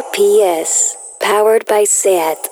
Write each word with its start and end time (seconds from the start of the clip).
RPS, 0.00 0.94
powered 1.20 1.66
by 1.66 1.84
SAT. 1.84 2.48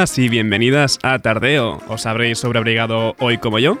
Hola 0.00 0.10
y 0.16 0.30
bienvenidas 0.30 0.98
a 1.02 1.18
Tardeo. 1.18 1.82
¿Os 1.88 2.06
habréis 2.06 2.38
sobreabrigado 2.38 3.14
hoy 3.18 3.36
como 3.36 3.58
yo? 3.58 3.76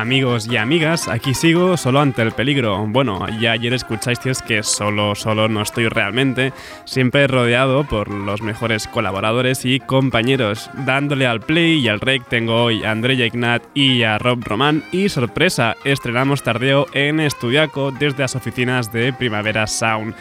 Amigos 0.00 0.48
y 0.50 0.56
amigas, 0.56 1.08
aquí 1.08 1.34
sigo 1.34 1.76
solo 1.76 2.00
ante 2.00 2.22
el 2.22 2.32
peligro. 2.32 2.86
Bueno, 2.86 3.26
ya 3.38 3.52
ayer 3.52 3.74
escuchasteis 3.74 4.40
que 4.40 4.62
solo, 4.62 5.14
solo 5.14 5.46
no 5.46 5.60
estoy 5.60 5.88
realmente, 5.88 6.54
siempre 6.86 7.26
rodeado 7.26 7.84
por 7.84 8.08
los 8.08 8.40
mejores 8.40 8.88
colaboradores 8.88 9.66
y 9.66 9.78
compañeros. 9.78 10.70
Dándole 10.86 11.26
al 11.26 11.40
play 11.40 11.80
y 11.80 11.88
al 11.88 12.00
rec 12.00 12.26
tengo 12.28 12.64
hoy 12.64 12.82
a 12.82 12.92
Andrea 12.92 13.26
Ignat 13.26 13.62
y 13.74 14.02
a 14.02 14.16
Rob 14.16 14.42
Román 14.42 14.84
y 14.90 15.10
sorpresa, 15.10 15.76
estrenamos 15.84 16.42
tardeo 16.42 16.86
en 16.94 17.20
Estudiaco 17.20 17.90
desde 17.90 18.22
las 18.22 18.36
oficinas 18.36 18.90
de 18.90 19.12
Primavera 19.12 19.66
Sound. 19.66 20.14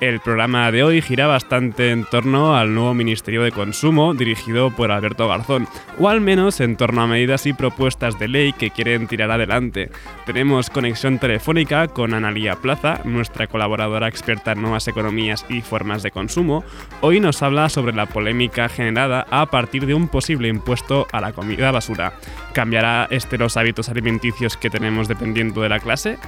El 0.00 0.20
programa 0.20 0.72
de 0.72 0.82
hoy 0.82 1.02
gira 1.02 1.26
bastante 1.26 1.90
en 1.90 2.04
torno 2.04 2.56
al 2.56 2.74
nuevo 2.74 2.94
Ministerio 2.94 3.42
de 3.42 3.52
Consumo 3.52 4.14
dirigido 4.14 4.70
por 4.70 4.90
Alberto 4.90 5.28
Garzón, 5.28 5.68
o 5.98 6.08
al 6.08 6.22
menos 6.22 6.60
en 6.60 6.76
torno 6.76 7.02
a 7.02 7.06
medidas 7.06 7.44
y 7.44 7.52
propuestas 7.52 8.18
de 8.18 8.28
ley 8.28 8.52
que 8.54 8.70
quieren 8.70 9.06
tirar 9.06 9.25
adelante. 9.30 9.90
Tenemos 10.24 10.70
conexión 10.70 11.18
telefónica 11.18 11.88
con 11.88 12.14
Analía 12.14 12.56
Plaza, 12.56 13.00
nuestra 13.04 13.46
colaboradora 13.46 14.08
experta 14.08 14.52
en 14.52 14.62
nuevas 14.62 14.88
economías 14.88 15.44
y 15.48 15.60
formas 15.60 16.02
de 16.02 16.10
consumo. 16.10 16.64
Hoy 17.00 17.20
nos 17.20 17.42
habla 17.42 17.68
sobre 17.68 17.94
la 17.94 18.06
polémica 18.06 18.68
generada 18.68 19.26
a 19.30 19.46
partir 19.46 19.86
de 19.86 19.94
un 19.94 20.08
posible 20.08 20.48
impuesto 20.48 21.06
a 21.12 21.20
la 21.20 21.32
comida 21.32 21.70
basura. 21.70 22.14
¿Cambiará 22.52 23.06
este 23.10 23.38
los 23.38 23.56
hábitos 23.56 23.88
alimenticios 23.88 24.56
que 24.56 24.70
tenemos 24.70 25.08
dependiendo 25.08 25.62
de 25.62 25.68
la 25.68 25.80
clase? 25.80 26.18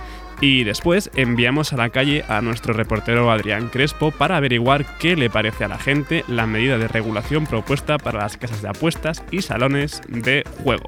Y 0.41 0.63
después 0.63 1.11
enviamos 1.17 1.73
a 1.73 1.77
la 1.77 1.91
calle 1.91 2.25
a 2.29 2.41
nuestro 2.41 2.73
reportero 2.73 3.31
Adrián 3.31 3.69
Crespo 3.69 4.13
para 4.13 4.37
averiguar 4.37 4.87
qué 4.99 5.17
le 5.17 5.31
parece 5.31 5.65
a 5.65 5.69
la 5.69 5.79
gente 5.79 6.25
la 6.29 6.47
medida 6.47 6.79
de 6.79 6.87
regulación 6.87 7.45
propuesta 7.47 7.99
para 7.99 8.21
las 8.21 8.37
casas 8.37 8.63
de 8.63 8.69
apuestas 8.69 9.25
y 9.33 9.43
salones 9.43 10.01
de 10.07 10.45
juego. 10.63 10.87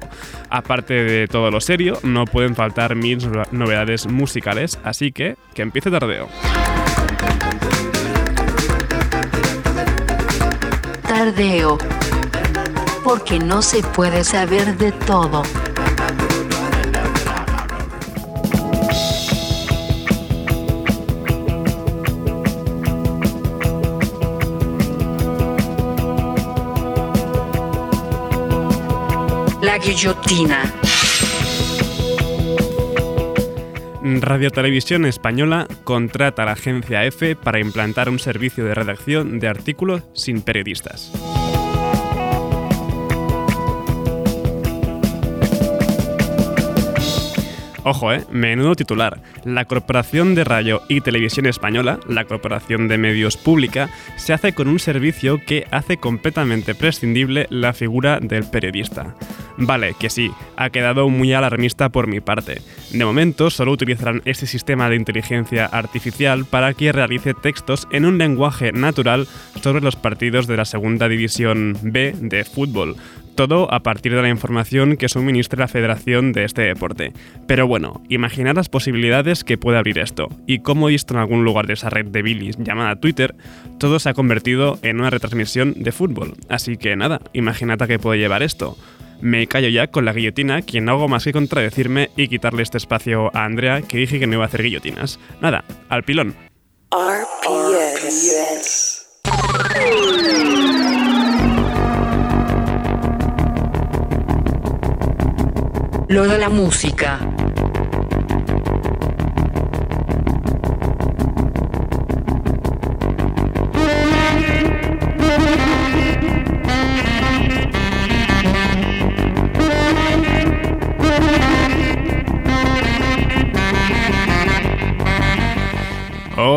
Aparte 0.49 0.93
de 1.03 1.27
todo 1.27 1.51
lo 1.51 1.59
serio, 1.59 1.99
no 2.03 2.25
pueden 2.25 2.55
faltar 2.55 2.95
mil 2.95 3.19
novedades 3.51 4.07
musicales, 4.07 4.79
así 4.83 5.11
que 5.11 5.35
que 5.53 5.61
empiece 5.61 5.91
tardeo. 5.91 6.27
Tardeo. 11.07 11.77
Porque 13.03 13.39
no 13.39 13.61
se 13.61 13.81
puede 13.83 14.23
saber 14.23 14.77
de 14.77 14.91
todo. 14.91 15.43
La 29.61 29.77
guillotina. 29.77 30.73
Radio 34.03 34.49
Televisión 34.49 35.05
Española 35.05 35.67
contrata 35.83 36.41
a 36.41 36.45
la 36.45 36.51
agencia 36.53 37.05
EFE 37.05 37.35
para 37.35 37.59
implantar 37.59 38.09
un 38.09 38.17
servicio 38.17 38.65
de 38.65 38.73
redacción 38.73 39.39
de 39.39 39.47
artículos 39.47 40.03
sin 40.13 40.41
periodistas. 40.41 41.11
Ojo, 47.83 48.13
eh, 48.13 48.23
menudo 48.31 48.75
titular. 48.75 49.21
La 49.43 49.65
Corporación 49.65 50.35
de 50.35 50.43
Radio 50.43 50.83
y 50.87 51.01
Televisión 51.01 51.47
Española, 51.47 51.99
la 52.07 52.25
Corporación 52.25 52.87
de 52.87 52.99
Medios 52.99 53.37
Pública, 53.37 53.89
se 54.17 54.33
hace 54.33 54.53
con 54.53 54.67
un 54.67 54.77
servicio 54.77 55.39
que 55.43 55.65
hace 55.71 55.97
completamente 55.97 56.75
prescindible 56.75 57.47
la 57.49 57.73
figura 57.73 58.19
del 58.19 58.43
periodista. 58.43 59.15
Vale, 59.57 59.95
que 59.99 60.09
sí, 60.09 60.31
ha 60.57 60.69
quedado 60.69 61.09
muy 61.09 61.33
alarmista 61.33 61.89
por 61.89 62.07
mi 62.07 62.19
parte. 62.19 62.61
De 62.91 63.05
momento 63.05 63.49
solo 63.49 63.71
utilizarán 63.71 64.21
este 64.25 64.45
sistema 64.45 64.89
de 64.89 64.95
inteligencia 64.95 65.65
artificial 65.65 66.45
para 66.45 66.73
que 66.73 66.91
realice 66.91 67.33
textos 67.33 67.87
en 67.91 68.05
un 68.05 68.17
lenguaje 68.17 68.71
natural 68.71 69.27
sobre 69.61 69.81
los 69.81 69.95
partidos 69.95 70.47
de 70.47 70.57
la 70.57 70.65
Segunda 70.65 71.07
División 71.09 71.77
B 71.81 72.13
de 72.19 72.43
fútbol, 72.43 72.95
todo 73.35 73.73
a 73.73 73.81
partir 73.81 74.15
de 74.15 74.21
la 74.21 74.29
información 74.29 74.97
que 74.97 75.09
suministra 75.09 75.59
la 75.59 75.67
federación 75.67 76.31
de 76.33 76.43
este 76.43 76.61
deporte. 76.61 77.13
Pero 77.47 77.67
bueno, 77.67 78.01
imaginad 78.09 78.55
las 78.55 78.69
posibilidades 78.69 79.43
que 79.43 79.57
puede 79.57 79.77
abrir 79.77 79.99
esto, 79.99 80.29
y 80.47 80.59
como 80.59 80.87
he 80.87 80.91
visto 80.91 81.13
en 81.13 81.19
algún 81.19 81.43
lugar 81.43 81.67
de 81.67 81.73
esa 81.73 81.89
red 81.89 82.05
de 82.05 82.21
Billis 82.21 82.57
llamada 82.57 82.95
Twitter, 82.97 83.35
todo 83.79 83.99
se 83.99 84.09
ha 84.09 84.13
convertido 84.13 84.79
en 84.81 84.99
una 84.99 85.09
retransmisión 85.09 85.73
de 85.77 85.91
fútbol. 85.91 86.33
Así 86.49 86.77
que 86.77 86.95
nada, 86.95 87.21
imaginad 87.33 87.81
a 87.81 87.87
qué 87.87 87.99
puede 87.99 88.19
llevar 88.19 88.43
esto. 88.43 88.77
Me 89.21 89.45
callo 89.47 89.69
ya 89.69 89.87
con 89.87 90.03
la 90.05 90.13
guillotina, 90.13 90.63
quien 90.63 90.85
no 90.85 90.93
hago 90.93 91.07
más 91.07 91.23
que 91.23 91.31
contradecirme 91.31 92.09
y 92.17 92.27
quitarle 92.27 92.63
este 92.63 92.77
espacio 92.77 93.29
a 93.35 93.45
Andrea, 93.45 93.81
que 93.83 93.97
dije 93.97 94.19
que 94.19 94.25
no 94.25 94.33
iba 94.33 94.43
a 94.43 94.47
hacer 94.47 94.63
guillotinas. 94.63 95.19
Nada, 95.41 95.63
al 95.89 96.03
pilón. 96.03 96.35
Lo 106.11 106.27
de 106.27 106.37
la 106.37 106.49
música. 106.49 107.30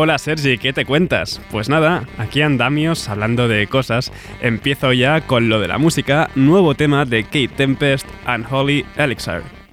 Hola 0.05 0.19
Sergi, 0.19 0.59
¿qué 0.59 0.71
te 0.71 0.85
cuentas? 0.85 1.41
Pues 1.49 1.67
nada, 1.67 2.07
aquí 2.19 2.43
andamios 2.43 3.09
hablando 3.09 3.47
de 3.47 3.65
cosas. 3.65 4.11
Empiezo 4.39 4.93
ya 4.93 5.21
con 5.21 5.49
lo 5.49 5.59
de 5.59 5.67
la 5.67 5.79
música, 5.79 6.29
nuevo 6.35 6.75
tema 6.75 7.05
de 7.05 7.23
Kate 7.23 7.47
Tempest 7.47 8.07
and 8.27 8.45
Holly 8.47 8.85
Elixir. 8.97 9.64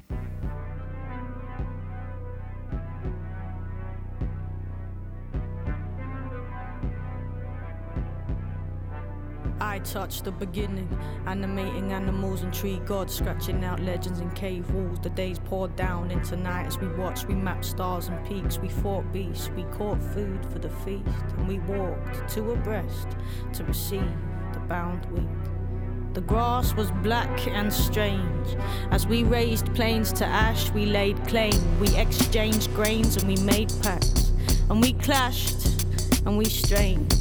Touch 9.93 10.23
the 10.23 10.33
beginning, 10.33 10.89
animating 11.27 11.93
animals 11.93 12.41
and 12.43 12.55
tree 12.55 12.81
gods, 12.87 13.15
scratching 13.15 13.63
out 13.63 13.79
legends 13.81 14.21
in 14.21 14.31
cave 14.31 14.69
walls. 14.71 14.99
The 15.01 15.11
days 15.11 15.39
poured 15.39 15.77
down 15.77 16.11
into 16.11 16.35
night 16.35 16.67
as 16.67 16.79
we 16.79 16.89
watched. 16.89 17.29
We 17.29 17.35
mapped 17.35 17.67
stars 17.67 18.09
and 18.09 18.27
peaks, 18.27 18.59
we 18.59 18.71
fought 18.71 19.13
beasts, 19.13 19.51
we 19.51 19.65
caught 19.65 20.03
food 20.03 20.47
for 20.51 20.59
the 20.59 20.71
feast, 20.71 21.07
and 21.37 21.47
we 21.47 21.59
walked 21.61 22.27
two 22.27 22.53
abreast 22.53 23.09
to 23.53 23.65
receive 23.65 24.11
the 24.55 24.61
bound 24.61 25.05
week. 25.13 25.29
The 26.15 26.23
grass 26.23 26.75
was 26.75 26.91
black 27.03 27.47
and 27.49 27.71
strange. 27.71 28.57
As 28.91 29.07
we 29.07 29.25
raised 29.25 29.75
plains 29.75 30.11
to 30.15 30.27
ash, 30.27 30.71
we 30.71 30.87
laid 30.87 31.23
claim. 31.27 31.81
We 31.81 31.95
exchanged 31.97 32.73
grains 32.75 33.17
and 33.17 33.29
we 33.29 33.37
made 33.45 33.71
pacts. 33.83 34.33
And 34.71 34.81
we 34.81 34.95
clashed 34.95 35.85
and 36.25 36.39
we 36.39 36.47
strained, 36.47 37.15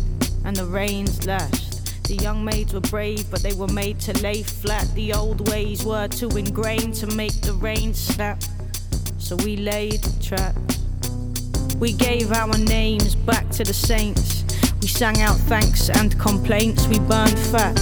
and 0.46 0.56
the 0.56 0.66
rains 0.66 1.26
lashed 1.26 1.71
The 2.12 2.18
young 2.18 2.44
maids 2.44 2.74
were 2.74 2.82
brave, 2.82 3.32
but 3.32 3.42
they 3.42 3.54
were 3.54 3.70
made 3.70 3.98
to 4.02 4.12
lay 4.22 4.44
flat. 4.44 4.86
The 4.96 5.14
old 5.14 5.48
ways 5.48 5.86
were 5.86 6.10
too 6.10 6.28
ingrained 6.28 6.94
to 6.96 7.08
make 7.08 7.40
the 7.40 7.54
rain 7.54 7.94
snap. 7.94 8.44
So 9.18 9.38
we 9.38 9.56
laid 9.56 10.06
traps. 10.22 10.80
We 11.78 11.94
gave 11.94 12.34
our 12.34 12.58
names 12.58 13.16
back 13.16 13.50
to 13.52 13.64
the 13.64 13.74
saints. 13.74 14.44
We 14.82 14.90
sang 14.90 15.22
out 15.22 15.38
thanks 15.38 15.90
and 15.90 16.20
complaints. 16.20 16.86
We 16.86 17.00
burned 17.00 17.40
fat, 17.40 17.80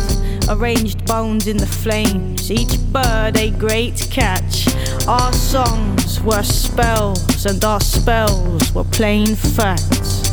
arranged 0.48 1.08
bones 1.08 1.48
in 1.48 1.58
the 1.58 1.66
flames. 1.66 2.52
Each 2.52 2.80
bird 2.94 3.36
a 3.36 3.50
great 3.50 4.10
catch. 4.12 4.68
Our 5.08 5.34
songs 5.34 6.22
were 6.22 6.44
spells, 6.44 7.48
and 7.48 7.66
our 7.66 7.82
spells 7.82 8.72
were 8.76 8.84
plain 8.84 9.36
facts. 9.36 10.30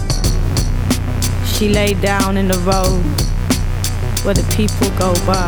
She 1.56 1.70
lay 1.70 1.94
down 1.94 2.36
in 2.36 2.48
the 2.48 2.58
road 2.58 3.25
where 4.26 4.34
the 4.34 4.56
people 4.56 4.90
go 4.98 5.14
by. 5.24 5.46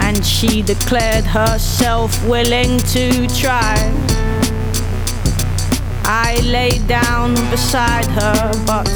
And 0.00 0.26
she 0.26 0.62
declared 0.62 1.24
herself 1.24 2.10
willing 2.26 2.78
to 2.78 3.28
try. 3.28 3.76
I 6.02 6.40
lay 6.42 6.80
down 6.88 7.34
beside 7.48 8.06
her, 8.06 8.52
but 8.66 8.90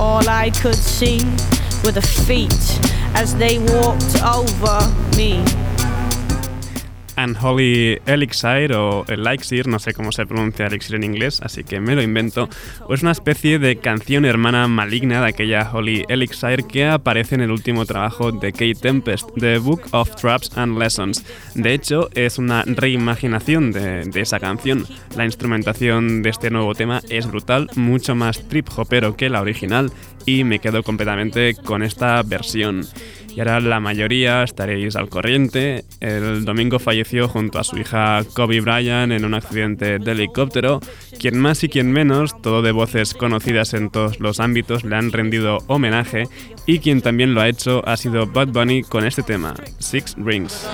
all 0.00 0.28
I 0.28 0.50
could 0.50 0.74
see 0.74 1.18
were 1.84 1.92
the 1.92 2.02
feet 2.02 2.80
as 3.14 3.36
they 3.36 3.60
walked 3.60 4.20
over 4.20 4.80
me. 5.16 5.44
Unholy 7.16 7.98
Elixir 8.06 8.72
o 8.72 9.04
Elixir, 9.08 9.66
no 9.66 9.78
sé 9.78 9.92
cómo 9.92 10.12
se 10.12 10.26
pronuncia 10.26 10.66
Elixir 10.66 10.96
en 10.96 11.04
inglés, 11.04 11.40
así 11.42 11.64
que 11.64 11.80
me 11.80 11.94
lo 11.94 12.02
invento, 12.02 12.48
es 12.90 13.02
una 13.02 13.12
especie 13.12 13.58
de 13.58 13.76
canción 13.76 14.24
hermana 14.24 14.68
maligna 14.68 15.20
de 15.20 15.28
aquella 15.28 15.70
Holy 15.72 16.04
Elixir 16.08 16.64
que 16.64 16.86
aparece 16.86 17.34
en 17.34 17.42
el 17.42 17.50
último 17.50 17.86
trabajo 17.86 18.32
de 18.32 18.52
Kate 18.52 18.74
Tempest, 18.74 19.28
The 19.38 19.58
Book 19.58 19.82
of 19.92 20.14
Traps 20.16 20.56
and 20.56 20.78
Lessons. 20.78 21.24
De 21.54 21.74
hecho, 21.74 22.08
es 22.14 22.38
una 22.38 22.62
reimaginación 22.66 23.72
de 23.72 24.20
esa 24.20 24.40
canción. 24.40 24.86
La 25.16 25.24
instrumentación 25.24 26.22
de 26.22 26.30
este 26.30 26.50
nuevo 26.50 26.74
tema 26.74 27.00
es 27.08 27.26
brutal, 27.26 27.68
mucho 27.76 28.14
más 28.14 28.46
trip 28.48 28.68
hopero 28.76 29.16
que 29.16 29.30
la 29.30 29.40
original, 29.40 29.90
y 30.24 30.44
me 30.44 30.58
quedo 30.58 30.82
completamente 30.82 31.54
con 31.54 31.82
esta 31.82 32.20
versión 32.22 32.86
y 33.36 33.40
ahora 33.40 33.60
la 33.60 33.80
mayoría 33.80 34.42
estaréis 34.42 34.96
al 34.96 35.10
corriente. 35.10 35.84
El 36.00 36.46
domingo 36.46 36.78
falleció 36.78 37.28
junto 37.28 37.58
a 37.58 37.64
su 37.64 37.76
hija 37.76 38.22
Kobe 38.34 38.62
Bryant 38.62 39.12
en 39.12 39.26
un 39.26 39.34
accidente 39.34 39.98
de 39.98 40.12
helicóptero. 40.12 40.80
Quien 41.20 41.38
más 41.38 41.62
y 41.62 41.68
quien 41.68 41.92
menos, 41.92 42.40
todo 42.40 42.62
de 42.62 42.72
voces 42.72 43.12
conocidas 43.12 43.74
en 43.74 43.90
todos 43.90 44.20
los 44.20 44.40
ámbitos, 44.40 44.84
le 44.84 44.96
han 44.96 45.12
rendido 45.12 45.58
homenaje 45.66 46.24
y 46.64 46.78
quien 46.78 47.02
también 47.02 47.34
lo 47.34 47.42
ha 47.42 47.48
hecho 47.48 47.86
ha 47.86 47.98
sido 47.98 48.26
Bud 48.26 48.48
Bunny 48.48 48.82
con 48.82 49.06
este 49.06 49.22
tema, 49.22 49.54
Six 49.80 50.14
Rings. 50.16 50.66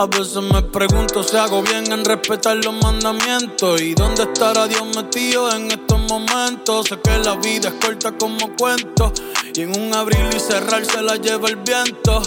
A 0.00 0.06
veces 0.06 0.36
me 0.36 0.62
pregunto 0.62 1.24
si 1.24 1.36
hago 1.36 1.60
bien 1.60 1.90
en 1.90 2.04
respetar 2.04 2.56
los 2.58 2.72
mandamientos 2.72 3.80
y 3.80 3.94
dónde 3.94 4.22
estará 4.22 4.68
Dios 4.68 4.86
metido 4.94 5.50
en 5.50 5.72
estos 5.72 5.98
momentos. 6.02 6.86
Sé 6.86 7.00
que 7.00 7.18
la 7.18 7.34
vida 7.34 7.70
es 7.70 7.84
corta 7.84 8.16
como 8.16 8.54
cuento 8.54 9.12
y 9.52 9.62
en 9.62 9.76
un 9.76 9.92
abrir 9.92 10.24
y 10.32 10.38
cerrar 10.38 10.86
se 10.86 11.02
la 11.02 11.16
lleva 11.16 11.48
el 11.48 11.56
viento. 11.56 12.22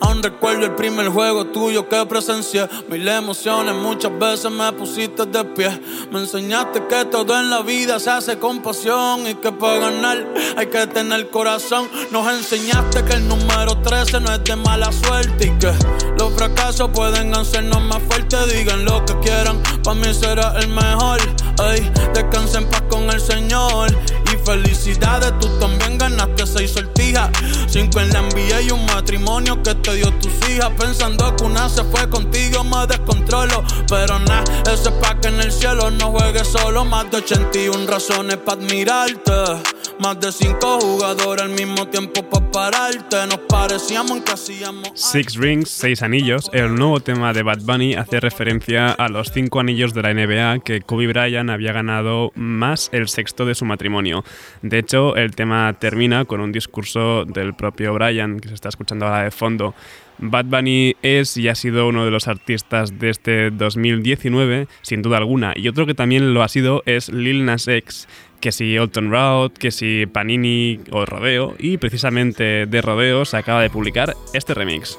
Aún 0.00 0.22
recuerdo 0.22 0.66
el 0.66 0.74
primer 0.74 1.08
juego 1.08 1.46
tuyo 1.46 1.88
que 1.88 2.06
presencié. 2.06 2.68
Mil 2.88 3.06
emociones, 3.06 3.74
muchas 3.74 4.18
veces 4.18 4.50
me 4.50 4.72
pusiste 4.72 5.26
de 5.26 5.44
pie. 5.44 5.80
Me 6.10 6.20
enseñaste 6.20 6.86
que 6.86 7.04
todo 7.06 7.38
en 7.38 7.50
la 7.50 7.62
vida 7.62 7.98
se 7.98 8.10
hace 8.10 8.38
con 8.38 8.62
pasión 8.62 9.26
y 9.26 9.34
que 9.34 9.52
para 9.52 9.78
ganar 9.78 10.26
hay 10.56 10.66
que 10.66 10.86
tener 10.86 11.28
corazón. 11.30 11.88
Nos 12.10 12.32
enseñaste 12.32 13.04
que 13.04 13.14
el 13.14 13.28
número 13.28 13.76
13 13.82 14.20
no 14.20 14.32
es 14.32 14.44
de 14.44 14.56
mala 14.56 14.90
suerte 14.92 15.46
y 15.46 15.58
que 15.58 15.72
los 16.18 16.32
fracasos 16.34 16.90
pueden 16.90 17.34
hacernos 17.34 17.82
más 17.82 18.02
fuertes. 18.02 18.52
Digan 18.52 18.84
lo 18.84 19.04
que 19.04 19.18
quieran, 19.20 19.62
para 19.82 19.94
mí 19.96 20.14
será 20.14 20.58
el 20.60 20.68
mejor. 20.68 21.20
Ay, 21.58 21.90
descansen 22.14 22.62
en 22.62 22.70
paz 22.70 22.82
con 22.88 23.10
el 23.10 23.20
Señor. 23.20 23.90
Felicidades, 24.50 25.32
tú 25.38 25.46
también 25.60 25.96
ganaste 25.96 26.44
seis 26.44 26.72
sortijas. 26.72 27.30
Cinco 27.68 28.00
en 28.00 28.08
la 28.08 28.20
NBA 28.20 28.62
y 28.62 28.70
un 28.72 28.84
matrimonio 28.84 29.62
que 29.62 29.76
te 29.76 29.94
dio 29.94 30.12
tus 30.14 30.32
hijas. 30.48 30.70
Pensando 30.76 31.36
que 31.36 31.44
una 31.44 31.68
se 31.68 31.84
fue 31.84 32.10
contigo, 32.10 32.64
me 32.64 32.84
descontrolo. 32.88 33.62
Pero 33.88 34.18
nada, 34.18 34.42
ese 34.62 34.88
es 34.88 34.94
pa' 35.00 35.20
que 35.20 35.28
en 35.28 35.40
el 35.40 35.52
cielo 35.52 35.92
no 35.92 36.10
juegues 36.10 36.48
solo. 36.48 36.84
Más 36.84 37.08
de 37.12 37.18
81 37.18 37.86
razones 37.86 38.38
para 38.38 38.60
admirarte. 38.60 39.32
Más 40.00 40.18
de 40.18 40.32
cinco 40.32 40.80
jugadores 40.80 41.42
al 41.42 41.50
mismo 41.50 41.86
tiempo 41.88 42.22
para 42.22 42.50
pararte. 42.50 43.16
Nos 43.28 43.40
parecíamos. 43.40 44.22
Six 44.94 45.36
Rings, 45.36 45.68
seis 45.68 46.02
anillos. 46.02 46.50
El 46.54 46.74
nuevo 46.74 47.00
tema 47.00 47.34
de 47.34 47.42
Bad 47.42 47.60
Bunny 47.64 47.92
hace 47.92 48.18
referencia 48.18 48.92
a 48.92 49.10
los 49.10 49.30
cinco 49.30 49.60
anillos 49.60 49.92
de 49.92 50.00
la 50.00 50.14
NBA 50.14 50.60
que 50.60 50.80
Kobe 50.80 51.06
Bryant 51.06 51.50
había 51.50 51.72
ganado 51.72 52.32
más 52.34 52.88
el 52.92 53.08
sexto 53.08 53.44
de 53.44 53.54
su 53.54 53.66
matrimonio. 53.66 54.24
De 54.62 54.78
hecho, 54.78 55.16
el 55.16 55.36
tema 55.36 55.70
termina 55.78 56.24
con 56.24 56.40
un 56.40 56.50
discurso 56.50 57.26
del 57.26 57.52
propio 57.52 57.92
Bryant 57.92 58.40
que 58.40 58.48
se 58.48 58.54
está 58.54 58.70
escuchando 58.70 59.04
ahora 59.04 59.24
de 59.24 59.30
fondo. 59.30 59.74
Bad 60.22 60.46
Bunny 60.46 60.96
es 61.00 61.38
y 61.38 61.48
ha 61.48 61.54
sido 61.54 61.88
uno 61.88 62.04
de 62.04 62.10
los 62.10 62.28
artistas 62.28 62.98
de 62.98 63.08
este 63.08 63.50
2019, 63.50 64.68
sin 64.82 65.00
duda 65.00 65.16
alguna, 65.16 65.54
y 65.56 65.66
otro 65.66 65.86
que 65.86 65.94
también 65.94 66.34
lo 66.34 66.42
ha 66.42 66.48
sido 66.48 66.82
es 66.84 67.08
Lil 67.08 67.46
Nas 67.46 67.66
X, 67.66 68.06
que 68.40 68.52
si 68.52 68.76
Alton 68.76 69.10
Route, 69.10 69.58
que 69.58 69.70
si 69.70 70.06
Panini 70.06 70.80
o 70.90 71.04
Rodeo, 71.04 71.54
y 71.58 71.78
precisamente 71.78 72.66
de 72.66 72.82
Rodeo 72.82 73.24
se 73.24 73.36
acaba 73.36 73.62
de 73.62 73.70
publicar 73.70 74.16
este 74.32 74.54
remix. 74.54 74.98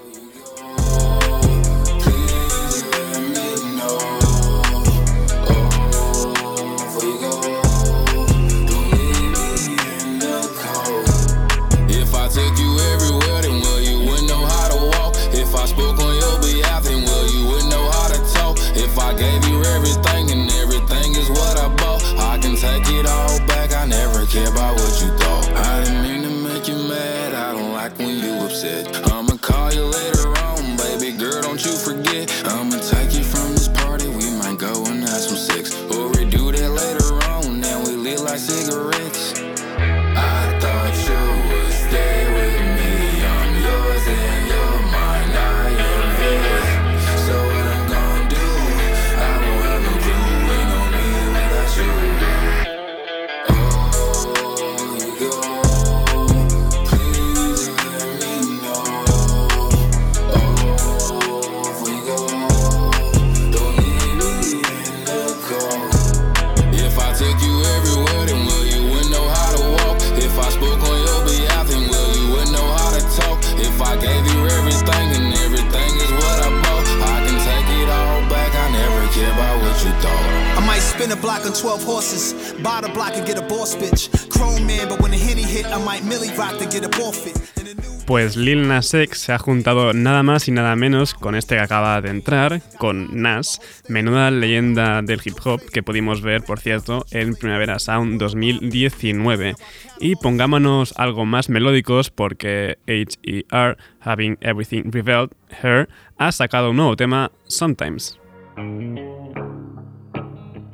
Pues 88.12 88.36
Lil 88.36 88.68
Nas 88.68 88.94
X 88.94 89.20
se 89.20 89.32
ha 89.32 89.38
juntado 89.38 89.94
nada 89.94 90.22
más 90.22 90.50
y 90.50 90.51
nada 90.51 90.75
menos 90.75 91.13
con 91.13 91.34
este 91.34 91.56
que 91.56 91.62
acaba 91.62 92.01
de 92.01 92.10
entrar, 92.10 92.62
con 92.77 93.22
Nas, 93.22 93.62
menuda 93.88 94.30
leyenda 94.32 95.01
del 95.01 95.22
hip 95.24 95.38
hop 95.46 95.62
que 95.72 95.82
pudimos 95.82 96.22
ver, 96.22 96.44
por 96.44 96.60
cierto, 96.60 97.06
en 97.12 97.36
Primavera 97.36 97.80
Sound 97.80 98.20
2019. 98.20 99.56
Y 100.01 100.18
pongámonos 100.18 100.94
algo 100.98 101.25
más 101.25 101.48
melódicos 101.48 102.10
porque 102.10 102.80
HER, 102.86 103.77
Having 104.01 104.39
Everything 104.41 104.91
Revealed 104.91 105.30
Her, 105.63 105.88
ha 106.18 106.34
sacado 106.34 106.72
un 106.72 106.75
nuevo 106.75 106.98
tema, 106.98 107.32
Sometimes. 107.48 108.20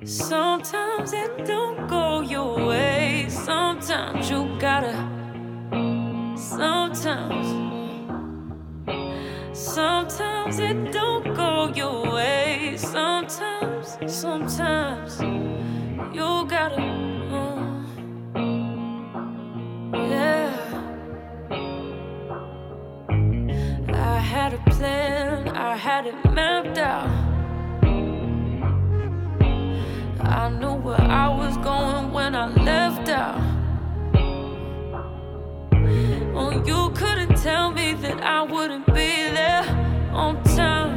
Sometimes 0.04 1.14
it 1.14 1.46
don't 1.46 1.88
go 1.88 2.24
your 2.24 2.68
way. 2.68 3.28
Sometimes 3.30 4.28
you 4.28 4.48
gotta. 4.60 5.17
Sometimes, 6.48 7.48
sometimes 9.52 10.60
it 10.60 10.94
don't 10.94 11.36
go 11.36 11.68
your 11.76 12.10
way. 12.14 12.76
Sometimes, 12.78 13.98
sometimes 14.08 15.20
you 16.16 16.48
gotta, 16.48 16.82
uh, 17.34 17.84
yeah. 19.94 20.54
I 23.94 24.18
had 24.18 24.54
a 24.54 24.70
plan, 24.70 25.50
I 25.50 25.76
had 25.76 26.08
it 26.08 26.16
mapped 26.32 26.78
out. 26.78 27.10
I 30.22 30.50
knew 30.50 30.76
where 30.76 31.02
I 31.02 31.28
was 31.28 31.58
going 31.58 32.14
when 32.14 32.36
I 32.36 32.48
left 32.48 33.10
out. 33.10 33.57
Oh, 36.40 36.52
you 36.52 36.92
couldn't 36.92 37.36
tell 37.42 37.72
me 37.72 37.94
that 37.96 38.22
I 38.22 38.44
wouldn't 38.44 38.86
be 38.86 39.10
there 39.38 39.66
on 40.12 40.44
time. 40.44 40.94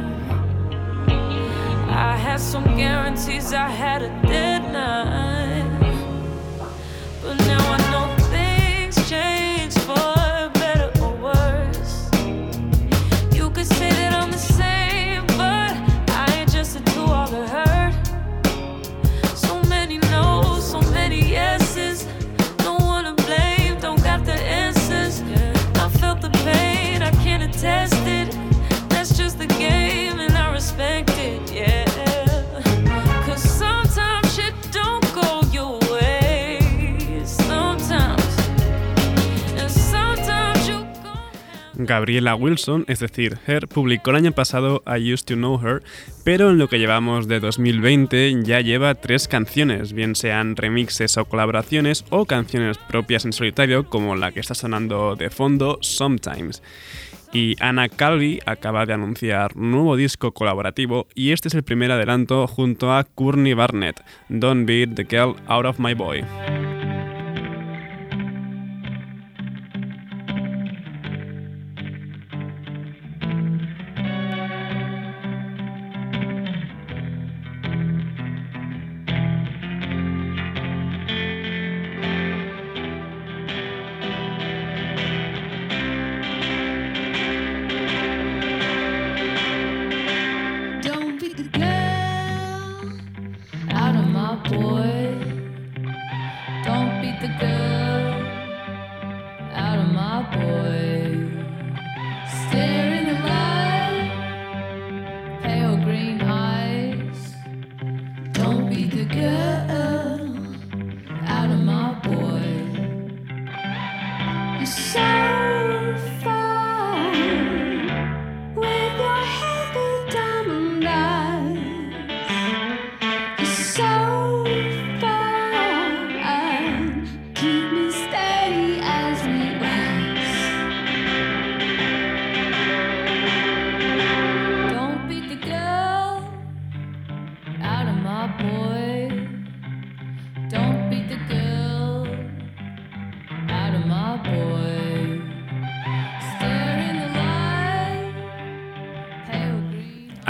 I 1.89 2.15
had 2.15 2.39
some 2.39 2.63
guarantees, 2.77 3.51
I 3.51 3.67
had 3.67 4.03
a 4.03 4.09
deadline. 4.21 5.70
Gabriela 41.85 42.35
Wilson, 42.35 42.85
es 42.87 42.99
decir, 42.99 43.37
Her, 43.47 43.67
publicó 43.67 44.11
el 44.11 44.17
año 44.17 44.31
pasado 44.31 44.83
I 44.85 45.13
Used 45.13 45.25
to 45.25 45.35
Know 45.35 45.59
Her, 45.59 45.83
pero 46.23 46.49
en 46.49 46.57
lo 46.57 46.67
que 46.67 46.79
llevamos 46.79 47.27
de 47.27 47.39
2020 47.39 48.43
ya 48.43 48.61
lleva 48.61 48.95
tres 48.95 49.27
canciones, 49.27 49.93
bien 49.93 50.15
sean 50.15 50.55
remixes 50.55 51.17
o 51.17 51.25
colaboraciones 51.25 52.05
o 52.09 52.25
canciones 52.25 52.77
propias 52.77 53.25
en 53.25 53.33
solitario 53.33 53.89
como 53.89 54.15
la 54.15 54.31
que 54.31 54.39
está 54.39 54.53
sonando 54.53 55.15
de 55.15 55.29
fondo, 55.29 55.77
Sometimes. 55.81 56.61
Y 57.33 57.55
Anna 57.61 57.87
Calvi 57.87 58.39
acaba 58.45 58.85
de 58.85 58.93
anunciar 58.93 59.55
nuevo 59.55 59.95
disco 59.95 60.33
colaborativo 60.33 61.07
y 61.15 61.31
este 61.31 61.47
es 61.47 61.53
el 61.53 61.63
primer 61.63 61.91
adelanto 61.91 62.45
junto 62.47 62.93
a 62.93 63.05
Courtney 63.05 63.53
Barnett, 63.53 64.01
Don't 64.27 64.67
Beat 64.67 64.95
the 64.95 65.05
Girl 65.05 65.35
Out 65.47 65.65
of 65.65 65.79
My 65.79 65.93
Boy. 65.93 66.23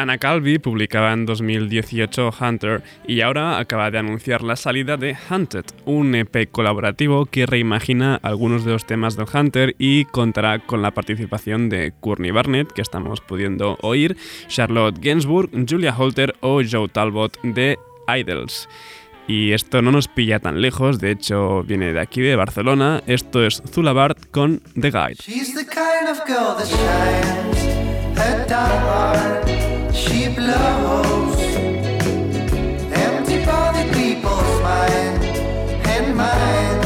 Anna 0.01 0.17
Calvi 0.17 0.57
publicaba 0.57 1.13
en 1.13 1.27
2018 1.27 2.31
Hunter 2.39 2.81
y 3.05 3.21
ahora 3.21 3.59
acaba 3.59 3.91
de 3.91 3.99
anunciar 3.99 4.41
la 4.41 4.55
salida 4.55 4.97
de 4.97 5.15
Hunted, 5.29 5.65
un 5.85 6.15
EP 6.15 6.49
colaborativo 6.51 7.27
que 7.27 7.45
reimagina 7.45 8.19
algunos 8.23 8.65
de 8.65 8.71
los 8.71 8.87
temas 8.87 9.15
del 9.15 9.27
Hunter 9.31 9.75
y 9.77 10.05
contará 10.05 10.57
con 10.57 10.81
la 10.81 10.89
participación 10.89 11.69
de 11.69 11.93
Courtney 11.99 12.31
Barnett, 12.31 12.71
que 12.71 12.81
estamos 12.81 13.21
pudiendo 13.21 13.77
oír, 13.81 14.17
Charlotte 14.47 14.97
Gainsbourg, 14.99 15.51
Julia 15.69 15.95
Holter 15.95 16.33
o 16.41 16.61
Joe 16.67 16.89
Talbot 16.89 17.39
de 17.43 17.77
Idols. 18.07 18.67
Y 19.27 19.51
esto 19.53 19.83
no 19.83 19.91
nos 19.91 20.07
pilla 20.07 20.39
tan 20.39 20.61
lejos, 20.61 20.97
de 20.99 21.11
hecho 21.11 21.61
viene 21.61 21.93
de 21.93 21.99
aquí 21.99 22.21
de 22.21 22.35
Barcelona, 22.35 23.03
esto 23.05 23.45
es 23.45 23.61
Zulabart 23.71 24.31
con 24.31 24.63
The 24.73 24.89
Guide. 24.89 25.17
She 29.93 30.29
blows 30.29 31.39
empty 32.93 33.45
body 33.45 33.83
people's 33.93 34.61
mind 34.61 35.23
and 35.85 36.15
mine. 36.15 36.80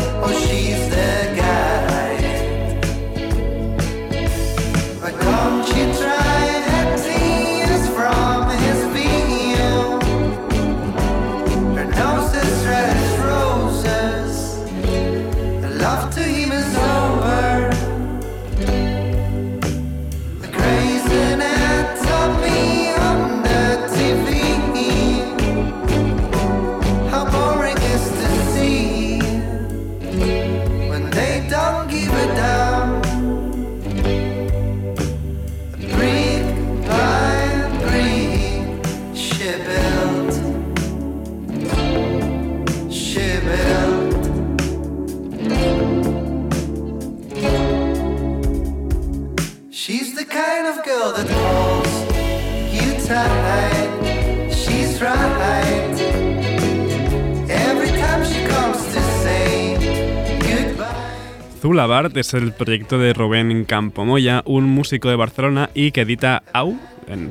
Azul 61.65 62.12
es 62.13 62.36
el 62.36 62.53
proyecto 62.53 63.00
de 63.00 63.12
Rubén 63.12 63.65
Campomoya, 63.65 64.43
un 64.45 64.65
músico 64.65 65.10
de 65.10 65.15
Barcelona 65.15 65.72
y 65.74 65.89
que 65.89 66.01
edita 66.01 66.43
AU, 66.53 66.77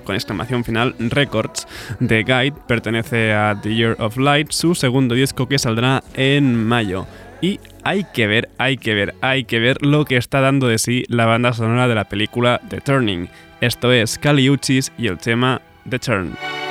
con 0.03 0.17
exclamación 0.17 0.65
final, 0.65 0.97
Records. 0.99 1.69
The 2.05 2.25
Guide 2.25 2.55
pertenece 2.67 3.33
a 3.33 3.57
The 3.63 3.73
Year 3.73 3.97
of 4.01 4.17
Light, 4.17 4.51
su 4.51 4.75
segundo 4.75 5.15
disco 5.15 5.47
que 5.47 5.61
saldrá 5.61 6.03
en 6.15 6.57
mayo. 6.57 7.07
Y 7.43 7.61
hay 7.85 8.07
que 8.13 8.27
ver, 8.27 8.49
hay 8.59 8.77
que 8.77 8.95
ver, 8.95 9.15
hay 9.21 9.45
que 9.45 9.61
ver 9.61 9.81
lo 9.87 10.05
que 10.05 10.17
está 10.17 10.41
dando 10.41 10.67
de 10.67 10.79
sí 10.79 11.05
la 11.07 11.27
banda 11.27 11.53
sonora 11.53 11.87
de 11.87 11.95
la 11.95 12.09
película 12.09 12.61
The 12.69 12.81
Turning. 12.81 13.29
Esto 13.61 13.93
es 13.93 14.19
Kali 14.19 14.51
Uchis 14.51 14.91
y 14.99 15.07
el 15.07 15.19
tema 15.19 15.63
The 15.89 16.01
Turn. 16.01 16.64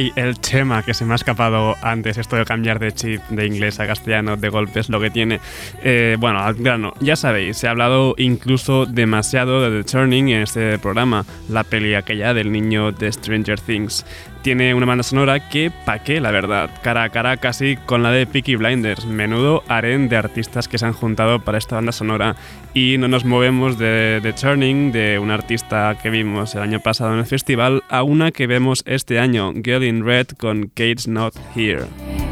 Ay, 0.00 0.14
el 0.16 0.40
tema 0.40 0.82
que 0.82 0.94
se 0.94 1.04
me 1.04 1.12
ha 1.12 1.16
escapado 1.16 1.76
antes, 1.82 2.16
esto 2.16 2.36
de 2.36 2.46
cambiar 2.46 2.78
de 2.78 2.90
chip 2.90 3.20
de 3.28 3.44
inglés 3.44 3.80
a 3.80 3.86
castellano 3.86 4.38
de 4.38 4.48
golpe 4.48 4.80
es 4.80 4.88
lo 4.88 4.98
que 4.98 5.10
tiene. 5.10 5.40
Eh, 5.82 6.16
bueno, 6.18 6.38
al 6.38 6.54
grano, 6.54 6.94
ya 7.00 7.16
sabéis, 7.16 7.58
se 7.58 7.68
ha 7.68 7.72
hablado 7.72 8.14
incluso 8.16 8.86
demasiado 8.86 9.60
de 9.60 9.82
The 9.82 9.90
Turning 9.90 10.30
en 10.30 10.40
este 10.40 10.78
programa, 10.78 11.26
la 11.50 11.64
peli 11.64 11.92
aquella 11.92 12.32
del 12.32 12.50
niño 12.50 12.92
de 12.92 13.12
Stranger 13.12 13.60
Things. 13.60 14.06
Tiene 14.42 14.74
una 14.74 14.86
banda 14.86 15.02
sonora 15.02 15.48
que, 15.50 15.70
pa' 15.70 15.98
qué, 15.98 16.18
la 16.20 16.30
verdad, 16.30 16.70
cara 16.82 17.02
a 17.02 17.10
cara 17.10 17.36
casi 17.36 17.76
con 17.76 18.02
la 18.02 18.10
de 18.10 18.26
Peaky 18.26 18.56
Blinders, 18.56 19.04
menudo 19.04 19.62
harén 19.68 20.08
de 20.08 20.16
artistas 20.16 20.66
que 20.66 20.78
se 20.78 20.86
han 20.86 20.94
juntado 20.94 21.40
para 21.40 21.58
esta 21.58 21.76
banda 21.76 21.92
sonora. 21.92 22.36
Y 22.72 22.96
no 22.98 23.08
nos 23.08 23.24
movemos 23.24 23.78
de 23.78 24.20
The 24.22 24.32
Turning, 24.32 24.92
de 24.92 25.18
un 25.18 25.30
artista 25.30 25.98
que 26.02 26.08
vimos 26.08 26.54
el 26.54 26.62
año 26.62 26.80
pasado 26.80 27.12
en 27.12 27.18
el 27.18 27.26
festival, 27.26 27.82
a 27.90 28.02
una 28.02 28.30
que 28.30 28.46
vemos 28.46 28.82
este 28.86 29.18
año, 29.18 29.52
Girl 29.62 29.84
in 29.84 30.06
Red 30.06 30.28
con 30.38 30.68
Kate's 30.68 31.06
Not 31.06 31.34
Here. 31.54 32.29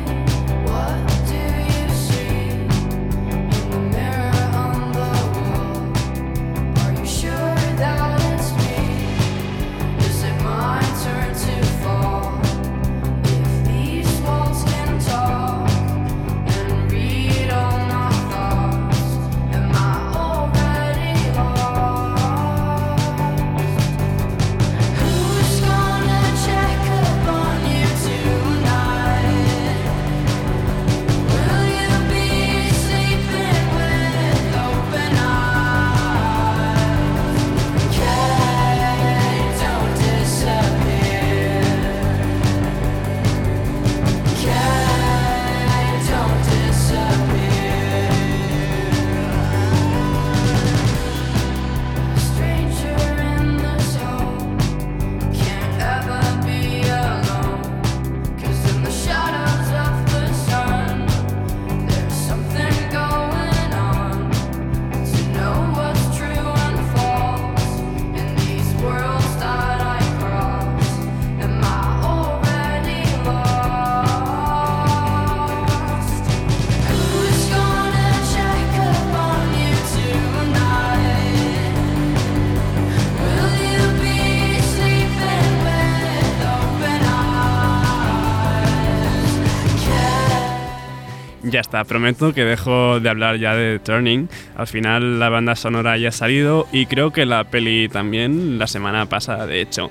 Está, 91.68 91.84
prometo 91.84 92.32
que 92.32 92.46
dejo 92.46 92.98
de 92.98 93.10
hablar 93.10 93.36
ya 93.36 93.54
de 93.54 93.78
Turning. 93.78 94.28
Al 94.56 94.66
final 94.66 95.20
la 95.20 95.28
banda 95.28 95.54
sonora 95.54 95.98
ya 95.98 96.08
ha 96.08 96.12
salido 96.12 96.66
y 96.72 96.86
creo 96.86 97.12
que 97.12 97.26
la 97.26 97.44
peli 97.44 97.90
también 97.90 98.58
la 98.58 98.66
semana 98.66 99.06
pasada, 99.06 99.46
de 99.46 99.60
hecho. 99.60 99.90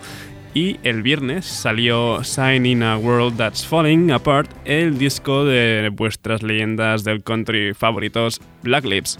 Y 0.55 0.79
el 0.81 1.03
viernes 1.03 1.45
salió 1.45 2.23
Sign 2.23 2.65
in 2.65 2.81
a 2.81 2.97
World 2.97 3.37
That's 3.37 3.63
Falling 3.63 4.11
Apart, 4.11 4.49
el 4.65 4.97
disco 4.97 5.45
de 5.45 5.91
vuestras 5.93 6.41
leyendas 6.41 7.03
del 7.03 7.21
country 7.21 7.75
favoritos, 7.75 8.41
Black 8.63 8.85
Lips. 8.85 9.19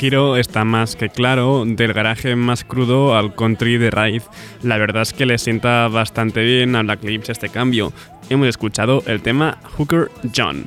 Giro 0.00 0.38
está 0.38 0.64
más 0.64 0.96
que 0.96 1.10
claro, 1.10 1.62
del 1.66 1.92
garaje 1.92 2.34
más 2.34 2.64
crudo 2.64 3.18
al 3.18 3.34
country 3.34 3.76
de 3.76 3.90
raíz. 3.90 4.24
La 4.62 4.78
verdad 4.78 5.02
es 5.02 5.12
que 5.12 5.26
le 5.26 5.36
sienta 5.36 5.88
bastante 5.88 6.42
bien 6.42 6.74
a 6.74 6.82
Black 6.82 7.04
Lips 7.04 7.28
este 7.28 7.50
cambio. 7.50 7.92
Hemos 8.30 8.48
escuchado 8.48 9.02
el 9.06 9.20
tema 9.20 9.58
Hooker 9.76 10.10
John. 10.34 10.64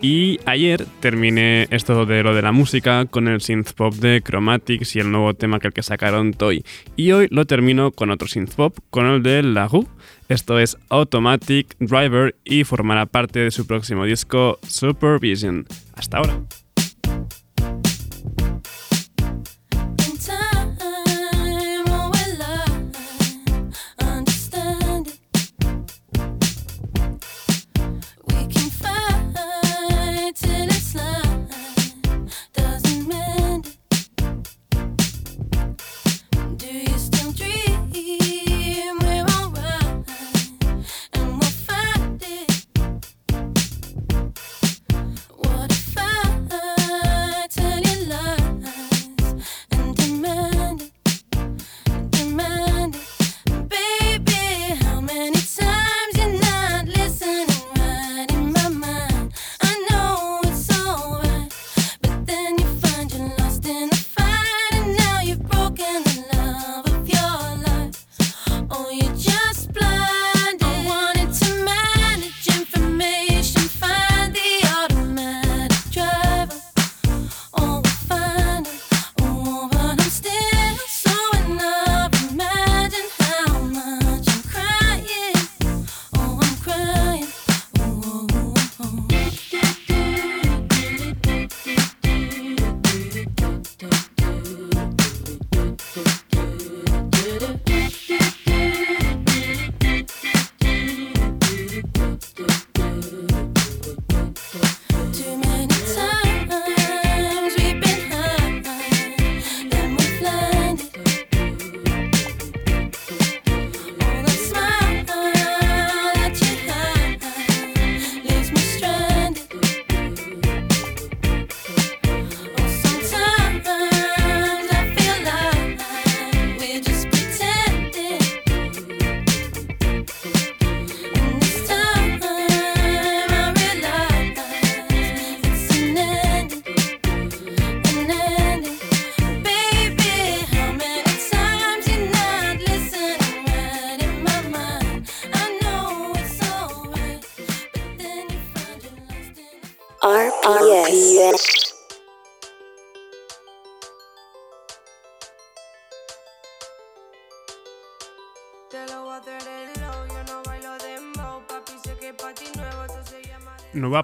Y 0.00 0.38
ayer 0.46 0.86
terminé 1.00 1.66
esto 1.70 2.06
de 2.06 2.22
lo 2.22 2.32
de 2.32 2.42
la 2.42 2.52
música 2.52 3.06
con 3.06 3.26
el 3.26 3.40
synth 3.40 3.72
pop 3.72 3.92
de 3.94 4.22
Chromatics 4.22 4.94
y 4.94 5.00
el 5.00 5.10
nuevo 5.10 5.34
tema 5.34 5.58
que 5.58 5.66
el 5.66 5.72
que 5.72 5.82
sacaron 5.82 6.32
Toy. 6.32 6.64
Y 6.94 7.10
hoy 7.10 7.26
lo 7.32 7.46
termino 7.46 7.90
con 7.90 8.12
otro 8.12 8.28
synth 8.28 8.54
pop, 8.54 8.78
con 8.90 9.06
el 9.06 9.24
de 9.24 9.42
La 9.42 9.66
Who. 9.66 9.88
Esto 10.28 10.60
es 10.60 10.78
Automatic 10.90 11.74
Driver 11.80 12.36
y 12.44 12.62
formará 12.62 13.06
parte 13.06 13.40
de 13.40 13.50
su 13.50 13.66
próximo 13.66 14.04
disco 14.04 14.60
Supervision. 14.62 15.66
Hasta 15.96 16.18
ahora. 16.18 16.40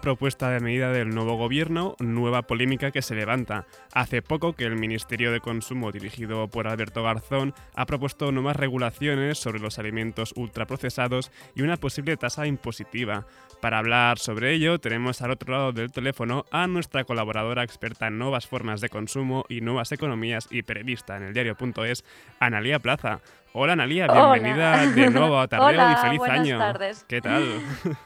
Propuesta 0.06 0.50
de 0.50 0.60
medida 0.60 0.92
del 0.92 1.08
nuevo 1.08 1.36
gobierno, 1.36 1.96
nueva 1.98 2.42
polémica 2.42 2.92
que 2.92 3.02
se 3.02 3.16
levanta. 3.16 3.66
Hace 3.92 4.22
poco 4.22 4.52
que 4.52 4.62
el 4.62 4.76
Ministerio 4.76 5.32
de 5.32 5.40
Consumo, 5.40 5.90
dirigido 5.90 6.46
por 6.46 6.68
Alberto 6.68 7.02
Garzón, 7.02 7.54
ha 7.74 7.86
propuesto 7.86 8.30
nuevas 8.30 8.54
regulaciones 8.54 9.36
sobre 9.36 9.58
los 9.58 9.80
alimentos 9.80 10.32
ultraprocesados 10.36 11.32
y 11.56 11.62
una 11.62 11.76
posible 11.76 12.16
tasa 12.16 12.46
impositiva. 12.46 13.26
Para 13.60 13.78
hablar 13.78 14.20
sobre 14.20 14.52
ello, 14.52 14.78
tenemos 14.78 15.22
al 15.22 15.32
otro 15.32 15.52
lado 15.52 15.72
del 15.72 15.90
teléfono 15.90 16.44
a 16.52 16.68
nuestra 16.68 17.02
colaboradora 17.02 17.64
experta 17.64 18.06
en 18.06 18.16
nuevas 18.16 18.46
formas 18.46 18.80
de 18.80 18.90
consumo 18.90 19.44
y 19.48 19.60
nuevas 19.60 19.90
economías 19.90 20.46
y 20.52 20.62
periodista 20.62 21.16
en 21.16 21.24
el 21.24 21.34
diario.es, 21.34 22.04
Analía 22.38 22.78
Plaza. 22.78 23.22
Hola 23.54 23.72
Analía, 23.72 24.06
Hola. 24.06 24.34
bienvenida 24.34 24.86
de 24.86 25.10
nuevo 25.10 25.40
a 25.40 25.48
Tardeo 25.48 25.68
Hola, 25.68 25.96
y 25.98 26.00
feliz 26.00 26.18
buenas 26.18 26.40
año. 26.40 26.58
tardes. 26.58 27.04
¿Qué 27.08 27.20
tal? 27.20 27.42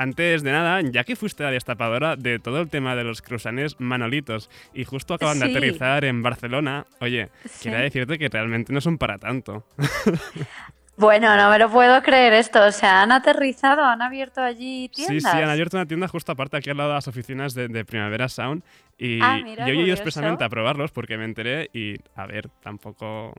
Antes 0.00 0.44
de 0.44 0.52
nada, 0.52 0.80
ya 0.80 1.02
que 1.02 1.16
fuiste 1.16 1.42
la 1.42 1.50
destapadora 1.50 2.14
de 2.14 2.38
todo 2.38 2.60
el 2.60 2.68
tema 2.70 2.94
de 2.94 3.02
los 3.02 3.20
cruzanes 3.20 3.80
manolitos 3.80 4.48
y 4.72 4.84
justo 4.84 5.14
acaban 5.14 5.40
de 5.40 5.46
Sí. 5.46 5.50
aterrizar 5.50 6.04
en 6.04 6.22
Barcelona, 6.22 6.86
oye, 7.00 7.30
Sí. 7.46 7.64
quería 7.64 7.80
decirte 7.80 8.16
que 8.16 8.28
realmente 8.28 8.72
no 8.72 8.80
son 8.80 8.96
para 8.96 9.18
tanto. 9.18 9.64
Bueno, 10.96 11.36
no 11.36 11.48
me 11.50 11.60
lo 11.60 11.70
puedo 11.70 12.02
creer 12.02 12.32
esto. 12.32 12.60
O 12.64 12.72
sea, 12.72 13.02
han 13.02 13.12
aterrizado, 13.12 13.84
han 13.84 14.02
abierto 14.02 14.40
allí 14.40 14.90
Sí, 14.92 15.06
tiendas. 15.06 15.32
sí, 15.32 15.38
han 15.38 15.48
abierto 15.48 15.76
una 15.76 15.86
tienda 15.86 16.08
justo 16.08 16.32
aparte 16.32 16.56
aquí 16.56 16.70
al 16.70 16.76
lado 16.76 16.88
de 16.90 16.94
las 16.96 17.06
oficinas 17.06 17.54
de, 17.54 17.68
de 17.68 17.84
Primavera 17.84 18.28
Sound 18.28 18.64
y 18.98 19.20
Ah, 19.22 19.38
mira, 19.40 19.64
yo 19.64 19.74
he 19.74 19.76
ido 19.76 19.92
expresamente 19.94 20.42
a 20.42 20.48
probarlos 20.48 20.90
porque 20.90 21.16
me 21.16 21.24
enteré 21.24 21.70
y, 21.72 21.94
a 22.16 22.26
ver, 22.26 22.48
tampoco... 22.64 23.32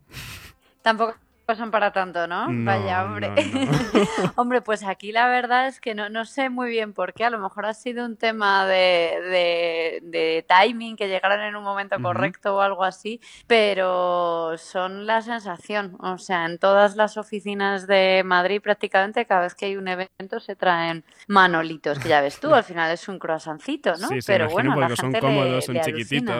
Tampoco 0.81 1.15
son 1.55 1.71
para 1.71 1.91
tanto, 1.91 2.27
¿no? 2.27 2.47
No, 2.47 2.65
Vaya, 2.65 3.03
hombre. 3.05 3.31
no, 3.35 3.71
hombre, 4.35 4.61
pues 4.61 4.83
aquí 4.83 5.11
la 5.11 5.27
verdad 5.27 5.67
es 5.67 5.79
que 5.81 5.95
no, 5.95 6.09
no 6.09 6.25
sé 6.25 6.49
muy 6.49 6.69
bien 6.69 6.93
por 6.93 7.13
qué. 7.13 7.25
A 7.25 7.29
lo 7.29 7.39
mejor 7.39 7.65
ha 7.65 7.73
sido 7.73 8.05
un 8.05 8.17
tema 8.17 8.65
de, 8.65 9.19
de- 9.29 9.99
de 10.03 10.45
timing, 10.47 10.95
que 10.95 11.07
llegaran 11.07 11.41
en 11.41 11.55
un 11.55 11.63
momento 11.63 12.01
correcto 12.01 12.55
o 12.55 12.61
algo 12.61 12.83
así, 12.83 13.19
pero 13.47 14.57
son 14.57 15.05
la 15.05 15.21
sensación. 15.21 15.97
O 15.99 16.17
sea, 16.17 16.45
en 16.45 16.57
todas 16.59 16.95
las 16.95 17.17
oficinas 17.17 17.87
de 17.87 18.21
Madrid 18.25 18.61
prácticamente 18.61 19.25
cada 19.25 19.41
vez 19.41 19.55
que 19.55 19.65
hay 19.67 19.75
un 19.77 19.87
evento 19.87 20.39
se 20.39 20.55
traen 20.55 21.03
manolitos, 21.27 21.99
que 21.99 22.09
ya 22.09 22.21
ves 22.21 22.39
tú, 22.39 22.53
al 22.53 22.63
final 22.63 22.91
es 22.91 23.07
un 23.07 23.19
croissancito, 23.19 23.91
¿no? 23.97 24.07
Sí, 24.07 24.19
pero 24.25 24.45
imagino 24.45 24.53
bueno, 24.53 24.73
a 24.73 24.75
la 24.75 24.87
porque 24.87 24.95
son 25.01 25.11
gente 25.13 25.21
le- 25.21 25.27
cómodos, 25.27 25.65
son 25.65 25.75
le 25.75 25.81
alucina. 25.81 26.33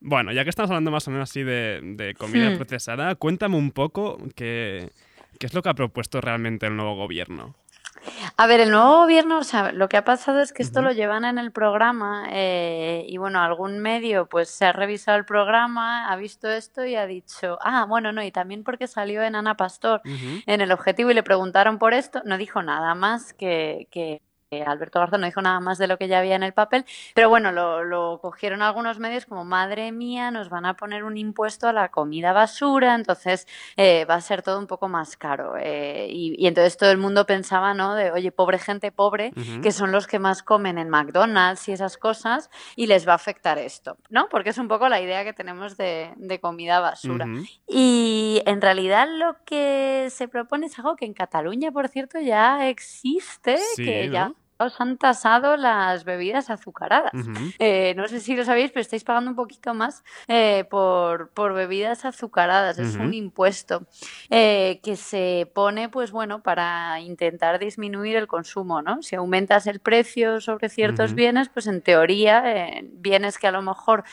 Bueno, 0.00 0.32
ya 0.32 0.44
que 0.44 0.50
estamos 0.50 0.70
hablando 0.70 0.90
más 0.90 1.06
o 1.08 1.10
menos 1.10 1.28
así 1.30 1.42
de, 1.42 1.80
de 1.82 2.14
comida 2.14 2.50
Hmm. 2.50 2.56
procesada, 2.56 3.14
cuéntame 3.16 3.56
un 3.56 3.72
poco 3.72 4.18
qué, 4.36 4.90
qué 5.38 5.46
es 5.46 5.54
lo 5.54 5.62
que 5.62 5.68
ha 5.70 5.74
propuesto 5.74 6.20
realmente 6.20 6.66
el 6.66 6.76
nuevo 6.76 6.94
gobierno. 6.94 7.54
A 8.36 8.46
ver, 8.46 8.60
el 8.60 8.70
nuevo 8.70 8.98
gobierno, 8.98 9.38
o 9.38 9.44
sea, 9.44 9.72
lo 9.72 9.88
que 9.88 9.96
ha 9.96 10.04
pasado 10.04 10.40
es 10.40 10.52
que 10.52 10.62
esto 10.62 10.82
lo 10.82 10.92
llevan 10.92 11.24
en 11.24 11.36
el 11.36 11.50
programa 11.50 12.28
eh, 12.30 13.04
y 13.08 13.16
bueno, 13.16 13.42
algún 13.42 13.80
medio 13.80 14.26
pues 14.26 14.48
se 14.50 14.66
ha 14.66 14.72
revisado 14.72 15.18
el 15.18 15.24
programa, 15.24 16.08
ha 16.08 16.14
visto 16.16 16.48
esto 16.48 16.84
y 16.84 16.94
ha 16.94 17.06
dicho, 17.06 17.58
ah, 17.60 17.86
bueno, 17.88 18.12
no, 18.12 18.22
y 18.22 18.30
también 18.30 18.62
porque 18.62 18.86
salió 18.86 19.24
en 19.24 19.34
Ana 19.34 19.56
Pastor 19.56 20.00
en 20.04 20.60
el 20.60 20.70
objetivo 20.70 21.10
y 21.10 21.14
le 21.14 21.24
preguntaron 21.24 21.78
por 21.78 21.92
esto, 21.92 22.22
no 22.24 22.38
dijo 22.38 22.62
nada 22.62 22.94
más 22.94 23.34
que, 23.34 23.88
que 23.90 24.22
Alberto 24.50 24.98
Garzón 24.98 25.20
no 25.20 25.26
dijo 25.26 25.42
nada 25.42 25.60
más 25.60 25.76
de 25.78 25.86
lo 25.86 25.98
que 25.98 26.08
ya 26.08 26.18
había 26.20 26.34
en 26.34 26.42
el 26.42 26.54
papel, 26.54 26.84
pero 27.14 27.28
bueno, 27.28 27.52
lo, 27.52 27.84
lo 27.84 28.18
cogieron 28.20 28.62
algunos 28.62 28.98
medios 28.98 29.26
como, 29.26 29.44
madre 29.44 29.92
mía, 29.92 30.30
nos 30.30 30.48
van 30.48 30.64
a 30.64 30.74
poner 30.74 31.04
un 31.04 31.16
impuesto 31.18 31.68
a 31.68 31.72
la 31.72 31.90
comida 31.90 32.32
basura, 32.32 32.94
entonces 32.94 33.46
eh, 33.76 34.06
va 34.06 34.14
a 34.14 34.20
ser 34.20 34.42
todo 34.42 34.58
un 34.58 34.66
poco 34.66 34.88
más 34.88 35.16
caro. 35.16 35.54
eh, 35.58 36.08
y, 36.10 36.34
y 36.42 36.46
entonces 36.46 36.76
todo 36.78 36.90
el 36.90 36.98
mundo 36.98 37.26
pensaba, 37.26 37.74
¿no? 37.74 37.94
De, 37.94 38.10
oye, 38.10 38.32
pobre 38.32 38.58
gente 38.58 38.90
pobre, 38.90 39.32
que 39.62 39.70
son 39.72 39.92
los 39.92 40.06
que 40.06 40.18
más 40.18 40.42
comen 40.42 40.78
en 40.78 40.88
McDonald's 40.88 41.68
y 41.68 41.72
esas 41.72 41.98
cosas, 41.98 42.50
y 42.74 42.86
les 42.86 43.06
va 43.06 43.12
a 43.12 43.16
afectar 43.16 43.58
esto, 43.58 43.98
¿no? 44.08 44.28
Porque 44.30 44.50
es 44.50 44.58
un 44.58 44.68
poco 44.68 44.88
la 44.88 45.00
idea 45.00 45.24
que 45.24 45.32
tenemos 45.32 45.76
de, 45.76 46.12
de 46.16 46.40
comida 46.40 46.80
basura. 46.80 47.26
Y 47.66 48.42
en 48.46 48.60
realidad 48.60 49.06
lo 49.10 49.36
que 49.44 50.08
se 50.10 50.26
propone 50.28 50.66
es 50.66 50.78
algo 50.78 50.96
que 50.96 51.04
en 51.04 51.12
Cataluña, 51.12 51.70
por 51.70 51.88
cierto, 51.88 52.18
ya 52.18 52.68
existe, 52.68 53.58
Sí, 53.76 53.84
que 53.84 54.08
ya. 54.10 54.32
Os 54.58 54.80
han 54.80 54.98
tasado 54.98 55.56
las 55.56 56.04
bebidas 56.04 56.50
azucaradas. 56.50 57.12
Eh, 57.58 57.94
no 57.96 58.08
sé 58.08 58.20
si 58.20 58.34
lo 58.34 58.44
sabéis, 58.44 58.72
pero 58.72 58.80
estáis 58.80 59.04
pagando 59.04 59.30
un 59.30 59.36
poquito 59.36 59.72
más 59.72 60.02
eh, 60.26 60.64
por, 60.68 61.30
por 61.30 61.54
bebidas 61.54 62.04
azucaradas. 62.04 62.78
Es 62.78 62.96
un 62.96 63.14
impuesto 63.14 63.86
eh, 64.30 64.80
que 64.82 64.96
se 64.96 65.50
pone, 65.54 65.88
pues 65.88 66.10
bueno, 66.10 66.42
para 66.42 67.00
intentar 67.00 67.58
disminuir 67.58 68.16
el 68.16 68.26
consumo, 68.26 68.82
¿no? 68.82 69.02
Si 69.02 69.14
aumentas 69.14 69.66
el 69.66 69.78
precio 69.78 70.40
sobre 70.40 70.68
ciertos 70.68 71.14
bienes, 71.14 71.48
pues 71.48 71.66
en 71.68 71.80
teoría, 71.80 72.82
bienes 72.92 73.38
que 73.38 73.46
a 73.46 73.52
lo 73.52 73.62
mejor 73.62 74.04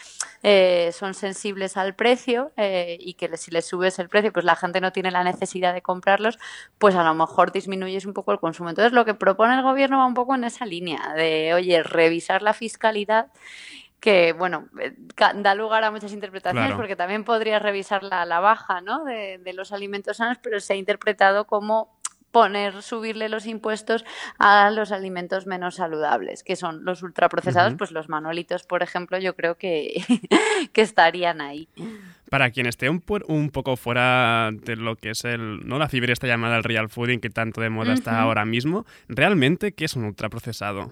son 0.92 1.14
sensibles 1.16 1.76
al 1.76 1.96
precio 1.96 2.52
y 2.58 3.16
que 3.16 3.36
si 3.38 3.50
le 3.50 3.64
subes 3.64 3.98
el 3.98 4.10
precio, 4.10 4.32
pues 4.32 4.46
la 4.46 4.56
gente 4.56 4.80
no 4.80 4.92
tiene 4.92 5.10
la 5.10 5.24
necesidad 5.24 5.74
de 5.74 5.82
comprarlos, 5.82 6.38
pues 6.78 6.96
a 6.96 7.04
lo 7.04 7.16
mejor 7.16 7.52
disminuyes 7.52 8.06
un 8.06 8.14
poco 8.14 8.32
el 8.32 8.40
consumo. 8.40 8.70
Entonces, 8.70 8.94
lo 8.94 9.06
que 9.06 9.16
propone 9.16 9.56
el 9.56 9.64
gobierno 9.64 9.98
va 9.98 10.06
un 10.06 10.14
poco 10.14 10.35
en 10.36 10.44
esa 10.44 10.66
línea 10.66 11.14
de, 11.16 11.54
oye, 11.54 11.84
revisar 11.84 12.42
la 12.42 12.54
fiscalidad 12.54 13.28
que, 14.00 14.34
bueno, 14.34 14.68
eh, 14.80 14.94
da 15.36 15.56
lugar 15.56 15.84
a 15.84 15.90
muchas 15.90 16.14
interpretaciones 16.14 16.68
Claro. 16.68 16.78
porque 16.78 16.96
también 16.96 17.24
podrías 17.24 17.62
revisar 17.62 18.04
la, 18.04 18.24
la 18.26 18.40
baja, 18.40 18.82
¿no? 18.82 19.04
de, 19.04 19.40
de 19.40 19.54
los 19.54 19.72
alimentos 19.72 20.18
sanos, 20.18 20.38
pero 20.44 20.60
se 20.60 20.74
ha 20.74 20.76
interpretado 20.76 21.46
como 21.48 21.90
poner, 22.36 22.82
subirle 22.82 23.30
los 23.30 23.46
impuestos 23.46 24.04
a 24.40 24.70
los 24.70 24.92
alimentos 24.92 25.48
menos 25.48 25.76
saludables, 25.76 26.44
que 26.44 26.58
son 26.58 26.84
los 26.84 27.02
ultraprocesados, 27.02 27.76
pues 27.78 27.92
los 27.92 28.10
manolitos, 28.10 28.64
por 28.64 28.84
ejemplo, 28.84 29.18
yo 29.20 29.38
creo 29.38 29.56
que, 29.56 30.04
que 30.74 30.82
estarían 30.82 31.40
ahí. 31.40 31.70
Para 32.30 32.52
quien 32.52 32.66
esté 32.66 32.90
un, 32.90 33.00
poco 33.00 33.78
fuera 33.78 34.52
de 34.52 34.76
lo 34.76 34.98
que 34.98 35.12
es 35.12 35.24
el, 35.24 35.66
¿no? 35.66 35.80
la 35.80 35.88
fibra 35.88 36.12
esta 36.12 36.28
llamada 36.28 36.58
el 36.58 36.66
real 36.66 36.90
fooding 36.90 37.22
que 37.22 37.30
tanto 37.30 37.62
de 37.62 37.70
moda 37.70 37.94
está 37.94 38.20
ahora 38.20 38.44
mismo, 38.44 38.86
¿realmente 39.08 39.72
qué 39.72 39.86
es 39.86 39.96
un 39.96 40.04
ultraprocesado? 40.04 40.92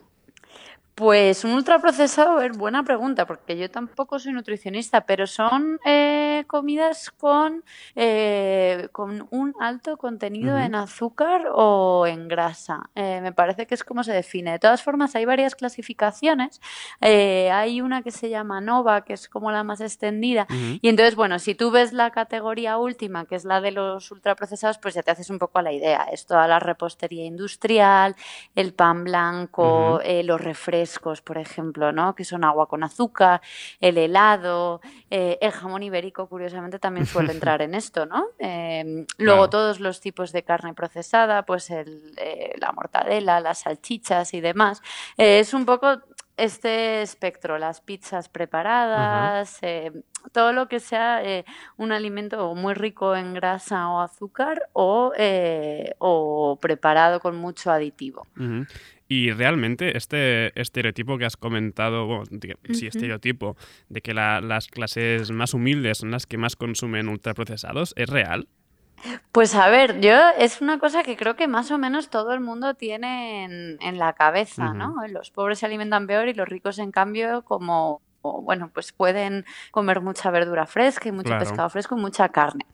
Pues 0.96 1.44
un 1.44 1.54
ultraprocesado 1.54 2.40
es 2.42 2.56
buena 2.56 2.84
pregunta, 2.84 3.26
porque 3.26 3.58
yo 3.58 3.68
tampoco 3.72 4.20
soy 4.20 4.32
nutricionista, 4.32 5.02
pero 5.02 5.26
son 5.26 5.80
eh, 5.86 6.44
comidas 6.46 7.10
con, 7.10 7.64
eh, 7.96 8.90
con 8.92 9.28
un 9.32 9.56
alto 9.60 9.98
contenido 9.98 10.56
en 10.60 10.76
azúcar 10.76 11.48
o 11.52 12.06
en 12.06 12.28
grasa. 12.28 12.92
Eh, 12.94 13.22
me 13.24 13.32
parece 13.32 13.66
que 13.66 13.74
es 13.74 13.84
como 13.84 14.04
se 14.04 14.14
define. 14.14 14.52
De 14.52 14.60
todas 14.60 14.84
formas, 14.84 15.16
hay 15.16 15.26
varias 15.26 15.56
clasificaciones. 15.56 16.62
Hay 17.02 17.82
una 17.82 18.04
que 18.04 18.12
se 18.12 18.30
llama 18.30 18.62
Nova, 18.62 19.04
que 19.04 19.14
es 19.14 19.28
como 19.28 19.52
la 19.52 19.64
más 19.64 19.82
extendida. 19.82 20.46
Y 20.80 20.90
entonces, 20.90 21.16
bueno, 21.16 21.40
si 21.40 21.56
tú 21.56 21.72
ves 21.72 21.92
la 21.92 22.12
categoría 22.12 22.78
última, 22.78 23.26
que 23.26 23.34
es 23.34 23.46
la 23.46 23.62
de 23.62 23.72
los 23.72 24.12
ultraprocesados, 24.12 24.78
pues 24.78 24.94
ya 24.94 25.02
te 25.02 25.10
haces 25.10 25.32
un 25.32 25.40
poco 25.40 25.58
a 25.58 25.64
la 25.64 25.72
idea. 25.72 26.04
Es 26.12 26.28
toda 26.28 26.48
la 26.48 26.60
repostería 26.60 27.26
industrial, 27.26 28.16
el 28.54 28.76
pan 28.76 29.06
blanco, 29.06 30.00
los 30.24 30.40
refrescos, 30.40 30.83
por 31.22 31.38
ejemplo, 31.38 31.92
¿no? 31.92 32.16
Que 32.16 32.24
son 32.26 32.44
agua 32.44 32.68
con 32.68 32.84
azúcar, 32.84 33.42
el 33.80 33.98
helado, 33.98 34.82
eh, 35.10 35.38
el 35.42 35.52
jamón 35.52 35.84
ibérico, 35.84 36.28
curiosamente, 36.28 36.80
también 36.80 37.06
suele 37.06 37.32
entrar 37.58 37.62
en 37.62 37.76
esto, 37.76 38.06
¿no? 38.06 38.26
Eh, 38.40 39.06
luego 39.18 39.44
Claro. 39.44 39.50
todos 39.50 39.80
los 39.80 40.00
tipos 40.02 40.32
de 40.32 40.44
carne 40.44 40.74
procesada, 40.74 41.44
pues 41.44 41.70
el, 41.70 42.14
eh, 42.18 42.54
la 42.60 42.72
mortadela, 42.72 43.40
las 43.40 43.60
salchichas 43.60 44.34
y 44.34 44.42
demás. 44.42 44.82
Eh, 45.18 45.40
es 45.40 45.54
un 45.54 45.66
poco 45.66 46.00
este 46.36 47.04
espectro, 47.04 47.60
las 47.60 47.80
pizzas 47.80 48.28
preparadas, 48.28 49.60
eh, 49.62 49.92
todo 50.32 50.52
lo 50.54 50.68
que 50.68 50.80
sea 50.80 51.24
eh, 51.24 51.46
un 51.78 51.92
alimento 51.92 52.56
muy 52.56 52.74
rico 52.74 53.16
en 53.16 53.34
grasa 53.36 53.90
o 53.90 54.00
azúcar 54.02 54.68
o, 54.74 55.12
eh, 55.16 55.94
o 56.00 56.58
preparado 56.60 57.20
con 57.20 57.36
mucho 57.36 57.72
aditivo. 57.72 58.26
Y 59.16 59.32
realmente 59.32 59.96
este 59.96 60.60
estereotipo 60.60 61.18
que 61.20 61.26
has 61.26 61.38
comentado, 61.38 62.08
bueno, 62.08 62.24
de- 62.32 62.58
sí, 62.74 62.88
estereotipo, 62.88 63.56
de 63.90 64.02
que 64.02 64.14
la- 64.14 64.42
las 64.42 64.68
clases 64.68 65.30
más 65.30 65.54
humildes 65.54 66.00
son 66.00 66.10
las 66.10 66.26
que 66.26 66.38
más 66.38 66.56
consumen 66.56 67.08
ultraprocesados, 67.10 67.94
¿es 67.96 68.10
real? 68.10 68.48
Pues 69.32 69.54
a 69.54 69.70
ver, 69.70 70.00
yo 70.00 70.16
es 70.40 70.62
una 70.62 70.80
cosa 70.80 71.04
que 71.04 71.16
creo 71.18 71.36
que 71.36 71.48
más 71.48 71.70
o 71.72 71.78
menos 71.78 72.10
todo 72.10 72.34
el 72.34 72.40
mundo 72.40 72.74
tiene 72.74 73.44
en, 73.44 73.78
en 73.82 73.98
la 74.00 74.14
cabeza. 74.14 74.74
¿no? 74.74 74.96
Los 75.10 75.30
pobres 75.30 75.60
se 75.60 75.66
alimentan 75.66 76.08
peor 76.08 76.28
y 76.30 76.34
los 76.34 76.48
ricos, 76.48 76.80
en 76.80 76.92
cambio, 76.92 77.44
como, 77.44 78.02
o, 78.24 78.42
bueno, 78.42 78.72
pues 78.74 78.92
pueden 78.94 79.46
comer 79.72 80.02
mucha 80.02 80.32
verdura 80.32 80.66
fresca 80.66 81.10
y 81.10 81.12
mucho 81.12 81.28
Claro. 81.28 81.40
pescado 81.46 81.70
fresco 81.70 81.96
y 81.98 82.02
mucha 82.02 82.30
carne. 82.30 82.66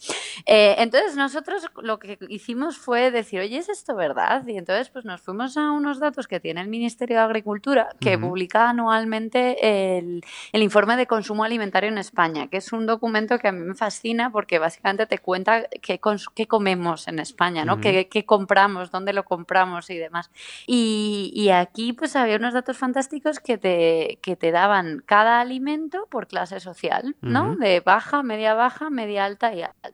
Eh, 0.45 0.75
entonces 0.77 1.15
nosotros 1.15 1.65
lo 1.81 1.99
que 1.99 2.17
hicimos 2.29 2.77
fue 2.77 3.11
decir, 3.11 3.39
oye, 3.41 3.57
¿es 3.57 3.67
esto 3.69 3.95
verdad? 3.95 4.45
Y 4.47 4.57
entonces 4.57 4.89
pues 4.89 5.05
nos 5.05 5.21
fuimos 5.21 5.57
a 5.57 5.71
unos 5.71 5.99
datos 5.99 6.27
que 6.27 6.39
tiene 6.39 6.61
el 6.61 6.67
Ministerio 6.67 7.17
de 7.17 7.23
Agricultura, 7.23 7.89
que 7.99 8.17
publica 8.17 8.69
anualmente 8.69 9.97
el, 9.97 10.23
el 10.53 10.61
informe 10.63 10.95
de 10.97 11.07
consumo 11.07 11.43
alimentario 11.43 11.89
en 11.89 11.97
España, 11.97 12.47
que 12.47 12.57
es 12.57 12.71
un 12.71 12.85
documento 12.85 13.39
que 13.39 13.47
a 13.47 13.51
mí 13.51 13.59
me 13.65 13.75
fascina 13.75 14.31
porque 14.31 14.59
básicamente 14.59 15.05
te 15.07 15.17
cuenta 15.19 15.63
qué, 15.81 15.99
qué 16.35 16.47
comemos 16.47 17.07
en 17.07 17.19
España, 17.19 17.65
¿no? 17.65 17.79
Qué, 17.81 18.07
qué 18.07 18.23
compramos, 18.25 18.91
dónde 18.91 19.13
lo 19.13 19.25
compramos 19.25 19.89
y 19.89 19.97
demás. 19.97 20.29
Y, 20.67 21.31
y 21.33 21.49
aquí 21.49 21.93
pues 21.93 22.15
había 22.15 22.35
unos 22.37 22.53
datos 22.53 22.77
fantásticos 22.77 23.39
que 23.39 23.57
te, 23.57 24.19
que 24.21 24.35
te 24.35 24.51
daban 24.51 25.01
cada 25.05 25.38
alimento 25.41 26.07
por 26.09 26.27
clase 26.27 26.59
social, 26.59 27.15
¿no? 27.21 27.55
De 27.55 27.79
baja, 27.79 28.23
media 28.23 28.53
baja, 28.53 28.89
media 28.89 29.25
alta 29.25 29.53
y 29.53 29.61
alta. 29.63 29.91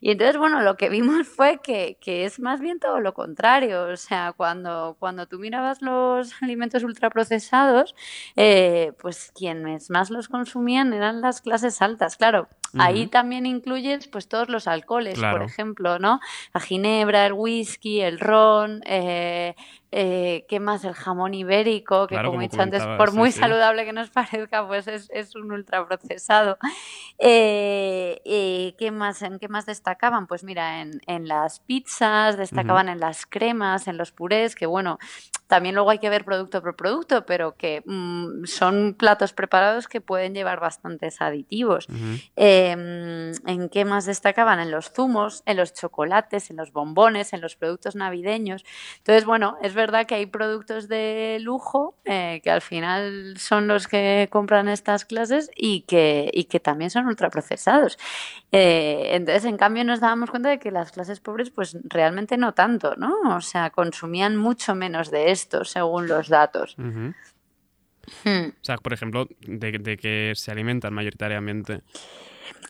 Y 0.00 0.10
entonces, 0.12 0.36
bueno, 0.36 0.60
lo 0.62 0.76
que 0.76 0.88
vimos 0.88 1.26
fue 1.28 1.60
que, 1.62 1.96
que 2.00 2.24
es 2.24 2.40
más 2.40 2.60
bien 2.60 2.80
todo 2.80 3.00
lo 3.00 3.14
contrario. 3.14 3.84
O 3.84 3.96
sea, 3.96 4.32
cuando, 4.36 4.96
cuando 4.98 5.26
tú 5.26 5.38
mirabas 5.38 5.82
los 5.82 6.32
alimentos 6.42 6.82
ultraprocesados, 6.84 7.94
eh, 8.36 8.92
pues 9.00 9.32
quienes 9.34 9.90
más 9.90 10.10
los 10.10 10.28
consumían 10.28 10.92
eran 10.92 11.20
las 11.20 11.40
clases 11.40 11.80
altas. 11.82 12.16
Claro, 12.16 12.48
ahí 12.78 13.06
también 13.06 13.46
incluyes 13.46 14.08
pues 14.08 14.28
todos 14.28 14.48
los 14.48 14.66
alcoholes, 14.66 15.14
Claro. 15.18 15.38
por 15.38 15.46
ejemplo, 15.46 15.98
¿no? 15.98 16.20
La 16.52 16.60
ginebra, 16.60 17.26
el 17.26 17.32
whisky, 17.34 18.00
el 18.00 18.18
ron, 18.18 18.82
eh, 18.86 19.54
eh, 19.96 20.44
¿qué 20.48 20.58
más? 20.58 20.84
El 20.84 20.94
jamón 20.94 21.34
ibérico, 21.34 22.08
que 22.08 22.16
Claro, 22.16 22.30
como 22.30 22.40
he 22.40 22.48
dicho 22.48 22.60
antes, 22.60 22.82
por 22.98 23.12
sí, 23.12 23.16
muy 23.16 23.30
sí. 23.30 23.38
saludable 23.38 23.84
que 23.84 23.92
nos 23.92 24.10
parezca, 24.10 24.66
pues 24.66 24.88
es, 24.88 25.08
es 25.12 25.36
un 25.36 25.52
ultraprocesado. 25.52 26.58
Eh, 27.18 28.20
eh, 28.24 28.74
¿qué 28.76 28.90
más, 28.90 29.22
¿En 29.22 29.38
qué 29.38 29.46
más 29.46 29.66
destacaban? 29.66 30.26
Pues 30.26 30.42
mira, 30.42 30.80
en, 30.80 31.00
en 31.06 31.28
las 31.28 31.60
pizzas, 31.60 32.36
destacaban 32.36 32.88
en 32.88 32.98
las 32.98 33.24
cremas, 33.24 33.86
en 33.86 33.96
los 33.96 34.10
purés, 34.10 34.56
que 34.56 34.66
bueno, 34.66 34.98
también 35.46 35.76
luego 35.76 35.90
hay 35.90 36.00
que 36.00 36.10
ver 36.10 36.24
producto 36.24 36.60
por 36.60 36.74
producto, 36.74 37.24
pero 37.24 37.54
que 37.56 37.84
mm, 37.86 38.46
son 38.46 38.94
platos 38.98 39.32
preparados 39.32 39.86
que 39.86 40.00
pueden 40.00 40.34
llevar 40.34 40.58
bastantes 40.58 41.20
aditivos. 41.20 41.86
Eh, 42.34 42.72
¿En 43.46 43.68
qué 43.68 43.84
más 43.84 44.06
destacaban? 44.06 44.58
En 44.58 44.72
los 44.72 44.90
zumos, 44.90 45.44
en 45.46 45.56
los 45.56 45.72
chocolates, 45.72 46.50
en 46.50 46.56
los 46.56 46.72
bombones, 46.72 47.32
en 47.32 47.40
los 47.40 47.54
productos 47.54 47.94
navideños. 47.94 48.64
Entonces, 48.98 49.24
bueno, 49.24 49.56
es 49.62 49.72
verdad 49.74 49.83
que 50.06 50.14
hay 50.14 50.26
productos 50.26 50.88
de 50.88 51.38
lujo 51.40 51.94
eh, 52.04 52.40
que 52.42 52.50
al 52.50 52.60
final 52.60 53.34
son 53.38 53.66
los 53.66 53.86
que 53.86 54.28
compran 54.30 54.68
estas 54.68 55.04
clases 55.04 55.50
y 55.56 55.82
que, 55.82 56.30
y 56.32 56.44
que 56.44 56.60
también 56.60 56.90
son 56.90 57.06
ultraprocesados. 57.06 57.98
Eh, 58.52 59.10
entonces, 59.12 59.44
en 59.44 59.56
cambio, 59.56 59.84
nos 59.84 60.00
dábamos 60.00 60.30
cuenta 60.30 60.48
de 60.48 60.58
que 60.58 60.70
las 60.70 60.92
clases 60.92 61.20
pobres, 61.20 61.50
pues 61.50 61.76
realmente 61.84 62.36
no 62.36 62.52
tanto, 62.52 62.94
¿no? 62.96 63.36
O 63.36 63.40
sea, 63.40 63.70
consumían 63.70 64.36
mucho 64.36 64.74
menos 64.74 65.10
de 65.10 65.30
esto, 65.30 65.64
según 65.64 66.08
los 66.08 66.28
datos. 66.28 66.76
Hmm. 66.78 67.10
O 68.24 68.64
sea, 68.64 68.76
por 68.78 68.92
ejemplo, 68.92 69.28
de, 69.40 69.78
de 69.78 69.96
que 69.96 70.32
se 70.34 70.50
alimentan 70.50 70.92
mayoritariamente. 70.92 71.82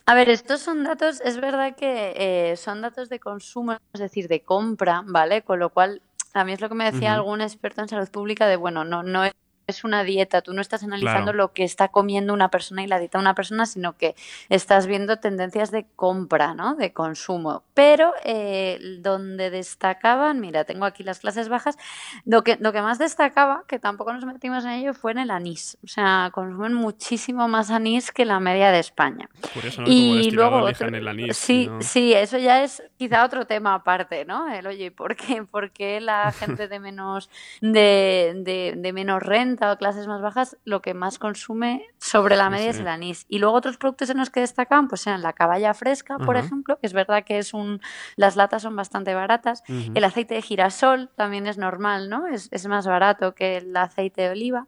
A 0.05 0.13
ver, 0.13 0.29
estos 0.29 0.61
son 0.61 0.83
datos, 0.83 1.19
es 1.21 1.39
verdad 1.39 1.75
que 1.75 2.13
eh, 2.15 2.57
son 2.57 2.81
datos 2.81 3.09
de 3.09 3.19
consumo, 3.19 3.77
es 3.93 3.99
decir, 3.99 4.27
de 4.27 4.41
compra, 4.41 5.03
¿vale? 5.05 5.41
Con 5.41 5.59
lo 5.59 5.69
cual, 5.69 6.01
a 6.35 6.43
mí 6.45 6.53
es 6.53 6.61
lo 6.61 6.69
que 6.69 6.75
me 6.75 6.85
decía 6.85 7.13
algún 7.13 7.41
experto 7.41 7.81
en 7.81 7.87
salud 7.87 8.09
pública 8.11 8.47
de, 8.47 8.57
bueno, 8.57 8.83
no, 8.85 9.03
no 9.03 9.23
es 9.23 9.33
es 9.67 9.83
una 9.83 10.03
dieta, 10.03 10.41
tú 10.41 10.53
no 10.53 10.61
estás 10.61 10.83
analizando 10.83 11.31
Claro. 11.31 11.37
lo 11.37 11.53
que 11.53 11.63
está 11.63 11.87
comiendo 11.87 12.33
una 12.33 12.49
persona 12.49 12.83
y 12.83 12.87
la 12.87 12.99
dieta 12.99 13.17
de 13.17 13.23
una 13.23 13.35
persona, 13.35 13.65
sino 13.65 13.97
que 13.97 14.15
estás 14.49 14.85
viendo 14.87 15.17
tendencias 15.17 15.71
de 15.71 15.85
compra, 15.95 16.53
¿no? 16.53 16.75
De 16.75 16.93
consumo. 16.93 17.63
Pero 17.73 18.13
eh, 18.23 18.79
donde 18.99 19.49
destacaban, 19.49 20.39
mira, 20.39 20.63
tengo 20.65 20.85
aquí 20.85 21.03
las 21.03 21.19
clases 21.19 21.49
bajas, 21.49 21.77
lo 22.25 22.43
que, 22.43 22.57
lo 22.59 22.71
que 22.73 22.81
más 22.81 22.99
destacaba, 22.99 23.63
que 23.67 23.79
tampoco 23.79 24.13
nos 24.13 24.25
metimos 24.25 24.63
en 24.65 24.71
ello, 24.71 24.93
fue 24.93 25.11
en 25.13 25.19
el 25.19 25.31
anís. 25.31 25.77
O 25.83 25.87
sea, 25.87 26.29
consumen 26.33 26.73
muchísimo 26.73 27.47
más 27.47 27.71
anís 27.71 28.11
que 28.11 28.25
la 28.25 28.39
media 28.39 28.71
de 28.71 28.79
España. 28.79 29.29
Curioso, 29.53 29.81
¿no? 29.81 29.87
Y 29.89 30.31
luego 30.31 30.57
otro- 30.57 30.87
el 30.89 31.07
anís. 31.07 31.35
sí, 31.37 31.67
¿no? 31.67 31.81
sí, 31.81 32.13
eso 32.13 32.37
ya 32.37 32.63
es 32.63 32.83
quizá 32.97 33.25
otro 33.25 33.45
tema 33.47 33.73
aparte, 33.73 34.25
¿no? 34.25 34.47
El 34.53 34.67
oye, 34.67 34.91
¿por 34.91 35.15
qué, 35.15 35.43
por 35.43 35.71
qué 35.71 35.99
la 36.01 36.31
gente 36.31 36.67
de 36.67 36.79
menos 36.79 37.29
de, 37.61 38.33
de- 38.35 38.73
de 38.77 38.93
menos 38.93 39.23
renta 39.23 39.54
o 39.63 39.77
clases 39.77 40.07
más 40.07 40.21
bajas 40.21 40.57
lo 40.65 40.81
que 40.81 40.93
más 40.93 41.19
consume 41.19 41.85
sobre 41.97 42.35
la 42.35 42.45
Sí, 42.45 42.51
media 42.51 42.69
es 42.71 42.79
el 42.79 42.87
anís? 42.87 43.25
Y 43.29 43.39
luego 43.39 43.55
otros 43.55 43.77
productos 43.77 44.09
en 44.09 44.17
los 44.17 44.29
que 44.29 44.41
destacan, 44.41 44.87
pues 44.87 45.05
eran 45.07 45.21
la 45.21 45.33
caballa 45.33 45.73
fresca, 45.73 46.17
por 46.17 46.37
ejemplo, 46.37 46.77
que 46.79 46.87
es 46.87 46.93
verdad 46.93 47.23
que 47.23 47.37
es 47.37 47.53
un 47.53 47.81
las 48.15 48.35
latas 48.35 48.61
son 48.61 48.75
bastante 48.75 49.13
baratas. 49.13 49.63
El 49.67 50.03
aceite 50.03 50.35
de 50.35 50.41
girasol 50.41 51.09
también 51.15 51.47
es 51.47 51.57
normal, 51.57 52.09
¿no? 52.09 52.27
Es, 52.27 52.49
es 52.51 52.67
más 52.67 52.85
barato 52.85 53.33
que 53.33 53.57
el 53.57 53.75
aceite 53.75 54.23
de 54.23 54.29
oliva. 54.29 54.67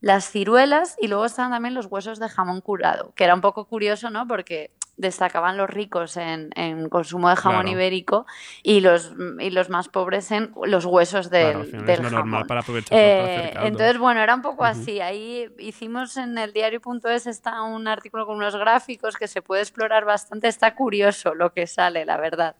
Las 0.00 0.30
ciruelas 0.30 0.96
y 1.00 1.08
luego 1.08 1.24
estaban 1.24 1.52
también 1.52 1.74
los 1.74 1.86
huesos 1.86 2.18
de 2.18 2.28
jamón 2.28 2.60
curado, 2.60 3.12
que 3.14 3.24
era 3.24 3.34
un 3.34 3.40
poco 3.40 3.66
curioso, 3.66 4.10
¿no? 4.10 4.26
Porque 4.26 4.70
destacaban 5.02 5.58
los 5.58 5.68
ricos 5.68 6.16
en, 6.16 6.48
en 6.56 6.88
consumo 6.88 7.28
de 7.28 7.36
jamón 7.36 7.62
Claro. 7.64 7.76
ibérico 7.76 8.26
y 8.62 8.80
los, 8.80 9.12
y 9.38 9.50
los 9.50 9.68
más 9.68 9.88
pobres 9.90 10.30
en 10.30 10.52
los 10.64 10.86
huesos 10.86 11.28
del, 11.28 11.42
Claro, 11.42 11.58
al 11.60 11.66
final 11.66 11.84
del 11.86 11.94
es 11.96 12.02
lo 12.02 12.08
jamón. 12.08 12.30
normal 12.30 12.46
para 12.46 12.60
aprovechar 12.60 12.96
para 12.98 13.02
Eh, 13.28 13.50
caldo. 13.52 13.68
entonces, 13.68 13.98
bueno, 13.98 14.22
era 14.22 14.34
un 14.34 14.40
poco 14.42 14.64
así. 14.64 15.00
Ahí 15.00 15.46
hicimos 15.58 16.16
en 16.16 16.38
el 16.38 16.54
diario.es 16.54 17.26
está 17.26 17.60
un 17.62 17.86
artículo 17.88 18.24
con 18.24 18.36
unos 18.36 18.56
gráficos 18.56 19.16
que 19.16 19.28
se 19.28 19.42
puede 19.42 19.60
explorar 19.60 20.06
bastante. 20.06 20.48
Está 20.48 20.74
curioso 20.74 21.34
lo 21.34 21.52
que 21.52 21.66
sale, 21.66 22.06
la 22.06 22.16
verdad. 22.16 22.56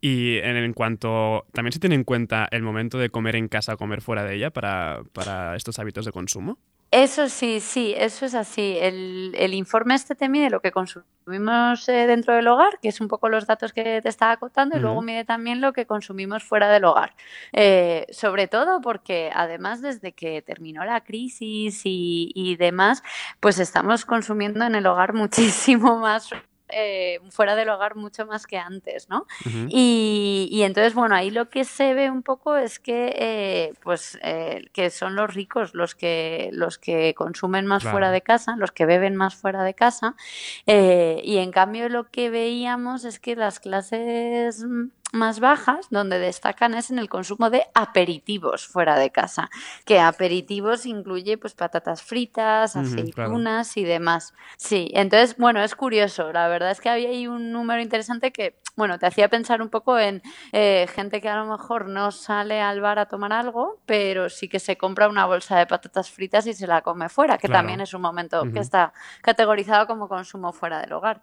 Y 0.00 0.38
en, 0.38 0.56
en 0.56 0.72
cuanto. 0.74 1.44
También 1.52 1.72
se 1.72 1.80
tiene 1.80 1.96
en 1.96 2.04
cuenta 2.04 2.46
el 2.52 2.62
momento 2.62 2.98
de 2.98 3.10
comer 3.10 3.34
en 3.36 3.48
casa 3.48 3.74
o 3.74 3.76
comer 3.76 4.00
fuera 4.00 4.22
de 4.24 4.36
ella 4.36 4.50
para, 4.50 5.02
para 5.12 5.56
estos 5.56 5.78
hábitos 5.78 6.04
de 6.04 6.12
consumo. 6.12 6.58
Eso 6.90 7.28
sí, 7.28 7.60
sí, 7.60 7.94
eso 7.96 8.24
es 8.24 8.34
así. 8.34 8.76
El, 8.80 9.34
el 9.36 9.52
informe 9.52 9.94
este 9.94 10.14
te 10.14 10.30
mide 10.30 10.48
lo 10.48 10.60
que 10.60 10.72
consumimos 10.72 11.86
eh, 11.86 12.06
dentro 12.06 12.34
del 12.34 12.48
hogar, 12.48 12.78
que 12.80 12.88
es 12.88 13.02
un 13.02 13.08
poco 13.08 13.28
los 13.28 13.46
datos 13.46 13.74
que 13.74 14.00
te 14.00 14.08
estaba 14.08 14.38
contando, 14.38 14.78
y 14.78 14.80
luego 14.80 15.02
mide 15.02 15.26
también 15.26 15.60
lo 15.60 15.74
que 15.74 15.84
consumimos 15.84 16.44
fuera 16.44 16.70
del 16.70 16.84
hogar. 16.86 17.14
Eh, 17.52 18.06
sobre 18.10 18.48
todo 18.48 18.80
porque 18.80 19.30
además 19.34 19.82
desde 19.82 20.12
que 20.12 20.40
terminó 20.40 20.82
la 20.86 21.02
crisis 21.02 21.82
y, 21.84 22.32
y 22.34 22.56
demás, 22.56 23.02
pues 23.40 23.58
estamos 23.58 24.06
consumiendo 24.06 24.64
en 24.64 24.74
el 24.74 24.86
hogar 24.86 25.12
muchísimo 25.14 25.98
más. 25.98 26.30
Eh, 26.70 27.20
fuera 27.30 27.54
del 27.56 27.68
hogar 27.68 27.96
mucho 27.96 28.26
más 28.26 28.46
que 28.46 28.58
antes, 28.58 29.08
¿no? 29.08 29.26
Y, 29.68 30.48
y 30.50 30.62
entonces, 30.62 30.94
bueno, 30.94 31.14
ahí 31.14 31.30
lo 31.30 31.48
que 31.50 31.64
se 31.64 31.94
ve 31.94 32.10
un 32.10 32.22
poco 32.22 32.56
es 32.56 32.78
que, 32.78 33.14
eh, 33.18 33.72
pues, 33.82 34.18
eh, 34.22 34.64
que 34.72 34.90
son 34.90 35.14
los 35.16 35.34
ricos 35.34 35.74
los 35.74 35.94
que, 35.94 36.50
los 36.52 36.78
que 36.78 37.14
consumen 37.14 37.66
más 37.66 37.82
Claro. 37.82 37.94
fuera 37.94 38.10
de 38.10 38.22
casa, 38.22 38.56
los 38.56 38.72
que 38.72 38.86
beben 38.86 39.16
más 39.16 39.34
fuera 39.34 39.62
de 39.64 39.74
casa. 39.74 40.14
y 40.66 41.38
en 41.38 41.50
cambio 41.52 41.88
lo 41.88 42.10
que 42.10 42.30
veíamos 42.30 43.04
es 43.04 43.18
que 43.20 43.36
las 43.36 43.60
clases 43.60 44.64
mm, 44.64 44.88
más 45.12 45.40
bajas, 45.40 45.86
donde 45.90 46.18
destacan 46.18 46.74
es 46.74 46.90
en 46.90 46.98
el 46.98 47.08
consumo 47.08 47.50
de 47.50 47.64
aperitivos 47.74 48.66
fuera 48.66 48.98
de 48.98 49.10
casa, 49.10 49.50
que 49.84 50.00
aperitivos 50.00 50.86
incluye 50.86 51.38
pues 51.38 51.54
patatas 51.54 52.02
fritas, 52.02 52.72
claro. 52.72 52.86
aceitunas 52.88 53.76
y 53.76 53.84
demás. 53.84 54.34
Sí, 54.56 54.90
entonces, 54.94 55.36
bueno, 55.38 55.62
es 55.62 55.74
curioso. 55.74 56.32
La 56.32 56.48
verdad 56.48 56.70
es 56.70 56.80
que 56.80 56.88
había 56.90 57.08
ahí 57.08 57.26
un 57.26 57.52
número 57.52 57.80
interesante 57.80 58.32
que, 58.32 58.58
bueno, 58.76 58.98
te 58.98 59.06
hacía 59.06 59.28
pensar 59.28 59.62
un 59.62 59.70
poco 59.70 59.98
en 59.98 60.22
eh, 60.52 60.86
gente 60.94 61.20
que 61.20 61.28
a 61.28 61.36
lo 61.36 61.46
mejor 61.46 61.88
no 61.88 62.10
sale 62.12 62.60
al 62.60 62.80
bar 62.80 62.98
a 62.98 63.06
tomar 63.06 63.32
algo, 63.32 63.80
pero 63.86 64.28
sí 64.28 64.48
que 64.48 64.60
se 64.60 64.76
compra 64.76 65.08
una 65.08 65.26
bolsa 65.26 65.58
de 65.58 65.66
patatas 65.66 66.10
fritas 66.10 66.46
y 66.46 66.54
se 66.54 66.66
la 66.66 66.82
come 66.82 67.08
fuera, 67.08 67.38
que 67.38 67.48
Claro. 67.48 67.60
también 67.60 67.80
es 67.80 67.94
un 67.94 68.02
momento 68.02 68.42
que 68.52 68.60
está 68.60 68.92
categorizado 69.22 69.86
como 69.86 70.08
consumo 70.08 70.52
fuera 70.52 70.80
del 70.80 70.92
hogar. 70.92 71.22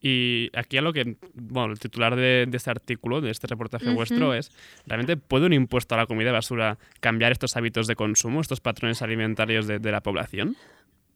Y 0.00 0.50
aquí 0.54 0.78
a 0.78 0.82
lo 0.82 0.92
que, 0.92 1.16
bueno, 1.34 1.72
el 1.72 1.78
titular 1.78 2.16
de, 2.16 2.46
de 2.48 2.56
este 2.56 2.70
artículo, 2.70 3.20
de 3.20 3.30
este 3.30 3.46
reportaje 3.46 3.90
vuestro, 3.90 4.32
es, 4.32 4.50
¿realmente 4.86 5.16
puede 5.16 5.46
un 5.46 5.52
impuesto 5.52 5.94
a 5.94 5.98
la 5.98 6.06
comida 6.06 6.32
basura 6.32 6.78
cambiar 7.00 7.32
estos 7.32 7.56
hábitos 7.56 7.86
de 7.86 7.96
consumo, 7.96 8.40
estos 8.40 8.60
patrones 8.60 9.02
alimentarios 9.02 9.66
de, 9.66 9.78
de 9.78 9.92
la 9.92 10.00
población? 10.00 10.56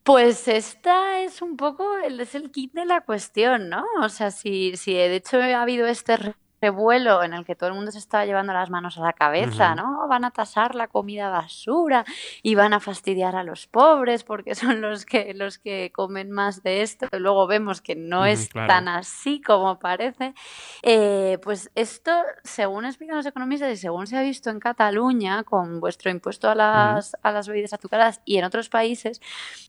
Pues 0.03 0.49
esta 0.49 1.23
es 1.23 1.41
un 1.41 1.57
poco 1.57 1.97
el, 1.97 2.21
es 2.21 2.35
el 2.35 2.51
kit 2.51 2.75
de 2.75 2.85
la 2.85 3.01
cuestión, 3.01 3.71
¿no? 3.71 3.85
O 4.03 4.11
sea, 4.11 4.31
si, 4.31 4.77
si 4.77 4.93
de 4.93 5.17
hecho 5.17 5.39
ha 5.39 5.63
habido 5.63 5.87
este 5.87 6.19
re- 6.65 6.75
revuelo 6.75 7.23
en 7.23 7.35
el 7.35 7.45
que 7.45 7.55
todo 7.55 7.69
el 7.69 7.75
mundo 7.75 7.91
se 7.93 7.99
está 7.99 8.25
llevando 8.25 8.53
las 8.53 8.71
manos 8.71 8.97
a 8.99 9.03
la 9.03 9.13
cabeza, 9.13 9.73
Ujú. 9.75 9.77
¿no? 9.83 10.09
Van 10.09 10.25
a 10.25 10.31
tasar 10.31 10.75
la 10.75 10.89
comida 10.89 11.29
basura 11.29 12.05
y 12.43 12.55
van 12.55 12.73
a 12.73 12.81
fastidiar 12.81 13.37
a 13.37 13.43
los 13.45 13.67
pobres 13.67 14.25
porque 14.25 14.55
son 14.55 14.81
los 14.81 15.05
que 15.05 15.35
los 15.35 15.59
que 15.59 15.91
comen 15.93 16.31
más 16.31 16.63
de 16.63 16.83
esto. 16.83 17.07
Y 17.13 17.17
luego 17.19 17.47
vemos 17.47 17.81
que 17.81 17.95
no 17.97 18.21
Ujú, 18.21 18.27
es 18.29 18.49
claro. 18.49 18.69
tan 18.69 18.89
así 18.89 19.41
como 19.41 19.79
parece. 19.79 20.35
Eh, 20.83 21.39
pues 21.43 21.71
esto, 21.75 22.11
según 22.43 22.85
explican 22.87 23.17
los 23.17 23.27
economistas 23.27 23.71
y 23.73 23.77
según 23.77 24.07
se 24.07 24.17
ha 24.17 24.23
visto 24.23 24.51
en 24.51 24.61
Cataluña 24.61 25.43
con 25.45 25.81
vuestro 25.81 26.11
impuesto 26.11 26.49
a 26.51 26.55
las, 26.55 27.17
a 27.23 27.31
las 27.33 27.49
bebidas 27.49 27.73
azucaradas 27.73 28.21
y 28.25 28.39
en 28.39 28.45
otros 28.45 28.69
países, 28.69 29.21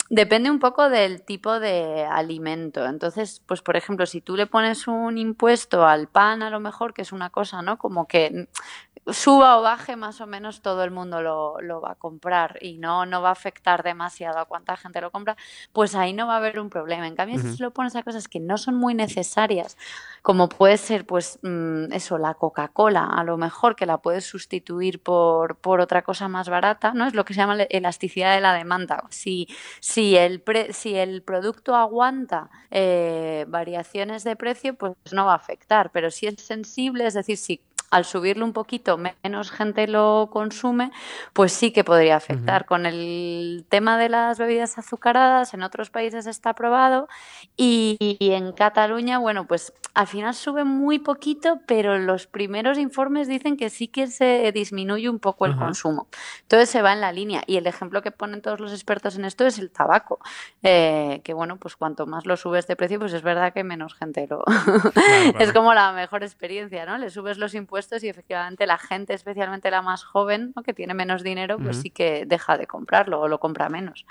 Depende 0.10 0.52
un 0.52 0.60
poco 0.60 0.90
del 0.90 1.24
tipo 1.24 1.60
de 1.60 2.06
alimento. 2.06 2.86
Entonces, 2.86 3.42
pues 3.48 3.62
por 3.64 3.76
ejemplo, 3.76 4.06
si 4.06 4.22
tú 4.22 4.36
le 4.36 4.46
pones 4.46 4.88
un 4.88 5.18
impuesto 5.18 5.86
al 5.86 6.08
pan, 6.08 6.44
a 6.44 6.52
lo 6.52 6.60
mejor, 6.60 6.85
que 6.94 7.02
es 7.02 7.12
una 7.12 7.30
cosa, 7.30 7.62
¿no? 7.62 7.78
Como 7.78 8.08
que 8.08 8.48
suba 9.08 9.60
o 9.60 9.62
baje, 9.62 9.96
más 9.96 10.20
o 10.20 10.26
menos 10.26 10.62
todo 10.62 10.84
el 10.84 10.90
mundo 10.90 11.22
lo, 11.22 11.62
lo 11.62 11.80
va 11.80 11.92
a 11.92 11.96
comprar 11.96 12.58
y 12.62 12.78
no, 12.80 13.06
no 13.06 13.22
va 13.22 13.30
a 13.30 13.34
afectar 13.34 13.84
demasiado 13.84 14.40
a 14.40 14.46
cuánta 14.46 14.76
gente 14.78 15.00
lo 15.00 15.12
compra, 15.12 15.38
pues 15.74 15.94
ahí 15.94 16.12
no 16.14 16.26
va 16.26 16.34
a 16.34 16.38
haber 16.38 16.60
un 16.60 16.72
problema. 16.72 17.06
En 17.08 17.16
cambio, 17.16 17.38
si 17.40 17.56
se 17.58 17.64
lo 17.64 17.70
pones 17.72 17.96
a 17.96 18.02
cosas 18.02 18.28
que 18.28 18.40
no 18.40 18.58
son 18.58 18.76
muy 18.76 18.96
necesarias, 18.96 19.78
como 20.24 20.50
puede 20.50 20.78
ser, 20.78 21.06
pues, 21.06 21.38
mm, 21.44 21.94
eso, 21.94 22.18
la 22.18 22.34
Coca-Cola, 22.34 23.06
a 23.06 23.24
lo 23.24 23.38
mejor 23.38 23.76
que 23.76 23.86
la 23.86 24.00
puedes 24.00 24.26
sustituir 24.26 25.00
por, 25.04 25.58
por 25.58 25.82
otra 25.82 26.02
cosa 26.02 26.28
más 26.28 26.50
barata, 26.50 26.94
¿no? 26.94 27.06
Es 27.06 27.14
lo 27.14 27.26
que 27.26 27.36
se 27.36 27.42
llama 27.42 27.54
la 27.56 27.64
elasticidad 27.70 28.34
de 28.34 28.42
la 28.42 28.54
demanda. 28.54 29.04
Si, 29.12 29.48
si, 29.82 30.18
el, 30.18 30.42
pre- 30.42 30.74
si 30.74 30.96
el 30.96 31.22
producto 31.22 31.76
aguanta 31.76 32.50
eh, 32.72 33.46
variaciones 33.48 34.24
de 34.24 34.36
precio, 34.36 34.74
pues 34.76 34.94
no 35.12 35.26
va 35.28 35.34
a 35.34 35.36
afectar. 35.36 35.92
Pero 35.92 36.10
si 36.10 36.26
es 36.26 36.36
es 37.08 37.14
decir, 37.14 37.38
si 37.38 37.62
al 37.96 38.04
subirlo 38.04 38.44
un 38.44 38.52
poquito 38.52 38.98
menos 38.98 39.52
gente 39.52 39.88
lo 39.88 40.30
consume, 40.30 40.92
pues 41.32 41.54
sí 41.54 41.72
que 41.72 41.86
podría 41.86 42.18
afectar. 42.18 42.66
Con 42.66 42.86
el 42.86 43.66
tema 43.70 43.98
de 43.98 44.10
las 44.10 44.38
bebidas 44.38 44.78
azucaradas, 44.78 45.54
en 45.54 45.64
otros 45.64 45.92
países 45.92 46.28
está 46.28 46.50
aprobado 46.50 47.08
y, 47.56 47.96
y 48.20 48.32
en 48.32 48.52
Cataluña, 48.52 49.18
bueno, 49.18 49.48
pues 49.48 49.72
al 49.94 50.08
final 50.08 50.36
sube 50.36 50.66
muy 50.66 51.00
poquito, 51.00 51.62
pero 51.66 51.98
los 51.98 52.28
primeros 52.28 52.78
informes 52.78 53.30
dicen 53.30 53.56
que 53.56 53.70
sí 53.70 53.88
que 53.88 54.08
se 54.08 54.52
disminuye 54.52 55.08
un 55.08 55.20
poco 55.20 55.46
el 55.46 55.56
consumo. 55.56 56.10
Entonces 56.42 56.70
se 56.70 56.82
va 56.82 56.92
en 56.92 57.00
la 57.00 57.14
línea. 57.14 57.44
Y 57.48 57.56
el 57.56 57.66
ejemplo 57.66 58.02
que 58.02 58.12
ponen 58.12 58.42
todos 58.42 58.60
los 58.60 58.74
expertos 58.74 59.16
en 59.16 59.24
esto 59.24 59.46
es 59.48 59.58
el 59.58 59.72
tabaco. 59.72 60.20
Eh, 60.64 61.22
que 61.24 61.34
bueno, 61.34 61.56
pues 61.56 61.78
cuanto 61.78 62.08
más 62.08 62.26
lo 62.26 62.36
subes 62.36 62.68
de 62.68 62.76
precio, 62.76 63.00
pues 63.00 63.14
es 63.14 63.22
verdad 63.22 63.54
que 63.54 63.64
menos 63.64 63.94
gente 63.94 64.28
lo... 64.30 64.44
Claro, 64.44 64.92
Es 65.40 65.54
como 65.54 65.74
la 65.74 65.94
mejor 65.94 66.24
experiencia, 66.24 66.86
¿no? 66.86 66.98
Le 66.98 67.10
subes 67.10 67.38
los 67.38 67.54
impuestos 67.54 67.85
y 68.04 68.10
efectivamente 68.10 68.66
la 68.68 68.78
gente, 68.78 69.14
especialmente 69.14 69.70
la 69.72 69.82
más 69.82 70.04
joven, 70.04 70.54
¿no? 70.56 70.64
que 70.64 70.74
tiene 70.74 70.94
menos 70.94 71.24
dinero, 71.24 71.58
pues 71.58 71.78
sí 71.82 71.90
que 71.90 72.26
deja 72.26 72.58
de 72.58 72.68
comprarlo 72.68 73.20
o 73.22 73.28
lo 73.28 73.40
compra 73.40 73.70
menos. 73.70 74.06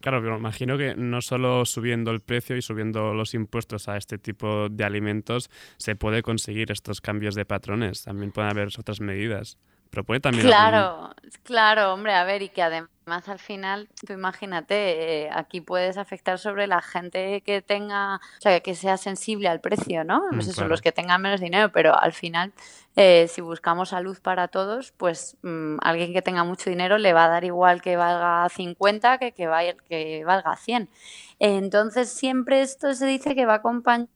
Claro, 0.00 0.20
pero 0.22 0.36
imagino 0.36 0.76
que 0.78 0.94
no 0.94 1.20
solo 1.20 1.64
subiendo 1.64 2.10
el 2.12 2.20
precio 2.20 2.56
y 2.56 2.62
subiendo 2.62 3.12
los 3.14 3.34
impuestos 3.34 3.88
a 3.88 3.96
este 3.96 4.18
tipo 4.18 4.68
de 4.68 4.84
alimentos 4.84 5.50
se 5.78 5.96
puede 5.96 6.22
conseguir 6.22 6.70
estos 6.70 7.00
cambios 7.00 7.34
de 7.34 7.44
patrones. 7.44 8.04
También 8.04 8.30
pueden 8.30 8.50
haber 8.50 8.68
otras 8.78 9.00
medidas. 9.00 9.58
Pero 9.90 10.04
puede 10.04 10.20
también 10.20 10.46
algún- 10.46 10.52
Claro, 10.58 11.14
claro, 11.44 11.94
hombre, 11.94 12.12
a 12.12 12.24
ver, 12.24 12.42
y 12.42 12.48
que 12.50 12.62
además 12.62 12.90
al 13.06 13.38
final, 13.38 13.88
tú 14.04 14.12
imagínate, 14.14 15.26
eh, 15.26 15.30
aquí 15.32 15.60
puedes 15.60 15.96
afectar 15.96 16.40
sobre 16.40 16.66
la 16.66 16.82
gente 16.82 17.40
que 17.42 17.62
tenga, 17.62 18.16
o 18.16 18.40
sea, 18.40 18.58
que 18.60 18.74
sea 18.74 18.96
sensible 18.96 19.48
al 19.48 19.60
precio, 19.60 20.02
¿no? 20.02 20.22
Mm, 20.30 20.34
Pues 20.34 20.48
eso, 20.48 20.56
claro. 20.56 20.70
los 20.70 20.82
que 20.82 20.90
tengan 20.90 21.22
menos 21.22 21.40
dinero, 21.40 21.70
pero 21.70 21.96
al 21.96 22.12
final, 22.12 22.52
eh, 22.96 23.28
si 23.28 23.40
buscamos 23.42 23.90
salud 23.90 24.18
para 24.20 24.48
todos, 24.48 24.90
pues 24.92 25.36
mm, 25.42 25.76
alguien 25.82 26.12
que 26.12 26.22
tenga 26.22 26.42
mucho 26.42 26.68
dinero 26.68 26.98
le 26.98 27.12
va 27.12 27.26
a 27.26 27.28
dar 27.28 27.44
igual 27.44 27.80
que 27.80 27.96
valga 27.96 28.48
50 28.48 29.18
que 29.18 29.32
que 29.32 29.46
valga 30.24 30.56
100. 30.56 30.88
Entonces, 31.38 32.10
siempre 32.10 32.62
esto 32.62 32.92
se 32.94 33.06
dice 33.06 33.36
que 33.36 33.46
va 33.46 33.54
acompañado 33.54 34.08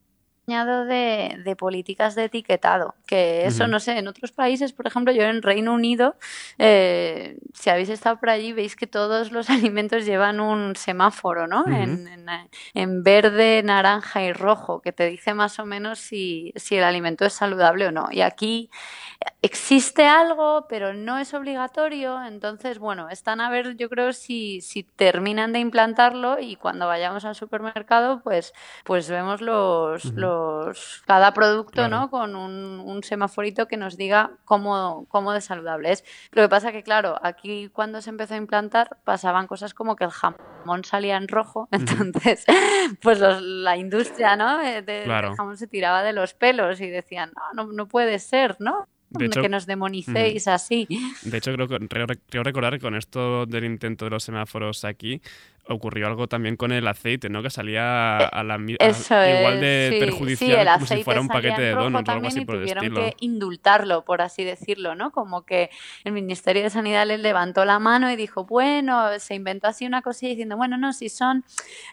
añado 0.51 0.85
de, 0.85 1.41
de 1.45 1.57
políticas 1.57 2.17
de 2.17 2.25
etiquetado, 2.25 2.97
que 3.07 3.47
eso, 3.47 3.69
no 3.69 3.79
sé, 3.79 3.99
en 3.99 4.09
otros 4.09 4.33
países, 4.33 4.73
por 4.73 4.87
ejemplo, 4.87 5.13
yo 5.13 5.23
en 5.23 5.43
Reino 5.43 5.73
Unido, 5.73 6.17
eh, 6.59 7.39
si 7.55 7.71
habéis 7.71 7.89
estado 7.89 8.19
por 8.19 8.31
allí, 8.31 8.53
veis 8.53 8.75
que 8.75 8.89
todos 8.89 9.31
los 9.31 9.49
alimentos 9.51 10.05
llevan 10.05 10.41
un 10.41 10.75
semáforo, 10.75 11.47
¿no? 11.47 11.65
En, 11.69 12.09
en, 12.09 12.27
en 12.75 13.03
verde, 13.05 13.63
naranja 13.65 14.25
y 14.25 14.33
rojo, 14.33 14.81
que 14.81 14.93
te 14.93 15.07
dice 15.07 15.35
más 15.35 15.59
o 15.61 15.67
menos 15.67 16.01
si, 16.01 16.53
si 16.57 16.77
el 16.77 16.85
alimento 16.85 17.25
es 17.25 17.33
saludable 17.33 17.87
o 17.87 17.93
no. 17.93 18.09
Y 18.11 18.23
aquí 18.23 18.71
existe 19.43 20.07
algo, 20.07 20.67
pero 20.69 20.93
no 20.93 21.19
es 21.19 21.33
obligatorio. 21.35 22.23
Entonces, 22.25 22.79
bueno, 22.79 23.09
están 23.09 23.41
a 23.41 23.49
ver, 23.51 23.77
yo 23.77 23.89
creo, 23.89 24.13
si, 24.13 24.61
si 24.61 24.83
terminan 24.83 25.53
de 25.53 25.59
implantarlo 25.61 26.39
y 26.39 26.57
cuando 26.57 26.87
vayamos 26.87 27.25
al 27.25 27.35
supermercado, 27.35 28.21
pues, 28.23 28.53
pues 28.85 29.09
vemos 29.09 29.41
los, 29.41 30.05
los 30.15 31.03
cada 31.07 31.33
producto, 31.33 31.73
Claro. 31.73 31.89
¿no? 32.01 32.11
Con 32.11 32.37
un, 32.37 32.81
un 32.85 33.03
semaforito 33.03 33.67
que 33.67 33.77
nos 33.77 33.97
diga 33.97 34.33
cómo, 34.45 35.07
cómo 35.09 35.33
de 35.33 35.41
saludable 35.41 35.93
es. 35.93 36.05
Lo 36.33 36.43
que 36.43 36.49
pasa 36.49 36.73
que, 36.73 36.83
claro, 36.83 37.19
aquí 37.23 37.69
cuando 37.71 38.03
se 38.03 38.11
empezó 38.11 38.35
a 38.35 38.39
implantar 38.39 38.99
pasaban 39.05 39.47
cosas 39.47 39.73
como 39.75 39.97
que 39.97 40.05
el 40.05 40.11
jamón 40.11 40.85
salía 40.85 41.17
en 41.17 41.29
rojo, 41.29 41.69
entonces, 41.73 42.45
pues 43.01 43.19
los- 43.21 43.41
la 43.41 43.77
industria, 43.77 44.37
¿no? 44.37 44.59
De- 44.59 45.03
Claro. 45.05 45.29
del 45.29 45.37
jamón 45.37 45.57
se 45.57 45.67
tiraba 45.67 46.03
de 46.03 46.13
los 46.13 46.35
pelos 46.35 46.81
y 46.81 46.89
decían, 46.91 47.33
no, 47.55 47.65
no, 47.65 47.73
no 47.73 47.89
puede 47.89 48.19
ser, 48.19 48.57
¿no? 48.59 48.87
De 49.11 49.27
hecho- 49.27 49.43
que 49.43 49.49
nos 49.49 49.67
demonicéis 49.67 50.47
así. 50.49 50.87
De 51.23 51.39
hecho, 51.39 51.53
creo, 51.53 51.67
creo, 51.69 52.07
creo 52.29 52.43
recordar 52.43 52.75
que 52.75 52.81
con 52.81 52.95
esto 52.95 53.45
del 53.47 53.65
intento 53.65 54.05
de 54.07 54.11
los 54.13 54.23
semáforos 54.25 54.85
aquí 54.85 55.21
ocurrió 55.69 56.07
algo 56.07 56.27
también 56.27 56.57
con 56.57 56.73
el 56.73 56.87
aceite, 56.87 57.29
¿no? 57.29 57.43
Que 57.43 57.51
salía 57.51 58.17
a 58.17 58.43
la 58.43 58.55
a- 58.55 58.59
igual 58.59 59.61
de 59.61 59.91
sí, 59.93 60.01
perjudicial 60.01 60.51
sí, 60.51 60.57
el 60.61 60.73
como 60.75 60.87
si 60.87 61.05
fuera 61.05 61.21
un 61.21 61.29
paquete 61.29 61.63
de 61.63 61.71
donuts 61.73 62.09
o 62.09 62.13
algo 62.13 62.29
así 62.29 62.41
y 62.41 62.45
por 62.45 62.57
el 62.57 62.63
tuvieron 62.63 62.95
que 62.95 63.17
indultarlo, 63.21 64.05
por 64.05 64.23
así 64.23 64.45
decirlo, 64.45 64.95
¿no? 64.95 65.11
Como 65.11 65.43
que 65.43 65.71
el 66.05 66.13
Ministerio 66.13 66.63
de 66.63 66.71
Sanidad 66.71 67.07
les 67.07 67.21
levantó 67.21 67.65
la 67.65 67.79
mano 67.79 68.11
y 68.11 68.17
dijo, 68.17 68.45
bueno, 68.45 69.19
se 69.19 69.35
inventó 69.35 69.69
así 69.69 69.87
una 69.87 70.03
cosilla 70.03 70.31
diciendo, 70.31 70.57
bueno, 70.57 70.77
no, 70.77 70.93
si 70.93 71.09
son 71.09 71.45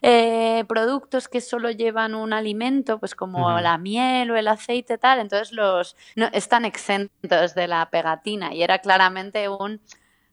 eh, 0.01 0.63
productos 0.67 1.27
que 1.27 1.41
solo 1.41 1.71
llevan 1.71 2.15
un 2.15 2.33
alimento, 2.33 2.99
pues 2.99 3.15
como 3.15 3.59
la 3.59 3.77
miel 3.77 4.31
o 4.31 4.37
el 4.37 4.47
aceite 4.47 4.97
tal, 4.97 5.19
entonces 5.19 5.51
los 5.51 5.95
no, 6.15 6.27
están 6.33 6.65
exentos 6.65 7.55
de 7.55 7.67
la 7.67 7.89
pegatina 7.89 8.53
y 8.53 8.63
era 8.63 8.79
claramente 8.79 9.49
un 9.49 9.81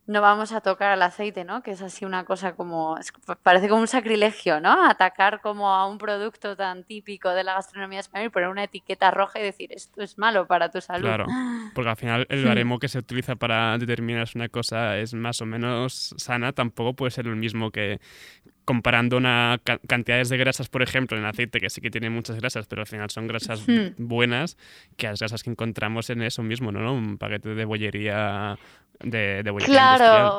no 0.06 0.20
vamos 0.20 0.52
a 0.52 0.60
tocar 0.60 0.90
al 0.92 1.02
aceite, 1.02 1.44
¿no? 1.44 1.62
Que 1.62 1.70
es 1.70 1.80
así 1.82 2.04
una 2.04 2.24
cosa 2.24 2.54
como, 2.54 2.98
es- 2.98 3.12
parece 3.42 3.68
como 3.68 3.80
un 3.80 3.88
sacrilegio, 3.88 4.60
¿no? 4.60 4.86
Atacar 4.88 5.40
como 5.40 5.70
a 5.74 5.86
un 5.88 5.96
producto 5.98 6.56
tan 6.56 6.84
típico 6.84 7.30
de 7.30 7.42
la 7.44 7.54
gastronomía 7.54 8.00
española 8.00 8.26
y 8.26 8.30
poner 8.30 8.48
una 8.50 8.64
etiqueta 8.64 9.10
roja 9.10 9.40
y 9.40 9.42
decir, 9.44 9.72
esto 9.72 10.02
es 10.02 10.18
malo 10.18 10.46
para 10.46 10.70
tu 10.70 10.80
salud. 10.80 11.06
Claro, 11.06 11.26
porque 11.74 11.90
al 11.90 11.96
final 11.96 12.26
el 12.28 12.44
baremo 12.44 12.78
que 12.78 12.88
se 12.88 12.98
utiliza 12.98 13.36
para 13.36 13.78
determinar 13.78 14.28
si 14.28 14.36
una 14.38 14.48
cosa 14.48 14.98
es 14.98 15.14
más 15.14 15.40
o 15.40 15.46
menos 15.46 16.14
sana 16.18 16.52
tampoco 16.52 16.94
puede 16.94 17.10
ser 17.10 17.26
el 17.26 17.36
mismo 17.36 17.70
que 17.70 17.98
comparando 18.64 19.16
una 19.16 19.60
ca- 19.62 19.78
cantidades 19.86 20.28
de 20.28 20.36
grasas, 20.38 20.68
por 20.68 20.82
ejemplo, 20.82 21.16
en 21.16 21.24
el 21.24 21.28
aceite, 21.30 21.60
que 21.60 21.68
sí 21.70 21.80
que 21.80 21.90
tiene 21.90 22.10
muchas 22.10 22.36
grasas, 22.36 22.66
pero 22.66 22.82
al 22.82 22.86
final 22.86 23.10
son 23.10 23.26
grasas 23.26 23.66
Hmm. 23.68 23.88
buenas, 23.98 24.56
que 24.96 25.06
las 25.06 25.20
grasas 25.20 25.42
que 25.42 25.50
encontramos 25.50 26.08
en 26.10 26.22
eso 26.22 26.42
mismo, 26.42 26.72
¿no? 26.72 26.94
Un 26.94 27.18
paquete 27.18 27.50
de 27.54 27.64
bollería 27.64 28.58
de, 29.00 29.42
de 29.42 29.50
bollería 29.50 29.80
industrial. 29.90 30.32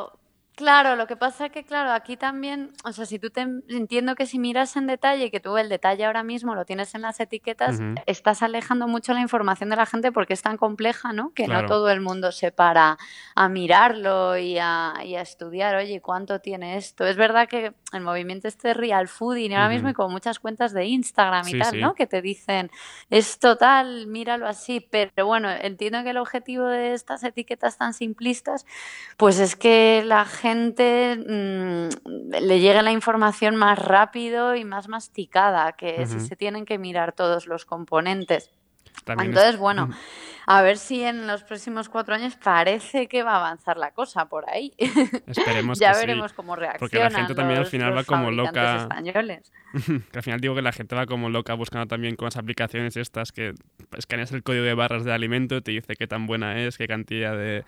Claro, 0.55 0.95
lo 0.95 1.05
que 1.05 1.17
pasa 1.17 1.49
que, 1.49 1.65
claro, 1.65 1.91
aquí 1.91 2.15
también, 2.15 2.71
o 2.85 2.93
sea, 2.93 3.05
si 3.05 3.19
tú 3.19 3.29
te 3.29 3.41
entiendo 3.41 4.15
que 4.15 4.25
si 4.25 4.39
miras 4.39 4.77
en 4.77 4.87
detalle, 4.87 5.29
que 5.29 5.41
tú 5.41 5.57
el 5.57 5.67
detalle 5.67 6.05
ahora 6.05 6.23
mismo 6.23 6.55
lo 6.55 6.63
tienes 6.63 6.95
en 6.95 7.01
las 7.01 7.19
etiquetas, 7.19 7.79
estás 8.05 8.41
alejando 8.41 8.87
mucho 8.87 9.13
la 9.13 9.19
información 9.19 9.69
de 9.69 9.75
la 9.75 9.85
gente 9.85 10.13
porque 10.13 10.31
es 10.33 10.41
tan 10.41 10.55
compleja, 10.55 11.11
¿no? 11.11 11.33
Que 11.33 11.43
Claro. 11.43 11.63
no 11.63 11.67
todo 11.67 11.89
el 11.89 11.99
mundo 11.99 12.31
se 12.31 12.53
para 12.53 12.97
a 13.35 13.49
mirarlo 13.49 14.37
y 14.37 14.57
a, 14.57 14.93
y 15.03 15.15
a 15.15 15.21
estudiar, 15.21 15.75
oye, 15.75 15.99
¿cuánto 15.99 16.39
tiene 16.39 16.77
esto? 16.77 17.05
Es 17.05 17.17
verdad 17.17 17.49
que 17.49 17.73
el 17.91 18.01
movimiento 18.01 18.47
este 18.47 18.73
real 18.73 19.09
fooding 19.09 19.53
ahora 19.53 19.67
mismo 19.69 19.89
y 19.89 19.93
con 19.93 20.09
muchas 20.09 20.39
cuentas 20.39 20.71
de 20.71 20.85
Instagram 20.85 21.45
y 21.49 21.51
Sí, 21.51 21.59
tal, 21.59 21.71
sí. 21.71 21.81
¿no? 21.81 21.95
Que 21.95 22.07
te 22.07 22.21
dicen, 22.21 22.71
es 23.09 23.39
total, 23.39 24.07
míralo 24.07 24.47
así, 24.47 24.79
pero 24.79 25.25
bueno, 25.25 25.49
entiendo 25.51 26.01
que 26.03 26.11
el 26.11 26.17
objetivo 26.17 26.65
de 26.65 26.93
estas 26.93 27.25
etiquetas 27.25 27.77
tan 27.77 27.93
simplistas 27.93 28.65
pues 29.17 29.39
es 29.39 29.57
que 29.57 30.01
la 30.05 30.23
gente 30.23 30.44
mm, 30.53 32.39
le 32.41 32.59
llegue 32.59 32.81
la 32.81 32.91
información 32.91 33.55
más 33.55 33.79
rápido 33.79 34.55
y 34.55 34.63
más 34.65 34.87
masticada, 34.87 35.73
que 35.73 36.05
si 36.05 36.17
Ujú. 36.17 36.25
se 36.25 36.35
tienen 36.35 36.65
que 36.65 36.77
mirar 36.77 37.13
todos 37.13 37.47
los 37.47 37.65
componentes. 37.65 38.51
También 39.03 39.31
es- 39.31 39.35
Entonces, 39.37 39.59
bueno, 39.59 39.83
Ujú. 39.85 39.93
a 40.47 40.61
ver 40.61 40.77
si 40.77 41.03
en 41.03 41.27
los 41.27 41.43
próximos 41.43 41.89
cuatro 41.89 42.15
años 42.15 42.35
parece 42.37 43.07
que 43.07 43.23
va 43.23 43.33
a 43.33 43.37
avanzar 43.37 43.77
la 43.77 43.91
cosa 43.91 44.25
por 44.25 44.49
ahí. 44.49 44.73
Esperemos 45.27 45.77
ya 45.79 45.89
que 45.89 45.95
sí, 45.95 46.01
veremos 46.07 46.33
cómo 46.33 46.55
reaccionan 46.55 46.79
porque 46.79 46.97
la 46.99 47.09
gente 47.11 47.35
también 47.35 47.57
al 47.57 47.63
los- 47.63 47.69
final 47.71 47.95
va 47.95 48.03
como 48.03 48.31
loca. 48.31 48.77
españoles. 48.77 49.51
que 50.11 50.17
al 50.17 50.23
final 50.23 50.39
digo 50.39 50.55
que 50.55 50.61
la 50.61 50.71
gente 50.71 50.95
va 50.95 51.05
como 51.05 51.29
loca 51.29 51.53
buscando 51.53 51.85
también 51.87 52.15
con 52.15 52.27
las 52.27 52.37
aplicaciones 52.37 52.95
estas 52.97 53.31
que 53.31 53.53
escaneas 53.97 54.31
el 54.31 54.41
código 54.41 54.63
de 54.63 54.73
barras 54.73 55.03
de 55.03 55.11
alimento, 55.13 55.61
te 55.61 55.71
dice 55.71 55.95
qué 55.95 56.07
tan 56.07 56.25
buena 56.25 56.59
es, 56.61 56.77
qué 56.77 56.87
cantidad 56.87 57.35
de, 57.37 57.63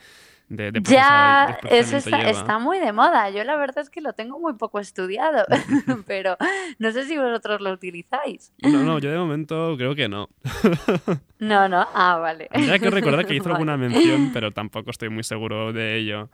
de, 0.50 0.72
de 0.72 0.82
Ya, 0.84 1.60
de 1.70 1.80
eso 1.80 1.98
está, 1.98 2.22
está 2.30 2.60
muy 2.60 2.80
de 2.80 2.94
moda. 2.94 3.30
Yo 3.30 3.44
la 3.44 3.58
verdad 3.58 3.80
es 3.80 3.90
que 3.90 4.02
lo 4.02 4.14
tengo 4.14 4.40
muy 4.40 4.54
poco 4.54 4.80
estudiado, 4.80 5.46
pero 6.08 6.38
no 6.80 6.92
sé 6.92 7.06
si 7.06 7.18
vosotros 7.18 7.62
lo 7.62 7.72
utilizáis. 7.72 8.54
No, 8.62 8.84
no, 8.84 9.00
yo 9.00 9.12
de 9.12 9.18
momento 9.18 9.76
creo 9.78 9.96
que 9.96 10.08
no. 10.10 10.30
No, 11.40 11.70
no. 11.70 11.88
Ah, 11.94 12.18
vale. 12.18 12.50
Tendría 12.52 12.80
que 12.80 12.90
recordar 12.90 13.28
que 13.28 13.36
hizo 13.36 13.44
Vale. 13.44 13.54
alguna 13.58 13.78
mención, 13.78 14.32
pero 14.34 14.50
tampoco 14.50 14.90
estoy 14.90 15.10
muy 15.10 15.24
seguro 15.24 15.72
de 15.72 15.96
ello. 15.96 16.30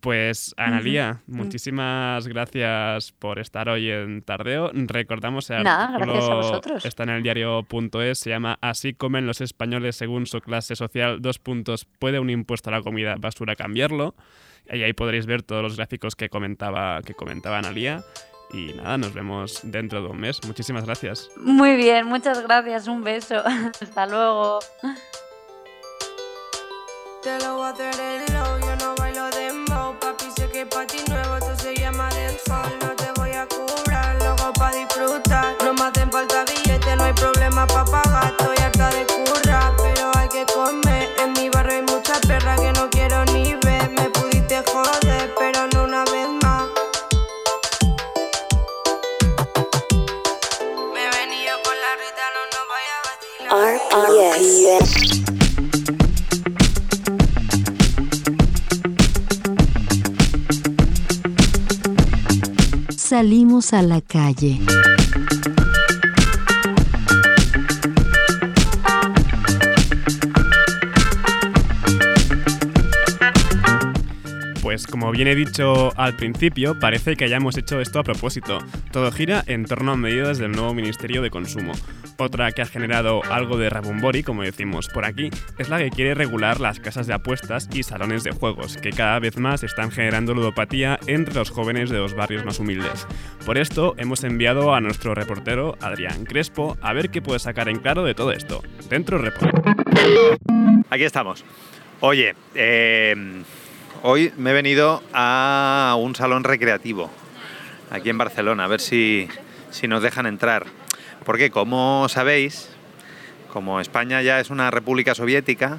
Pues, 0.00 0.54
Analía, 0.56 1.20
muchísimas 1.26 2.26
gracias 2.26 3.12
por 3.12 3.38
estar 3.38 3.68
hoy 3.68 3.90
en 3.90 4.22
Tardeo. 4.22 4.70
Recordamos 4.72 5.50
el 5.50 5.62
Nada, 5.62 5.96
a 5.96 6.60
está 6.84 7.02
en 7.02 7.10
el 7.10 7.22
diario.es, 7.22 8.18
se 8.18 8.30
llama 8.30 8.58
Así 8.62 8.94
comen 8.94 9.26
los 9.26 9.42
españoles 9.42 9.96
según 9.96 10.26
su 10.26 10.40
clase 10.40 10.74
social, 10.74 11.20
dos 11.20 11.38
puntos, 11.38 11.84
¿puede 11.98 12.18
un 12.18 12.30
impuesto 12.30 12.70
a 12.70 12.72
la 12.72 12.82
comida 12.82 13.16
basura 13.18 13.56
cambiarlo? 13.56 14.14
Y 14.72 14.82
ahí 14.82 14.94
podréis 14.94 15.26
ver 15.26 15.42
todos 15.42 15.62
los 15.62 15.76
gráficos 15.76 16.16
que 16.16 16.30
comentaba, 16.30 17.02
que 17.02 17.14
comentaba 17.14 17.58
Analía. 17.58 18.02
Y 18.52 18.72
nada, 18.72 18.98
nos 18.98 19.14
vemos 19.14 19.60
dentro 19.62 20.02
de 20.02 20.08
un 20.08 20.18
mes. 20.18 20.40
Muchísimas 20.46 20.84
gracias. 20.84 21.30
Muy 21.36 21.76
bien, 21.76 22.06
muchas 22.06 22.42
gracias. 22.42 22.88
Un 22.88 23.04
beso. 23.04 23.42
Hasta 23.80 24.06
luego. 24.06 24.60
Te 27.22 27.38
lo 27.40 27.56
voy 27.56 27.66
a 27.66 27.68
hacer 27.68 27.94
el 28.00 28.32
low, 28.32 28.58
yo 28.60 28.76
no 28.76 28.94
bailo 28.96 29.28
dembow 29.28 29.94
Papi, 30.00 30.24
sé 30.34 30.48
que 30.48 30.64
pa' 30.64 30.86
ti 30.86 30.96
nuevo, 31.10 31.36
esto 31.36 31.54
se 31.62 31.74
llama 31.74 32.08
dancehall. 32.08 32.78
No 32.80 32.96
te 32.96 33.12
voy 33.20 33.32
a 33.32 33.46
cobrar, 33.46 34.16
luego 34.16 34.50
pa' 34.54 34.72
disfrutar. 34.72 35.54
No 35.62 35.74
me 35.74 35.84
hacen 35.84 36.10
falta 36.10 36.44
billetes, 36.46 36.96
no 36.96 37.04
hay 37.04 37.12
problema 37.12 37.66
pa' 37.66 37.84
pagar. 37.84 38.34
Estoy 38.38 38.56
harta 38.64 38.88
de 38.88 39.06
currar, 39.06 39.72
pero 39.76 40.10
hay 40.16 40.28
que 40.30 40.46
comer. 40.46 41.14
En 41.18 41.32
mi 41.34 41.50
barrio 41.50 41.76
hay 41.76 41.82
mucha 41.82 42.18
perra 42.26 42.56
que 42.56 42.72
no 42.72 42.88
A 63.72 63.82
la 63.82 64.00
calle. 64.00 64.58
Pues 74.60 74.86
como 74.88 75.12
bien 75.12 75.28
he 75.28 75.36
dicho 75.36 75.96
al 75.96 76.16
principio, 76.16 76.78
parece 76.80 77.14
que 77.14 77.24
hayamos 77.24 77.56
hecho 77.58 77.80
esto 77.80 78.00
a 78.00 78.02
propósito. 78.02 78.58
Todo 78.90 79.12
gira 79.12 79.44
en 79.46 79.64
torno 79.64 79.92
a 79.92 79.96
medidas 79.96 80.38
del 80.38 80.50
nuevo 80.50 80.74
Ministerio 80.74 81.22
de 81.22 81.30
Consumo. 81.30 81.72
Otra 82.20 82.52
que 82.52 82.60
ha 82.60 82.66
generado 82.66 83.22
algo 83.30 83.56
de 83.56 83.70
rabumbori, 83.70 84.22
como 84.22 84.42
decimos 84.42 84.88
por 84.88 85.06
aquí, 85.06 85.30
es 85.56 85.70
la 85.70 85.78
que 85.78 85.88
quiere 85.88 86.14
regular 86.14 86.60
las 86.60 86.78
casas 86.78 87.06
de 87.06 87.14
apuestas 87.14 87.66
y 87.72 87.82
salones 87.82 88.24
de 88.24 88.32
juegos, 88.32 88.76
que 88.76 88.90
cada 88.90 89.18
vez 89.20 89.38
más 89.38 89.62
están 89.62 89.90
generando 89.90 90.34
ludopatía 90.34 91.00
entre 91.06 91.36
los 91.36 91.48
jóvenes 91.48 91.88
de 91.88 91.96
los 91.96 92.12
barrios 92.12 92.44
más 92.44 92.58
humildes. 92.58 93.06
Por 93.46 93.56
esto 93.56 93.94
hemos 93.96 94.22
enviado 94.22 94.74
a 94.74 94.82
nuestro 94.82 95.14
reportero, 95.14 95.78
Adrián 95.80 96.26
Crespo, 96.26 96.76
a 96.82 96.92
ver 96.92 97.08
qué 97.08 97.22
puede 97.22 97.38
sacar 97.38 97.70
en 97.70 97.78
claro 97.78 98.04
de 98.04 98.14
todo 98.14 98.32
esto. 98.32 98.62
Dentro 98.90 99.16
Report. 99.16 99.66
Aquí 100.90 101.04
estamos. 101.04 101.42
Oye, 102.00 102.34
eh, 102.54 103.16
hoy 104.02 104.30
me 104.36 104.50
he 104.50 104.52
venido 104.52 105.02
a 105.14 105.96
un 105.98 106.14
salón 106.14 106.44
recreativo 106.44 107.10
aquí 107.90 108.10
en 108.10 108.18
Barcelona, 108.18 108.64
a 108.64 108.68
ver 108.68 108.82
si, 108.82 109.26
si 109.70 109.88
nos 109.88 110.02
dejan 110.02 110.26
entrar. 110.26 110.66
Porque 111.24 111.50
como 111.50 112.08
sabéis, 112.08 112.70
como 113.52 113.80
España 113.80 114.22
ya 114.22 114.40
es 114.40 114.50
una 114.50 114.70
república 114.70 115.14
soviética 115.14 115.78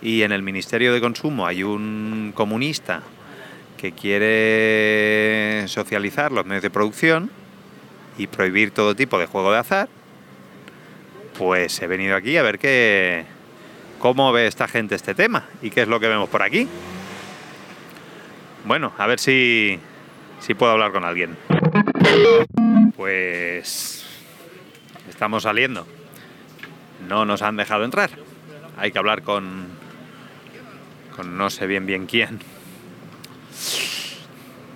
y 0.00 0.22
en 0.22 0.32
el 0.32 0.42
Ministerio 0.42 0.92
de 0.92 1.00
Consumo 1.00 1.46
hay 1.46 1.62
un 1.62 2.32
comunista 2.34 3.02
que 3.76 3.92
quiere 3.92 5.66
socializar 5.68 6.32
los 6.32 6.44
medios 6.44 6.62
de 6.62 6.70
producción 6.70 7.30
y 8.18 8.26
prohibir 8.26 8.72
todo 8.72 8.94
tipo 8.94 9.18
de 9.18 9.26
juego 9.26 9.52
de 9.52 9.58
azar, 9.58 9.88
pues 11.38 11.80
he 11.80 11.86
venido 11.86 12.16
aquí 12.16 12.36
a 12.36 12.42
ver 12.42 12.58
qué, 12.58 13.24
cómo 13.98 14.32
ve 14.32 14.46
esta 14.46 14.66
gente 14.68 14.94
este 14.96 15.14
tema 15.14 15.46
y 15.62 15.70
qué 15.70 15.82
es 15.82 15.88
lo 15.88 16.00
que 16.00 16.08
vemos 16.08 16.28
por 16.28 16.42
aquí. 16.42 16.68
Bueno, 18.64 18.92
a 18.98 19.06
ver 19.06 19.20
si, 19.20 19.78
si 20.40 20.54
puedo 20.54 20.72
hablar 20.72 20.92
con 20.92 21.04
alguien. 21.04 21.36
Pues 22.96 23.97
estamos 25.18 25.42
saliendo. 25.42 25.84
No 27.08 27.24
nos 27.24 27.42
han 27.42 27.56
dejado 27.56 27.84
entrar. 27.84 28.08
Hay 28.76 28.92
que 28.92 29.00
hablar 29.00 29.22
con, 29.22 29.66
con 31.16 31.36
no 31.36 31.50
sé 31.50 31.66
bien 31.66 31.86
bien 31.86 32.06
quién. 32.06 32.38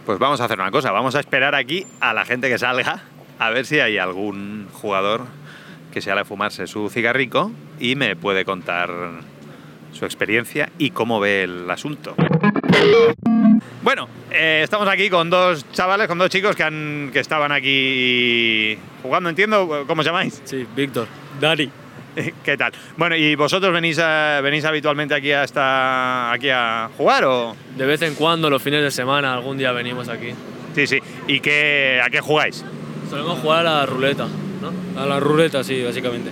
Pues 0.05 0.19
vamos 0.19 0.41
a 0.41 0.47
hacer 0.47 0.59
una 0.59 0.73
cosa, 0.73 0.91
vamos 0.91 1.15
a 1.15 1.21
esperar 1.21 1.55
aquí 1.55 1.87
a 2.01 2.13
la 2.13 2.25
gente 2.25 2.49
que 2.49 2.59
salga, 2.59 3.05
a 3.39 3.51
ver 3.51 3.67
si 3.67 3.79
hay 3.79 3.99
algún 3.99 4.67
jugador 4.73 5.27
que 5.93 6.01
se 6.01 6.11
sale 6.11 6.23
a 6.23 6.25
fumarse 6.25 6.67
su 6.67 6.91
cigarrico 6.91 7.53
y 7.79 7.95
me 7.95 8.17
puede 8.17 8.45
contar 8.45 8.91
su 9.93 10.05
experiencia 10.07 10.71
y 10.77 10.91
cómo 10.91 11.21
ve 11.21 11.45
el 11.45 11.71
asunto. 11.71 12.17
Bueno, 13.83 14.09
eh, 14.31 14.61
estamos 14.63 14.87
aquí 14.89 15.11
con 15.11 15.29
dos 15.29 15.67
chavales, 15.73 16.07
con 16.07 16.17
dos 16.19 16.31
chicos 16.31 16.55
que, 16.55 16.63
han, 16.63 17.11
que 17.13 17.19
estaban 17.19 17.51
aquí 17.51 18.79
jugando, 19.03 19.29
entiendo, 19.29 19.85
¿cómo 19.89 20.01
os 20.01 20.07
llamáis? 20.07 20.41
Sí, 20.45 20.65
Víctor. 20.77 21.09
Dani. 21.41 21.69
¿Qué 22.45 22.57
tal? 22.57 22.73
Bueno, 22.97 23.17
¿y 23.17 23.35
vosotros 23.35 23.73
venís, 23.73 23.99
a- 23.99 24.41
venís 24.41 24.65
habitualmente 24.65 25.15
aquí 25.15 25.33
a, 25.33 25.43
esta, 25.43 26.31
aquí 26.31 26.49
a 26.51 26.91
jugar 26.97 27.25
o...? 27.25 27.57
De 27.77 27.85
vez 27.87 28.03
en 28.03 28.15
cuando, 28.15 28.49
los 28.51 28.63
fines 28.63 28.83
de 28.83 28.91
semana, 28.91 29.33
algún 29.35 29.59
día 29.59 29.73
venimos 29.73 30.09
aquí. 30.09 30.29
Sí, 30.77 30.87
sí. 30.87 30.99
¿Y 31.27 31.41
qué, 31.41 32.01
a 32.05 32.09
qué 32.11 32.21
jugáis? 32.21 32.65
Solemos 33.11 33.41
jugar 33.41 33.67
a 33.67 33.79
la 33.79 33.87
ruleta, 33.87 34.27
¿no? 34.61 35.01
A 35.03 35.07
la 35.07 35.19
ruleta, 35.19 35.65
sí, 35.65 35.83
básicamente. 35.83 36.31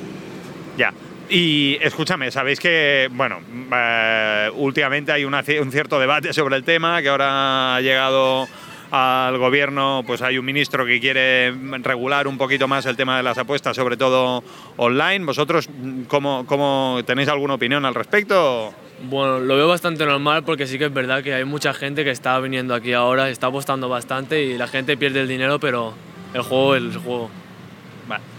Ya. 0.76 0.92
Y 1.32 1.78
escúchame, 1.80 2.32
sabéis 2.32 2.58
que, 2.58 3.08
bueno, 3.12 3.38
eh, 3.72 4.50
últimamente 4.54 5.12
hay 5.12 5.24
un 5.24 5.70
cierto 5.70 6.00
debate 6.00 6.32
sobre 6.32 6.56
el 6.56 6.64
tema, 6.64 7.00
que 7.00 7.08
ahora 7.08 7.76
ha 7.76 7.80
llegado 7.80 8.48
al 8.90 9.38
gobierno, 9.38 10.02
pues 10.04 10.22
hay 10.22 10.38
un 10.38 10.44
ministro 10.44 10.84
que 10.84 10.98
quiere 10.98 11.52
regular 11.82 12.26
un 12.26 12.36
poquito 12.36 12.66
más 12.66 12.84
el 12.86 12.96
tema 12.96 13.16
de 13.16 13.22
las 13.22 13.38
apuestas, 13.38 13.76
sobre 13.76 13.96
todo 13.96 14.42
online. 14.76 15.24
¿Vosotros 15.24 15.68
mm, 15.68 16.02
cómo, 16.08 16.44
cómo 16.46 17.00
tenéis 17.06 17.28
alguna 17.28 17.54
opinión 17.54 17.84
al 17.84 17.94
respecto? 17.94 18.74
Bueno, 19.08 19.38
lo 19.38 19.56
veo 19.56 19.68
bastante 19.68 20.04
normal 20.04 20.42
porque 20.42 20.66
sí 20.66 20.78
que 20.78 20.86
es 20.86 20.92
verdad 20.92 21.22
que 21.22 21.32
hay 21.32 21.44
mucha 21.44 21.72
gente 21.72 22.02
que 22.02 22.10
está 22.10 22.38
viniendo 22.40 22.74
aquí 22.74 22.92
ahora, 22.92 23.30
está 23.30 23.46
apostando 23.46 23.88
bastante 23.88 24.42
y 24.42 24.58
la 24.58 24.66
gente 24.66 24.96
pierde 24.96 25.20
el 25.20 25.28
dinero, 25.28 25.60
pero 25.60 25.94
el 26.34 26.42
juego 26.42 26.74
es 26.74 26.82
el 26.82 26.98
juego. 26.98 27.30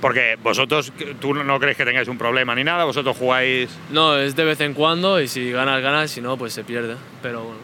Porque 0.01 0.37
vosotros, 0.41 0.91
tú 1.19 1.33
no 1.33 1.59
crees 1.59 1.77
que 1.77 1.85
tengáis 1.85 2.07
un 2.07 2.17
problema 2.17 2.55
ni 2.55 2.63
nada, 2.63 2.83
vosotros 2.85 3.15
jugáis... 3.17 3.69
No, 3.91 4.17
es 4.17 4.35
de 4.35 4.43
vez 4.43 4.59
en 4.61 4.73
cuando 4.73 5.21
y 5.21 5.27
si 5.27 5.51
ganas, 5.51 5.81
ganas, 5.81 6.11
si 6.11 6.21
no, 6.21 6.37
pues 6.37 6.53
se 6.53 6.63
pierde. 6.63 6.95
Pero 7.21 7.43
bueno, 7.43 7.59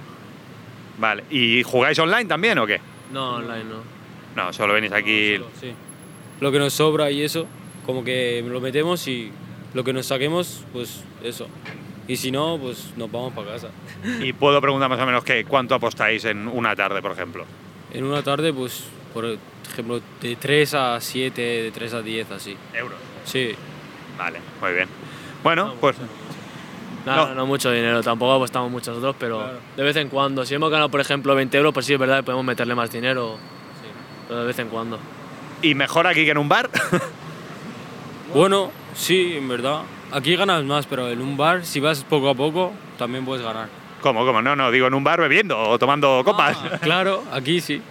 Vale, 1.00 1.24
¿y 1.30 1.62
jugáis 1.64 1.98
online 2.00 2.26
también 2.26 2.58
o 2.58 2.66
qué? 2.66 2.80
no 3.12 3.36
online 3.36 3.64
no. 3.66 3.98
No, 4.36 4.54
solo 4.54 4.74
venís 4.74 4.92
aquí... 4.92 5.38
Sí. 5.60 5.74
Lo 6.40 6.52
que 6.52 6.60
nos 6.60 6.74
sobra 6.74 7.10
y 7.10 7.24
eso, 7.24 7.48
como 7.86 8.04
que 8.04 8.44
lo 8.48 8.62
metemos 8.62 9.08
y 9.08 9.32
lo 9.74 9.84
que 9.84 9.94
nos 9.94 10.06
saquemos, 10.06 10.64
pues 10.72 11.04
eso. 11.24 11.48
Y 12.08 12.16
si 12.18 12.32
no, 12.32 12.58
pues 12.62 12.94
nos 12.96 13.12
vamos 13.12 13.34
para 13.34 13.54
casa. 13.54 13.70
Y 14.22 14.34
puedo 14.34 14.62
preguntar 14.62 14.90
más 14.90 15.00
o 15.00 15.06
menos 15.06 15.24
que 15.24 15.44
cuánto 15.46 15.74
apostáis 15.76 16.26
en 16.26 16.48
una 16.48 16.76
tarde, 16.76 17.02
por 17.02 17.12
ejemplo. 17.12 17.46
En 17.92 18.04
una 18.04 18.22
tarde, 18.22 18.54
pues, 18.54 18.84
por 19.18 19.36
ejemplo, 19.72 20.00
de 20.22 20.36
3 20.36 20.74
a 20.76 21.02
7, 21.02 21.42
de 21.42 21.72
3 21.72 21.94
a 21.96 22.02
10, 22.04 22.32
así. 22.32 22.56
¿Euros? 22.72 23.00
Sí. 23.26 23.56
Vale, 24.16 24.40
muy 24.62 24.74
bien. 24.74 24.88
Bueno, 25.42 25.74
pues 25.82 25.96
No, 27.04 27.34
no, 27.34 27.48
mucho 27.48 27.72
dinero, 27.72 28.04
tampoco 28.04 28.34
apostamos 28.34 28.70
mucho 28.70 28.92
nosotros, 28.92 29.16
pero 29.18 29.44
de 29.76 29.84
vez 29.84 29.96
en 29.96 30.10
cuando. 30.10 30.46
Si 30.46 30.54
hemos 30.54 30.70
ganado, 30.70 30.90
por 30.90 31.02
ejemplo, 31.02 31.34
20 31.34 31.58
euros, 31.58 31.74
pues 31.74 31.88
sí 31.88 31.94
es 31.94 32.00
verdad 32.00 32.18
que 32.18 32.24
podemos 32.24 32.46
meterle 32.46 32.76
más 32.76 32.92
dinero, 32.92 33.40
pero 34.28 34.42
de 34.42 34.46
vez 34.46 34.60
en 34.60 34.70
cuando. 34.70 35.00
¿Y 35.64 35.74
mejor 35.74 36.06
aquí 36.06 36.24
que 36.24 36.32
en 36.32 36.38
un 36.38 36.50
bar? 36.50 36.70
Bueno, 38.34 38.72
sí, 38.94 39.36
en 39.38 39.48
verdad. 39.48 39.84
Aquí 40.12 40.36
ganas 40.36 40.62
más, 40.66 40.86
pero 40.86 41.08
en 41.10 41.22
un 41.22 41.38
bar, 41.38 41.66
si 41.66 41.80
vas 41.80 42.04
poco 42.04 42.30
a 42.30 42.36
poco, 42.36 42.74
también 42.98 43.24
puedes 43.24 43.44
ganar. 43.44 43.70
¿Cómo, 44.02 44.26
cómo? 44.26 44.42
No, 44.42 44.54
no, 44.54 44.70
digo 44.70 44.86
en 44.88 44.94
un 44.94 45.04
bar 45.04 45.22
bebiendo 45.22 45.58
o 45.58 45.80
tomando 45.80 46.22
copas. 46.26 46.58
Claro, 46.82 47.24
aquí 47.32 47.62
sí. 47.62 47.82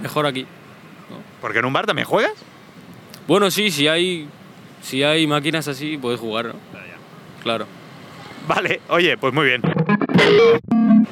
Mejor 0.00 0.26
aquí. 0.26 0.46
¿Porque 1.40 1.58
en 1.58 1.64
un 1.64 1.72
bar 1.72 1.86
también 1.86 2.06
juegas? 2.06 2.32
Bueno, 3.26 3.50
sí, 3.50 3.70
si 3.70 3.88
hay, 3.88 4.28
si 4.82 5.02
hay 5.02 5.26
máquinas 5.26 5.68
así, 5.68 5.96
puedes 5.96 6.20
jugar, 6.20 6.46
¿no? 6.46 6.54
Claro. 7.42 7.66
Vale, 8.46 8.80
oye, 8.88 9.16
pues 9.16 9.32
muy 9.32 9.46
bien. 9.46 9.62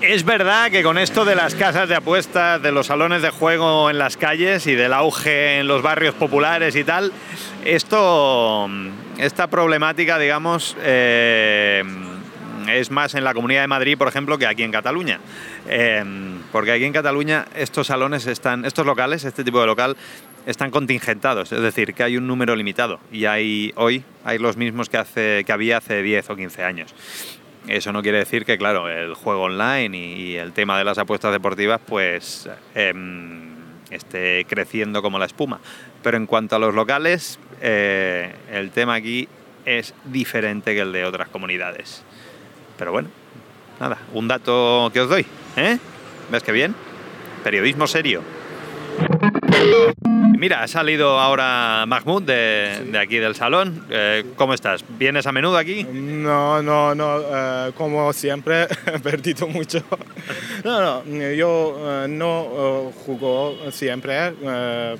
Es 0.00 0.24
verdad 0.24 0.70
que 0.70 0.82
con 0.82 0.98
esto 0.98 1.24
de 1.24 1.34
las 1.34 1.54
casas 1.54 1.88
de 1.88 1.94
apuestas, 1.94 2.62
de 2.62 2.72
los 2.72 2.86
salones 2.86 3.22
de 3.22 3.30
juego 3.30 3.88
en 3.88 3.98
las 3.98 4.16
calles 4.16 4.66
y 4.66 4.74
del 4.74 4.92
auge 4.92 5.60
en 5.60 5.68
los 5.68 5.82
barrios 5.82 6.14
populares 6.14 6.76
y 6.76 6.84
tal, 6.84 7.12
esto, 7.64 8.68
esta 9.18 9.46
problemática, 9.48 10.18
digamos, 10.18 10.76
eh, 10.80 11.84
es 12.68 12.90
más 12.90 13.14
en 13.14 13.24
la 13.24 13.34
Comunidad 13.34 13.62
de 13.62 13.68
Madrid, 13.68 13.96
por 13.96 14.08
ejemplo, 14.08 14.38
que 14.38 14.46
aquí 14.46 14.62
en 14.62 14.72
Cataluña. 14.72 15.20
Eh, 15.68 16.04
porque 16.52 16.70
aquí 16.70 16.84
en 16.84 16.92
Cataluña 16.92 17.46
estos 17.56 17.88
salones 17.88 18.26
están, 18.26 18.64
estos 18.64 18.86
locales, 18.86 19.24
este 19.24 19.42
tipo 19.42 19.60
de 19.60 19.66
local, 19.66 19.96
están 20.46 20.70
contingentados, 20.70 21.50
es 21.50 21.60
decir, 21.62 21.94
que 21.94 22.02
hay 22.02 22.16
un 22.16 22.26
número 22.26 22.54
limitado 22.54 23.00
y 23.10 23.24
hay 23.24 23.72
hoy 23.76 24.04
hay 24.24 24.38
los 24.38 24.56
mismos 24.56 24.88
que 24.88 24.98
hace 24.98 25.44
que 25.44 25.52
había 25.52 25.78
hace 25.78 26.02
10 26.02 26.30
o 26.30 26.36
15 26.36 26.64
años. 26.64 26.94
Eso 27.68 27.92
no 27.92 28.02
quiere 28.02 28.18
decir 28.18 28.44
que, 28.44 28.58
claro, 28.58 28.88
el 28.88 29.14
juego 29.14 29.42
online 29.42 29.96
y, 29.96 30.36
el 30.36 30.52
tema 30.52 30.76
de 30.78 30.84
las 30.84 30.98
apuestas 30.98 31.30
deportivas, 31.30 31.80
pues 31.86 32.48
em, 32.74 33.54
esté 33.90 34.44
creciendo 34.48 35.00
como 35.00 35.20
la 35.20 35.26
espuma. 35.26 35.60
Pero 36.02 36.16
en 36.16 36.26
cuanto 36.26 36.56
a 36.56 36.58
los 36.58 36.74
locales, 36.74 37.38
eh, 37.60 38.34
el 38.50 38.72
tema 38.72 38.94
aquí 38.94 39.28
es 39.64 39.94
diferente 40.04 40.74
que 40.74 40.80
el 40.80 40.92
de 40.92 41.04
otras 41.04 41.28
comunidades. 41.28 42.02
Pero 42.76 42.90
bueno, 42.90 43.10
nada, 43.78 43.98
un 44.12 44.26
dato 44.26 44.90
que 44.92 45.00
os 45.00 45.08
doy, 45.08 45.24
¿eh? 45.56 45.78
¿Ves 46.30 46.42
qué 46.42 46.52
bien? 46.52 46.74
Periodismo 47.44 47.86
serio. 47.86 48.22
Mira, 50.38 50.62
ha 50.62 50.68
salido 50.68 51.20
ahora 51.20 51.84
Mahmoud 51.86 52.22
de, 52.22 52.88
de 52.90 52.98
aquí 52.98 53.18
del 53.18 53.34
salón. 53.34 53.86
Eh, 53.90 54.24
¿Cómo 54.36 54.54
estás? 54.54 54.84
¿Vienes 54.98 55.26
a 55.26 55.32
menudo 55.32 55.56
aquí? 55.56 55.84
No, 55.84 56.60
no, 56.62 56.94
no, 56.94 57.20
eh, 57.20 57.72
como 57.76 58.12
siempre 58.12 58.66
he 58.86 58.98
perdido 58.98 59.46
mucho. 59.46 59.82
No, 60.64 60.80
no, 60.80 61.32
yo 61.32 61.76
eh, 62.04 62.06
no 62.08 62.46
eh, 62.54 62.92
juego 63.04 63.56
siempre. 63.72 64.32
eh, 64.42 64.96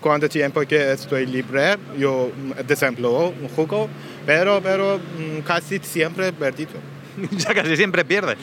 cuánto 0.00 0.28
tiempo 0.28 0.60
que 0.62 0.92
estoy 0.92 1.26
libre, 1.26 1.76
yo, 1.98 2.30
por 2.56 2.72
ejemplo, 2.72 3.32
juego, 3.54 3.88
pero, 4.26 4.60
pero 4.62 4.98
mm, 4.98 5.40
casi 5.40 5.78
siempre 5.78 6.28
he 6.28 6.32
perdido. 6.32 6.72
ya 7.32 7.54
casi 7.54 7.76
siempre 7.76 8.04
pierdes. 8.04 8.36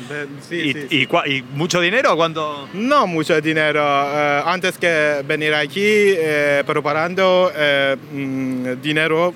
Sí, 0.47 0.55
¿Y, 0.55 0.73
sí, 0.73 0.87
y 0.89 1.07
cua- 1.07 1.27
y 1.27 1.41
mucho 1.55 1.79
dinero 1.81 2.15
cuánto? 2.15 2.67
No 2.73 3.07
mucho 3.07 3.39
dinero. 3.41 3.81
eh, 3.83 4.41
antes 4.45 4.77
que 4.77 5.21
venir 5.25 5.53
aquí, 5.53 5.81
eh, 5.83 6.63
preparando 6.65 7.51
eh, 7.55 7.95
mm, 8.11 8.81
dinero 8.81 9.33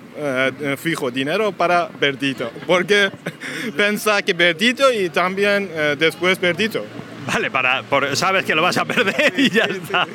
fijo, 0.77 1.09
dinero 1.11 1.51
para 1.51 1.87
perdido. 1.89 2.51
Porque 2.67 3.09
piensa 3.77 4.21
que 4.21 4.35
perdido 4.35 4.91
y 4.91 5.09
también 5.09 5.69
después 5.97 6.37
perdido. 6.37 6.85
Vale, 7.25 7.51
para, 7.51 7.83
por- 7.83 8.15
sabes 8.15 8.43
que 8.45 8.55
lo 8.55 8.61
vas 8.61 8.77
a 8.77 8.85
perder 8.85 9.33
y 9.37 9.49
ya 9.49 9.63
está. 9.65 10.07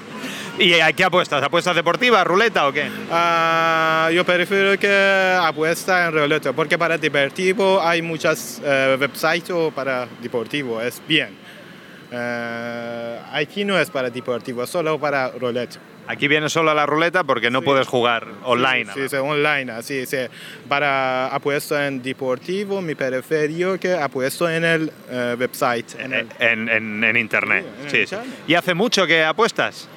¿Y 0.58 0.74
a 0.80 0.92
qué 0.92 1.02
apuestas? 1.04 1.42
¿Apuestas 1.42 1.74
deportivas, 1.74 2.24
ruleta 2.24 2.68
o 2.68 2.72
qué? 2.72 2.88
Ah, 3.10 4.08
yo 4.14 4.24
prefiero 4.24 4.78
que 4.78 5.36
apuesta 5.40 6.06
en 6.06 6.12
ruleta, 6.12 6.52
porque 6.52 6.78
para 6.78 6.96
deportivo 6.96 7.82
hay 7.82 8.02
muchas 8.02 8.60
eh, 8.64 8.96
websites 9.00 9.52
para 9.74 10.06
deportivo, 10.22 10.80
es 10.80 11.02
bien. 11.08 11.30
Eh, 12.12 13.18
aquí 13.32 13.64
no 13.64 13.78
es 13.78 13.90
para 13.90 14.10
deportivo, 14.10 14.64
solo 14.66 14.98
para 14.98 15.30
ruleta. 15.30 15.78
Aquí 16.06 16.28
vienes 16.28 16.52
solo 16.52 16.70
a 16.70 16.74
la 16.74 16.84
ruleta 16.86 17.24
porque 17.24 17.50
no 17.50 17.62
puedes 17.62 17.88
jugar 17.88 18.26
online. 18.44 18.92
Sí, 18.94 19.08
sí, 19.08 19.16
online, 19.16 19.72
así, 19.72 20.04
sí. 20.06 20.18
Para 20.68 21.28
apuesta 21.34 21.86
en 21.88 22.00
deportivo, 22.02 22.80
me 22.82 22.94
prefiero 22.94 23.80
que 23.80 23.94
apuesto 23.94 24.48
en 24.48 24.64
el 24.64 24.92
eh, 25.10 25.34
website. 25.38 25.98
En 25.98 26.12
el, 26.12 26.28
En, 26.38 26.68
en- 26.68 27.02
en 27.04 27.16
internet. 27.16 27.64
en 27.80 27.84
el 27.86 27.90
Sí, 27.90 28.06
sí. 28.06 28.16
¿Y 28.46 28.54
hace 28.54 28.74
mucho 28.74 29.06
que 29.06 29.24
apuestas? 29.24 29.88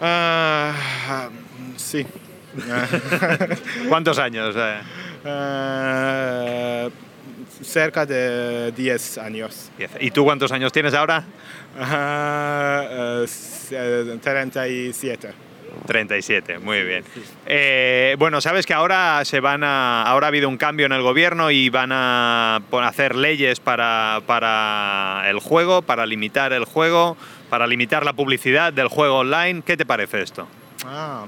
Ah, 0.00 1.28
sí. 1.76 2.06
¿Cuántos 3.88 4.18
años? 4.18 4.54
eh? 4.56 4.80
Eh, 5.24 6.90
cerca 7.62 8.06
de 8.06 8.72
10 8.72 9.18
años. 9.18 9.70
¿Y 10.00 10.10
tú 10.10 10.24
cuántos 10.24 10.52
años 10.52 10.72
tienes 10.72 10.94
ahora? 10.94 11.24
Ah, 11.78 12.84
eh, 12.90 13.26
eh, 13.70 14.18
37. 14.22 15.32
37, 15.86 16.58
muy 16.58 16.82
bien. 16.82 17.04
Eh, 17.46 18.16
bueno, 18.18 18.40
sabes 18.40 18.66
que 18.66 18.74
ahora 18.74 19.24
se 19.24 19.40
van 19.40 19.62
a, 19.62 20.02
ahora 20.02 20.26
ha 20.26 20.28
habido 20.28 20.48
un 20.48 20.56
cambio 20.56 20.86
en 20.86 20.92
el 20.92 21.02
gobierno 21.02 21.50
y 21.50 21.68
van 21.68 21.90
a 21.92 22.60
hacer 22.82 23.14
leyes 23.14 23.60
para, 23.60 24.20
para 24.26 25.24
el 25.28 25.38
juego, 25.38 25.82
para 25.82 26.06
limitar 26.06 26.52
el 26.52 26.64
juego, 26.64 27.16
para 27.48 27.66
limitar 27.66 28.04
la 28.04 28.12
publicidad 28.12 28.72
del 28.72 28.88
juego 28.88 29.18
online. 29.18 29.62
¿Qué 29.64 29.76
te 29.76 29.86
parece 29.86 30.22
esto? 30.22 30.46
Ah, 30.86 31.26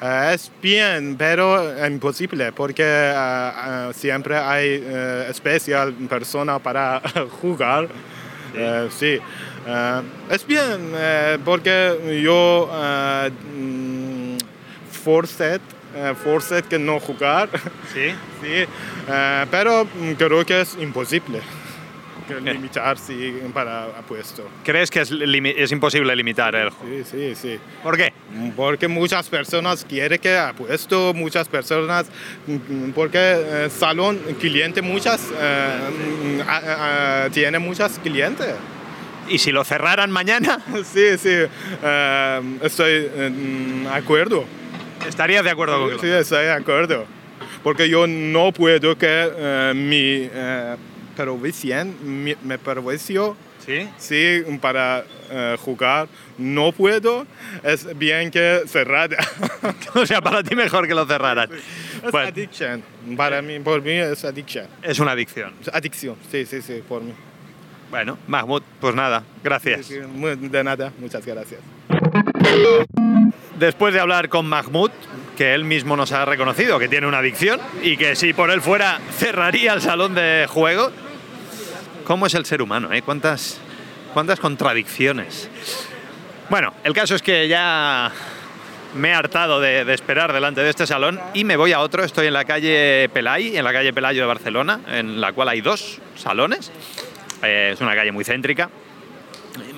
eh, 0.00 0.32
es 0.34 0.50
bien, 0.60 1.16
pero 1.16 1.86
imposible 1.86 2.52
porque 2.52 2.82
eh, 2.84 3.12
eh, 3.14 3.90
siempre 3.94 4.36
hay 4.36 4.84
especial 5.28 5.92
persona 6.08 6.58
para 6.58 7.00
jugar. 7.40 7.88
Sí, 8.90 9.18
es 10.30 10.46
bien 10.46 10.92
eh, 10.94 11.38
porque 11.44 12.20
yo 12.22 12.70
eh, 12.72 13.30
mm, 13.54 14.36
forced 14.90 16.64
que 16.64 16.78
no 16.78 16.98
jugar. 17.00 17.48
Sí. 17.92 18.10
sí, 18.42 18.64
pero 19.50 19.86
creo 20.18 20.44
que 20.44 20.60
es 20.62 20.76
imposible 20.80 21.40
que 22.26 22.40
limitar 22.40 22.98
sí, 22.98 23.40
para 23.52 23.84
apuesto. 23.84 24.48
¿Crees 24.64 24.90
que 24.90 25.00
es, 25.00 25.10
es 25.10 25.72
imposible 25.72 26.14
limitar 26.14 26.54
el 26.54 26.70
juego? 26.70 27.04
Sí, 27.04 27.04
sí, 27.04 27.34
sí. 27.34 27.58
¿Por 27.82 27.96
qué? 27.96 28.12
Porque 28.56 28.88
muchas 28.88 29.28
personas 29.28 29.84
quieren 29.84 30.18
que 30.18 30.36
apuesto, 30.36 31.12
muchas 31.14 31.48
personas, 31.48 32.06
mm, 32.46 32.90
porque 32.90 33.18
eh, 33.18 33.68
salón 33.70 34.18
cliente 34.40 34.82
muchas, 34.82 35.30
eh, 35.38 36.38
mm, 37.28 37.32
tiene 37.32 37.58
muchas 37.58 37.98
clientes. 37.98 38.54
¿Y 39.28 39.38
si 39.38 39.52
lo 39.52 39.64
cerraran 39.64 40.10
mañana? 40.10 40.58
Sí, 40.84 41.16
sí, 41.18 41.30
eh, 41.82 42.40
estoy 42.62 42.90
eh, 43.14 43.30
mm, 43.30 43.84
de 43.84 43.90
acuerdo. 43.90 44.44
¿Estarías 45.06 45.44
de 45.44 45.50
acuerdo 45.50 45.80
con 45.80 46.00
Sí, 46.00 46.08
estoy 46.08 46.44
de 46.44 46.52
acuerdo. 46.52 47.06
Porque 47.62 47.88
yo 47.88 48.06
no 48.06 48.52
puedo 48.52 48.96
que 48.98 49.30
eh, 49.36 49.72
mi 49.74 50.28
provisión, 51.16 51.94
mi, 52.02 52.34
mi 52.42 52.56
perjuicio, 52.58 53.36
¿Sí? 53.64 53.88
sí, 53.96 54.42
para 54.60 55.04
eh, 55.30 55.56
jugar, 55.60 56.08
no 56.38 56.72
puedo, 56.72 57.26
es 57.62 57.96
bien 57.96 58.30
que 58.30 58.62
cerrada. 58.66 59.16
o 59.94 60.04
sea, 60.04 60.20
para 60.20 60.42
ti 60.42 60.56
mejor 60.56 60.88
que 60.88 60.94
lo 60.94 61.06
cerraran. 61.06 61.48
Es 61.52 62.10
Bueno. 62.10 62.28
addiction. 62.28 62.82
Para 63.16 63.40
mí, 63.40 63.60
por 63.60 63.80
mí 63.82 63.92
es 63.92 64.24
addiction. 64.24 64.66
Es 64.82 64.98
una 64.98 65.12
adicción. 65.12 65.52
Adicción, 65.72 66.16
sí, 66.30 66.44
sí, 66.44 66.60
sí, 66.60 66.82
por 66.88 67.02
mí. 67.02 67.12
Bueno, 67.90 68.18
Mahmoud, 68.26 68.62
pues 68.80 68.94
nada, 68.94 69.22
gracias. 69.44 69.86
Sí, 69.86 69.94
sí, 69.96 70.48
de 70.48 70.64
nada, 70.64 70.92
muchas 70.98 71.24
gracias. 71.26 71.60
Después 73.58 73.94
de 73.94 74.00
hablar 74.00 74.28
con 74.28 74.46
Mahmoud, 74.46 74.90
que 75.36 75.54
él 75.54 75.64
mismo 75.64 75.96
nos 75.96 76.12
ha 76.12 76.24
reconocido 76.24 76.78
que 76.78 76.88
tiene 76.88 77.06
una 77.06 77.18
adicción 77.18 77.60
y 77.82 77.96
que 77.96 78.16
si 78.16 78.32
por 78.32 78.50
él 78.50 78.60
fuera 78.60 79.00
cerraría 79.16 79.72
el 79.72 79.80
salón 79.80 80.14
de 80.14 80.46
juego. 80.48 80.90
¿Cómo 82.04 82.26
es 82.26 82.34
el 82.34 82.44
ser 82.44 82.62
humano? 82.62 82.92
Eh? 82.92 83.02
¿Cuántas, 83.02 83.60
¿Cuántas 84.12 84.40
contradicciones? 84.40 85.48
Bueno, 86.50 86.74
el 86.84 86.92
caso 86.92 87.14
es 87.14 87.22
que 87.22 87.48
ya 87.48 88.12
me 88.94 89.08
he 89.08 89.14
hartado 89.14 89.60
de, 89.60 89.90
esperar 89.92 90.32
delante 90.32 90.60
de 90.60 90.70
este 90.70 90.86
salón 90.86 91.20
y 91.32 91.44
me 91.44 91.56
voy 91.56 91.72
a 91.72 91.80
otro. 91.80 92.04
Estoy 92.04 92.26
en 92.26 92.34
la 92.34 92.44
calle 92.44 93.08
Pelay, 93.12 93.56
en 93.56 93.64
la 93.64 93.72
calle 93.72 93.92
Pelayo 93.92 94.22
de 94.22 94.26
Barcelona, 94.26 94.80
en 94.88 95.20
la 95.20 95.32
cual 95.32 95.48
hay 95.48 95.60
dos 95.60 96.00
salones. 96.16 96.70
Eh, 97.42 97.70
es 97.72 97.80
una 97.80 97.94
calle 97.94 98.12
muy 98.12 98.24
céntrica. 98.24 98.68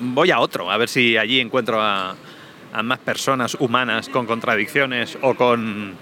Voy 0.01 0.31
a 0.31 0.41
otro, 0.41 0.71
a 0.71 0.77
ver 0.77 0.89
si 0.89 1.17
allí 1.17 1.41
encuentro 1.41 1.81
a, 1.81 2.17
a 2.75 2.83
más 2.83 2.99
personas 2.99 3.57
humanas 3.59 4.09
con 4.11 4.27
contradicciones 4.27 5.16
o 5.22 5.35
con. 5.35 5.95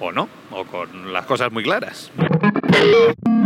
o 0.00 0.12
no, 0.12 0.28
o 0.50 0.64
con 0.64 1.12
las 1.12 1.24
cosas 1.26 1.50
muy 1.52 1.62
claras. 1.62 2.10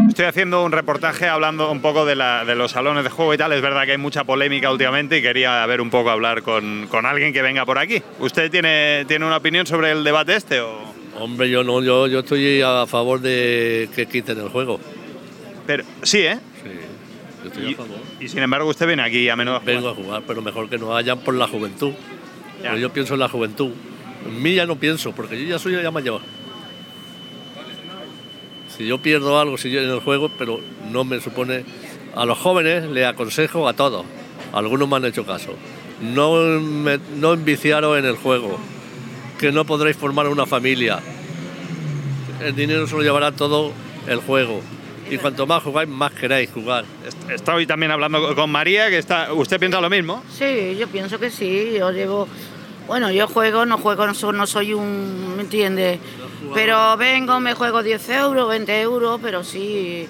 Estoy 0.08 0.24
haciendo 0.26 0.64
un 0.64 0.72
reportaje 0.72 1.28
hablando 1.28 1.70
un 1.70 1.80
poco 1.80 2.04
de, 2.04 2.16
la- 2.16 2.44
de 2.44 2.54
los 2.54 2.72
salones 2.72 3.04
de 3.04 3.10
juego 3.10 3.32
y 3.34 3.38
tal. 3.38 3.52
Es 3.52 3.62
verdad 3.62 3.84
que 3.84 3.92
hay 3.92 3.98
mucha 3.98 4.24
polémica 4.24 4.70
últimamente 4.70 5.18
y 5.18 5.22
quería 5.22 5.64
ver 5.66 5.80
un 5.80 5.90
poco 5.90 6.10
hablar 6.10 6.42
con, 6.42 6.86
con 6.88 7.06
alguien 7.06 7.32
que 7.32 7.40
venga 7.42 7.64
por 7.64 7.78
aquí. 7.78 8.02
¿Usted 8.18 8.50
tiene, 8.50 9.04
tiene 9.06 9.24
una 9.26 9.36
opinión 9.38 9.66
sobre 9.66 9.90
el 9.92 10.02
debate 10.04 10.34
este 10.36 10.60
o...? 10.60 10.92
Hombre, 11.18 11.48
yo 11.50 11.62
no, 11.62 11.82
yo, 11.82 12.06
yo 12.06 12.20
estoy 12.20 12.60
a 12.62 12.86
favor 12.86 13.20
de 13.20 13.88
que 13.94 14.06
quiten 14.06 14.38
el 14.40 14.48
juego. 14.48 14.80
Pero, 15.66 15.84
sí, 16.02 16.18
¿eh? 16.20 16.38
Sí, 16.62 16.70
yo 17.42 17.48
estoy 17.48 17.70
Y- 17.70 17.74
a 17.74 17.76
favor. 17.76 17.96
Y 18.20 18.28
sin 18.28 18.42
embargo 18.42 18.68
usted 18.68 18.86
viene 18.86 19.02
aquí 19.02 19.28
a 19.28 19.36
menudo. 19.36 19.60
Vengo 19.64 19.88
a 19.90 19.94
jugar, 19.94 20.22
pero 20.26 20.40
mejor 20.42 20.68
que 20.68 20.78
no 20.78 20.88
vayan 20.88 21.18
por 21.20 21.34
la 21.34 21.46
juventud. 21.48 21.92
Pero 22.62 22.78
yo 22.78 22.92
pienso 22.92 23.14
en 23.14 23.20
la 23.20 23.28
juventud. 23.28 23.72
En 24.26 24.42
mí 24.42 24.54
ya 24.54 24.66
no 24.66 24.76
pienso, 24.76 25.12
porque 25.12 25.40
yo 25.40 25.48
ya 25.48 25.58
soy 25.58 25.80
ya 25.82 25.90
mayor. 25.90 26.20
Si 28.76 28.86
yo 28.86 28.98
pierdo 28.98 29.38
algo 29.38 29.58
si 29.58 29.70
yo 29.70 29.80
en 29.80 29.90
el 29.90 30.00
juego, 30.00 30.30
pero 30.38 30.60
no 30.90 31.04
me 31.04 31.20
supone... 31.20 31.64
A 32.14 32.26
los 32.26 32.38
jóvenes 32.38 32.84
le 32.90 33.06
aconsejo 33.06 33.66
a 33.66 33.72
todos. 33.72 34.04
Algunos 34.52 34.86
me 34.86 34.96
han 34.96 35.06
hecho 35.06 35.24
caso. 35.24 35.54
No, 36.02 36.34
me, 36.60 36.98
no 37.16 37.32
enviciaros 37.32 37.98
en 37.98 38.04
el 38.04 38.16
juego. 38.16 38.58
Que 39.38 39.50
no 39.50 39.64
podréis 39.64 39.96
formar 39.96 40.28
una 40.28 40.44
familia. 40.44 41.00
El 42.44 42.54
dinero 42.54 42.86
se 42.86 42.94
lo 42.94 43.02
llevará 43.02 43.32
todo 43.32 43.72
el 44.06 44.18
juego. 44.18 44.60
Y 45.10 45.18
cuanto 45.18 45.46
más 45.46 45.62
jugáis, 45.62 45.88
más 45.88 46.12
queráis 46.12 46.50
jugar. 46.50 46.84
Estoy 47.30 47.66
también 47.66 47.92
hablando 47.92 48.34
con 48.34 48.50
María, 48.50 48.90
que 48.90 48.98
está. 48.98 49.32
¿Usted 49.32 49.58
piensa 49.58 49.80
lo 49.80 49.90
mismo? 49.90 50.22
Sí, 50.30 50.76
yo 50.78 50.88
pienso 50.88 51.18
que 51.18 51.30
sí. 51.30 51.74
Yo 51.78 51.90
llevo. 51.92 52.28
Bueno, 52.86 53.10
yo 53.10 53.26
juego, 53.28 53.64
no 53.66 53.78
juego, 53.78 54.06
no 54.06 54.14
soy, 54.14 54.36
no 54.36 54.46
soy 54.46 54.74
un. 54.74 55.34
¿Me 55.36 55.42
entiendes? 55.42 55.98
Pero 56.54 56.96
vengo, 56.98 57.40
me 57.40 57.54
juego 57.54 57.82
10 57.82 58.08
euros, 58.10 58.48
20 58.48 58.80
euros, 58.82 59.18
pero 59.22 59.42
sí. 59.44 60.06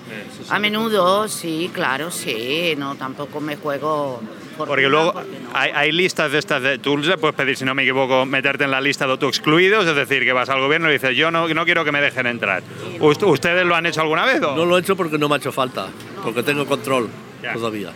A 0.50 0.58
menudo, 0.58 1.28
sí, 1.28 1.70
claro, 1.72 2.10
sí. 2.10 2.74
No, 2.76 2.96
tampoco 2.96 3.40
me 3.40 3.56
juego. 3.56 4.20
por 4.56 4.66
Porque 4.68 4.88
luego 4.88 5.12
porque 5.12 5.28
no. 5.40 5.50
hay, 5.54 5.70
hay 5.72 5.92
listas 5.92 6.32
de 6.32 6.38
estas 6.38 6.62
de 6.62 6.78
le 6.78 7.18
puedes 7.18 7.36
pedir, 7.36 7.56
si 7.56 7.64
no 7.64 7.74
me 7.74 7.82
equivoco, 7.82 8.26
meterte 8.26 8.64
en 8.64 8.70
la 8.72 8.80
lista 8.80 9.04
de 9.06 9.12
autoexcluidos, 9.12 9.86
es 9.86 9.94
decir, 9.94 10.24
que 10.24 10.32
vas 10.32 10.48
al 10.48 10.60
gobierno 10.60 10.88
y 10.90 10.94
dices, 10.94 11.16
yo 11.16 11.30
no, 11.30 11.46
no 11.48 11.64
quiero 11.64 11.84
que 11.84 11.92
me 11.92 12.00
dejen 12.00 12.26
entrar. 12.26 12.62
¿Ust- 12.98 13.22
¿Ustedes 13.26 13.64
lo 13.64 13.74
han 13.76 13.86
hecho 13.86 14.00
alguna 14.00 14.24
vez? 14.24 14.42
o? 14.42 14.56
No 14.56 14.64
lo 14.64 14.76
he 14.76 14.80
hecho 14.80 14.96
porque 14.96 15.18
no 15.18 15.28
me 15.28 15.36
ha 15.36 15.38
hecho 15.38 15.52
falta, 15.52 15.86
porque 16.24 16.42
tengo 16.42 16.66
control 16.66 17.08
todavía. 17.54 17.92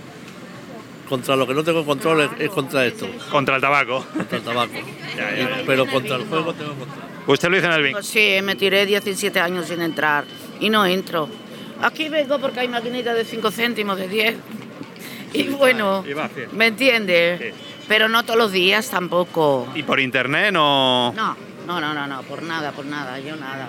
Contra 1.08 1.36
lo 1.36 1.46
que 1.46 1.54
no 1.54 1.62
tengo 1.62 1.84
control 1.84 2.22
es, 2.22 2.30
es 2.38 2.50
contra 2.50 2.84
esto. 2.84 3.06
Contra 3.30 3.56
el 3.56 3.60
tabaco. 3.62 4.04
Contra 4.14 4.38
el 4.38 4.44
tabaco. 4.44 4.74
Pero 5.66 5.86
contra 5.86 6.16
el 6.16 6.24
juego 6.26 6.52
tengo 6.52 6.74
control. 6.74 7.04
Usted 7.26 7.48
lo 7.48 7.56
dice 7.56 7.66
en 7.66 7.72
el 7.72 7.82
bingo. 7.82 7.98
Pues 7.98 8.06
sí, 8.06 8.38
me 8.42 8.54
tiré 8.56 8.86
17 8.86 9.40
años 9.40 9.66
sin 9.66 9.80
entrar 9.82 10.24
y 10.60 10.70
no 10.70 10.84
entro. 10.86 11.28
Aquí 11.82 12.08
vengo 12.08 12.38
porque 12.38 12.60
hay 12.60 12.68
maquinitas 12.68 13.14
de 13.14 13.24
5 13.24 13.50
céntimos, 13.50 13.98
de 13.98 14.08
10. 14.08 14.36
Y 15.32 15.48
bueno, 15.48 16.04
Y 16.08 16.12
va 16.12 16.24
haciendo. 16.26 16.54
¿me 16.54 16.68
entiendes? 16.68 17.54
Pero 17.88 18.08
no 18.08 18.24
todos 18.24 18.38
los 18.38 18.52
días 18.52 18.88
tampoco. 18.88 19.68
¿Y 19.74 19.82
por 19.82 20.00
internet 20.00 20.52
no...? 20.52 21.12
No, 21.12 21.36
no, 21.66 21.80
no, 21.80 21.94
no, 21.94 22.06
no, 22.06 22.22
por 22.22 22.42
nada, 22.42 22.72
por 22.72 22.86
nada, 22.86 23.18
yo 23.20 23.36
nada. 23.36 23.68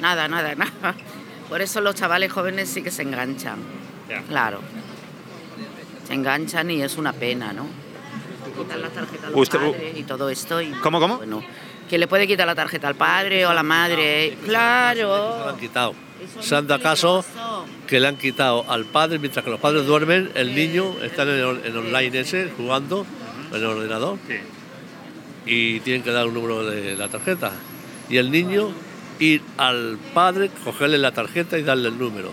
Nada, 0.00 0.28
nada, 0.28 0.54
nada. 0.56 0.94
Por 1.48 1.62
eso 1.62 1.80
los 1.80 1.94
chavales 1.94 2.30
jóvenes 2.30 2.68
sí 2.68 2.82
que 2.82 2.90
se 2.90 3.02
enganchan. 3.02 3.58
Ya. 4.08 4.22
Claro. 4.22 4.60
Se 6.08 6.14
enganchan 6.14 6.70
y 6.70 6.82
es 6.82 6.96
una 6.96 7.12
pena, 7.12 7.52
¿no? 7.52 7.66
Quitan 8.58 8.80
la 8.82 8.88
tarjeta 8.88 9.26
a 9.26 9.30
los 9.30 9.40
Usted- 9.40 9.58
padres 9.58 9.96
y 9.98 10.02
todo 10.04 10.28
esto. 10.30 10.60
Y, 10.62 10.70
¿Cómo, 10.82 10.98
cómo? 10.98 11.18
Bueno, 11.18 11.44
que 11.88 11.98
le 11.98 12.08
puede 12.08 12.26
quitar 12.26 12.46
la 12.46 12.54
tarjeta 12.54 12.88
al 12.88 12.94
padre 12.96 13.44
o 13.46 13.50
a 13.50 13.54
la 13.54 13.62
madre. 13.62 14.30
Se 14.40 14.46
Claro. 14.46 15.48
han 15.50 15.58
quitado. 15.58 15.94
Se 16.40 16.56
han 16.56 16.66
dado 16.66 16.82
caso 16.82 17.24
que 17.86 18.00
le 18.00 18.08
han 18.08 18.16
quitado 18.16 18.64
al 18.68 18.86
padre, 18.86 19.18
mientras 19.18 19.44
que 19.44 19.50
los 19.50 19.60
padres 19.60 19.86
duermen, 19.86 20.30
el 20.34 20.54
niño 20.54 20.96
está 21.02 21.22
en, 21.22 21.28
el, 21.28 21.60
en 21.64 21.76
online 21.76 22.18
ese, 22.20 22.50
jugando 22.56 23.06
en 23.50 23.56
el 23.56 23.64
ordenador. 23.66 24.18
Y 25.46 25.80
tienen 25.80 26.02
que 26.02 26.10
dar 26.10 26.26
un 26.26 26.34
número 26.34 26.64
de 26.64 26.96
la 26.96 27.08
tarjeta. 27.08 27.52
Y 28.10 28.16
el 28.16 28.30
niño 28.30 28.70
ir 29.18 29.42
al 29.58 29.98
padre, 30.14 30.50
cogerle 30.64 30.98
la 30.98 31.12
tarjeta 31.12 31.58
y 31.58 31.62
darle 31.62 31.88
el 31.88 31.98
número. 31.98 32.32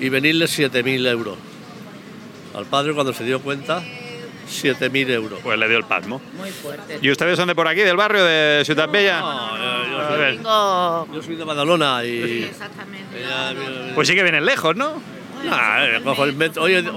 Y 0.00 0.08
venirle 0.08 0.46
7.000 0.46 1.06
euros. 1.08 1.36
Al 2.54 2.66
padre 2.66 2.92
cuando 2.92 3.12
se 3.12 3.24
dio 3.24 3.40
cuenta, 3.40 3.82
7.000 4.48 5.10
euros. 5.10 5.40
Pues 5.42 5.58
le 5.58 5.68
dio 5.68 5.78
el 5.78 5.84
pasmo. 5.84 6.20
Muy 6.36 6.50
fuerte. 6.50 6.98
¿Y 7.00 7.10
ustedes 7.10 7.36
son 7.36 7.48
de 7.48 7.54
por 7.54 7.66
aquí, 7.66 7.80
del 7.80 7.96
barrio, 7.96 8.24
de 8.24 8.62
Ciudad 8.64 8.88
Bella? 8.88 9.20
yo, 9.20 10.00
A 10.00 10.16
ver. 10.16 10.36
Vengo. 10.36 11.08
Yo 11.14 11.22
soy 11.22 11.36
de 11.36 11.44
Badalona 11.44 12.04
y... 12.04 12.50
Pues 13.94 14.08
sí 14.08 14.14
que 14.14 14.22
vienen 14.22 14.44
lejos, 14.44 14.76
¿no? 14.76 15.00
Eh. 15.44 16.00
Hoy, 16.56 16.88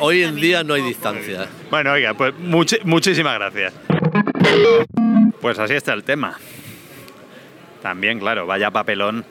hoy 0.00 0.22
en 0.22 0.36
día 0.36 0.62
no 0.62 0.74
hay 0.74 0.82
distancia. 0.82 1.48
Bueno, 1.70 1.92
oiga, 1.92 2.14
pues 2.14 2.34
muchísimas 2.38 3.34
gracias. 3.34 3.72
Pues 5.40 5.58
así 5.58 5.74
está 5.74 5.94
el 5.94 6.04
tema. 6.04 6.38
También, 7.80 8.18
claro, 8.18 8.46
vaya 8.46 8.70
papelón 8.70 9.24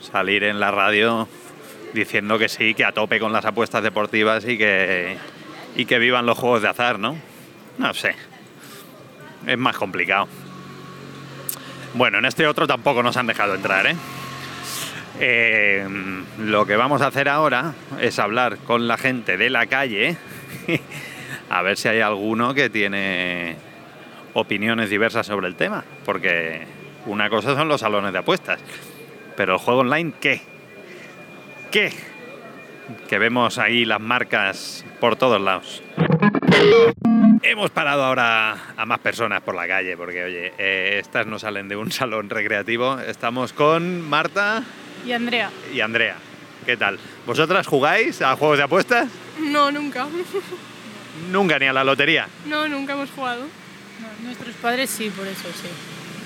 salir 0.00 0.44
en 0.44 0.60
la 0.60 0.70
radio 0.70 1.28
diciendo 1.92 2.38
que 2.38 2.48
sí, 2.48 2.74
que 2.74 2.84
a 2.84 2.92
tope 2.92 3.18
con 3.18 3.32
las 3.32 3.44
apuestas 3.44 3.82
deportivas 3.82 4.46
y 4.46 4.56
que, 4.58 5.16
y 5.76 5.84
que 5.84 5.98
vivan 5.98 6.26
los 6.26 6.38
juegos 6.38 6.62
de 6.62 6.68
azar, 6.68 6.98
¿no? 6.98 7.16
No 7.78 7.94
sé. 7.94 8.14
Es 9.46 9.58
más 9.58 9.76
complicado. 9.76 10.28
Bueno, 11.94 12.18
en 12.18 12.24
este 12.24 12.46
otro 12.46 12.66
tampoco 12.66 13.02
nos 13.02 13.16
han 13.16 13.26
dejado 13.26 13.54
entrar, 13.54 13.86
¿eh? 13.86 13.96
Eh, 15.20 15.86
lo 16.38 16.66
que 16.66 16.76
vamos 16.76 17.02
a 17.02 17.08
hacer 17.08 17.28
ahora 17.28 17.74
es 18.00 18.18
hablar 18.18 18.58
con 18.58 18.88
la 18.88 18.96
gente 18.96 19.36
de 19.36 19.50
la 19.50 19.66
calle, 19.66 20.16
a 21.50 21.62
ver 21.62 21.76
si 21.76 21.88
hay 21.88 22.00
alguno 22.00 22.54
que 22.54 22.70
tiene 22.70 23.56
opiniones 24.32 24.88
diversas 24.88 25.26
sobre 25.26 25.48
el 25.48 25.54
tema, 25.54 25.84
porque 26.06 26.66
una 27.06 27.28
cosa 27.28 27.54
son 27.54 27.68
los 27.68 27.82
salones 27.82 28.12
de 28.12 28.20
apuestas, 28.20 28.58
pero 29.36 29.54
el 29.54 29.58
juego 29.58 29.80
online, 29.80 30.12
¿qué? 30.18 30.51
¿Qué? 31.72 31.92
Que 33.08 33.18
vemos 33.18 33.58
ahí 33.58 33.84
las 33.84 34.00
marcas 34.00 34.84
por 35.00 35.16
todos 35.16 35.40
lados. 35.40 35.82
Hemos 37.42 37.70
parado 37.70 38.04
ahora 38.04 38.74
a 38.76 38.86
más 38.86 38.98
personas 39.00 39.40
por 39.40 39.54
la 39.54 39.66
calle, 39.66 39.96
porque 39.96 40.22
oye, 40.24 40.52
eh, 40.58 40.98
estas 41.00 41.26
no 41.26 41.38
salen 41.38 41.68
de 41.68 41.76
un 41.76 41.90
salón 41.92 42.28
recreativo. 42.30 43.00
Estamos 43.00 43.52
con 43.52 44.00
Marta 44.02 44.62
Y 45.06 45.12
Andrea. 45.12 45.50
y 45.72 45.80
Andrea. 45.80 46.16
¿Qué 46.66 46.76
tal? 46.76 46.98
¿Vosotras 47.26 47.66
jugáis 47.66 48.22
a 48.22 48.36
juegos 48.36 48.58
de 48.58 48.64
apuestas? 48.64 49.08
No, 49.40 49.72
nunca. 49.72 50.06
Nunca 51.30 51.58
ni 51.58 51.66
a 51.66 51.72
la 51.72 51.82
lotería. 51.84 52.28
No, 52.46 52.68
nunca 52.68 52.92
hemos 52.92 53.10
jugado. 53.10 53.46
nuestros 54.22 54.54
padres 54.56 54.90
sí, 54.90 55.10
por 55.10 55.26
eso 55.26 55.48
sí. 55.48 55.68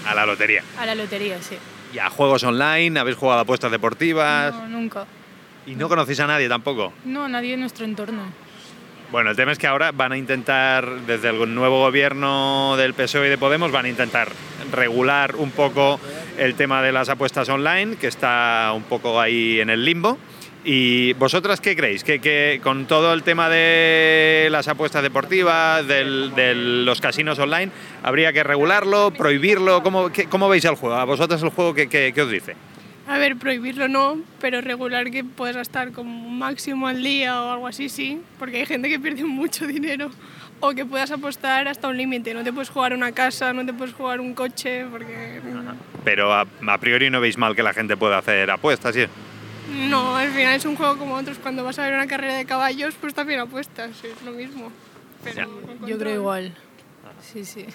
A 0.07 0.15
la 0.15 0.27
lotería. 0.27 0.63
A 0.79 0.85
la 0.87 0.95
lotería, 0.95 1.41
sí. 1.41 1.57
¿Y 1.95 1.99
a 1.99 2.11
juegos 2.11 2.43
online? 2.43 2.99
¿Habéis 3.01 3.17
jugado 3.17 3.39
a 3.39 3.43
apuestas 3.43 3.71
deportivas? 3.71 4.53
No, 4.55 4.67
nunca. 4.69 5.07
¿Y 5.67 5.75
no 5.75 5.89
conocéis 5.89 6.21
a 6.21 6.27
nadie 6.27 6.49
tampoco? 6.49 6.93
No, 7.05 7.29
nadie 7.29 7.55
en 7.55 7.61
nuestro 7.61 7.85
entorno. 7.85 8.23
Bueno, 9.11 9.31
el 9.31 9.37
tema 9.37 9.53
es 9.53 9.59
que 9.59 9.67
ahora 9.69 9.93
van 9.93 10.13
a 10.13 10.19
intentar, 10.19 10.89
desde 11.07 11.31
el 11.31 11.55
nuevo 11.55 11.79
gobierno 11.81 12.77
del 12.77 12.93
PSOE 12.95 13.27
y 13.29 13.31
de 13.31 13.39
Podemos, 13.39 13.71
van 13.71 13.85
a 13.85 13.89
intentar 13.89 14.29
regular 14.73 15.37
un 15.37 15.53
poco 15.53 16.01
el 16.39 16.55
tema 16.57 16.83
de 16.83 16.91
las 16.93 17.09
apuestas 17.09 17.49
online, 17.49 17.97
que 17.97 18.09
está 18.09 18.73
un 18.75 18.83
poco 18.83 19.21
ahí 19.21 19.61
en 19.61 19.71
el 19.71 19.85
limbo. 19.85 20.19
¿Y 20.65 21.13
vosotras 21.13 21.61
qué 21.61 21.77
creéis? 21.77 22.03
¿Que, 22.03 22.19
que 22.21 22.61
con 22.61 22.87
todo 22.87 23.13
el 23.15 23.23
tema 23.23 23.49
de 23.49 24.49
las 24.51 24.67
apuestas 24.67 25.05
deportivas, 25.05 25.87
de 25.87 26.55
los 26.57 27.01
casinos 27.01 27.39
online, 27.39 27.71
habría 28.03 28.33
que 28.33 28.43
regularlo, 28.43 29.13
prohibirlo? 29.13 29.85
¿Cómo, 29.85 30.11
qué- 30.11 30.25
cómo 30.27 30.49
veis 30.49 30.65
el 30.65 30.75
juego? 30.75 30.97
¿A 30.97 31.05
vosotras 31.05 31.41
el 31.45 31.51
juego 31.51 31.73
qué, 31.73 31.89
qué- 31.89 32.11
qué 32.13 32.23
os 32.23 32.31
dice? 32.31 32.57
A 33.09 33.19
ver, 33.19 33.37
prohibirlo 33.37 33.87
no, 33.87 34.19
pero 34.41 34.61
regular 34.61 35.11
que 35.11 35.23
puedas 35.23 35.57
gastar 35.57 35.93
como 35.93 36.27
un 36.27 36.39
máximo 36.39 36.89
al 36.89 37.03
día 37.03 37.41
o 37.41 37.53
algo 37.53 37.67
así, 37.69 37.89
sí, 37.89 38.21
porque 38.39 38.59
hay 38.59 38.67
gente 38.67 38.89
que 38.89 38.99
pierde 38.99 39.25
mucho 39.25 39.67
dinero. 39.67 40.11
O 40.59 40.71
que 40.73 40.87
puedas 40.87 41.11
apostar 41.11 41.69
hasta 41.69 41.87
un 41.87 41.99
límite, 41.99 42.33
no 42.33 42.43
te 42.43 42.51
puedes 42.51 42.71
jugar 42.71 42.95
una 42.95 43.13
casa, 43.13 43.53
no 43.53 43.65
te 43.67 43.75
puedes 43.75 43.95
jugar 43.95 44.21
un 44.21 44.33
coche, 44.33 44.87
porque 44.91 45.41
Pero 46.03 46.33
a, 46.33 46.47
a 46.67 46.79
priori 46.79 47.11
no 47.11 47.21
veis 47.21 47.37
mal 47.37 47.55
que 47.55 47.63
la 47.63 47.75
gente 47.75 47.95
pueda 47.97 48.17
hacer 48.17 48.51
apuestas, 48.51 48.95
¿sí? 48.95 49.05
no, 49.89 50.17
al 50.17 50.31
final 50.31 50.55
es 50.55 50.65
un 50.65 50.77
juego 50.77 50.97
como 50.97 51.15
otros. 51.15 51.39
Cuando 51.39 51.63
vas 51.63 51.79
a 51.79 51.83
ver 51.83 51.93
una 51.95 52.07
carrera 52.07 52.35
de 52.35 52.47
caballos, 52.47 52.95
pues 53.01 53.13
también 53.13 53.41
apuestas, 53.41 54.03
es 54.03 54.23
lo 54.25 54.33
mismo. 54.33 54.73
Pero 55.23 55.47
Yo 55.87 55.99
creo 55.99 56.15
igual. 56.15 56.55
Sí, 57.21 57.45
sí. 57.45 57.67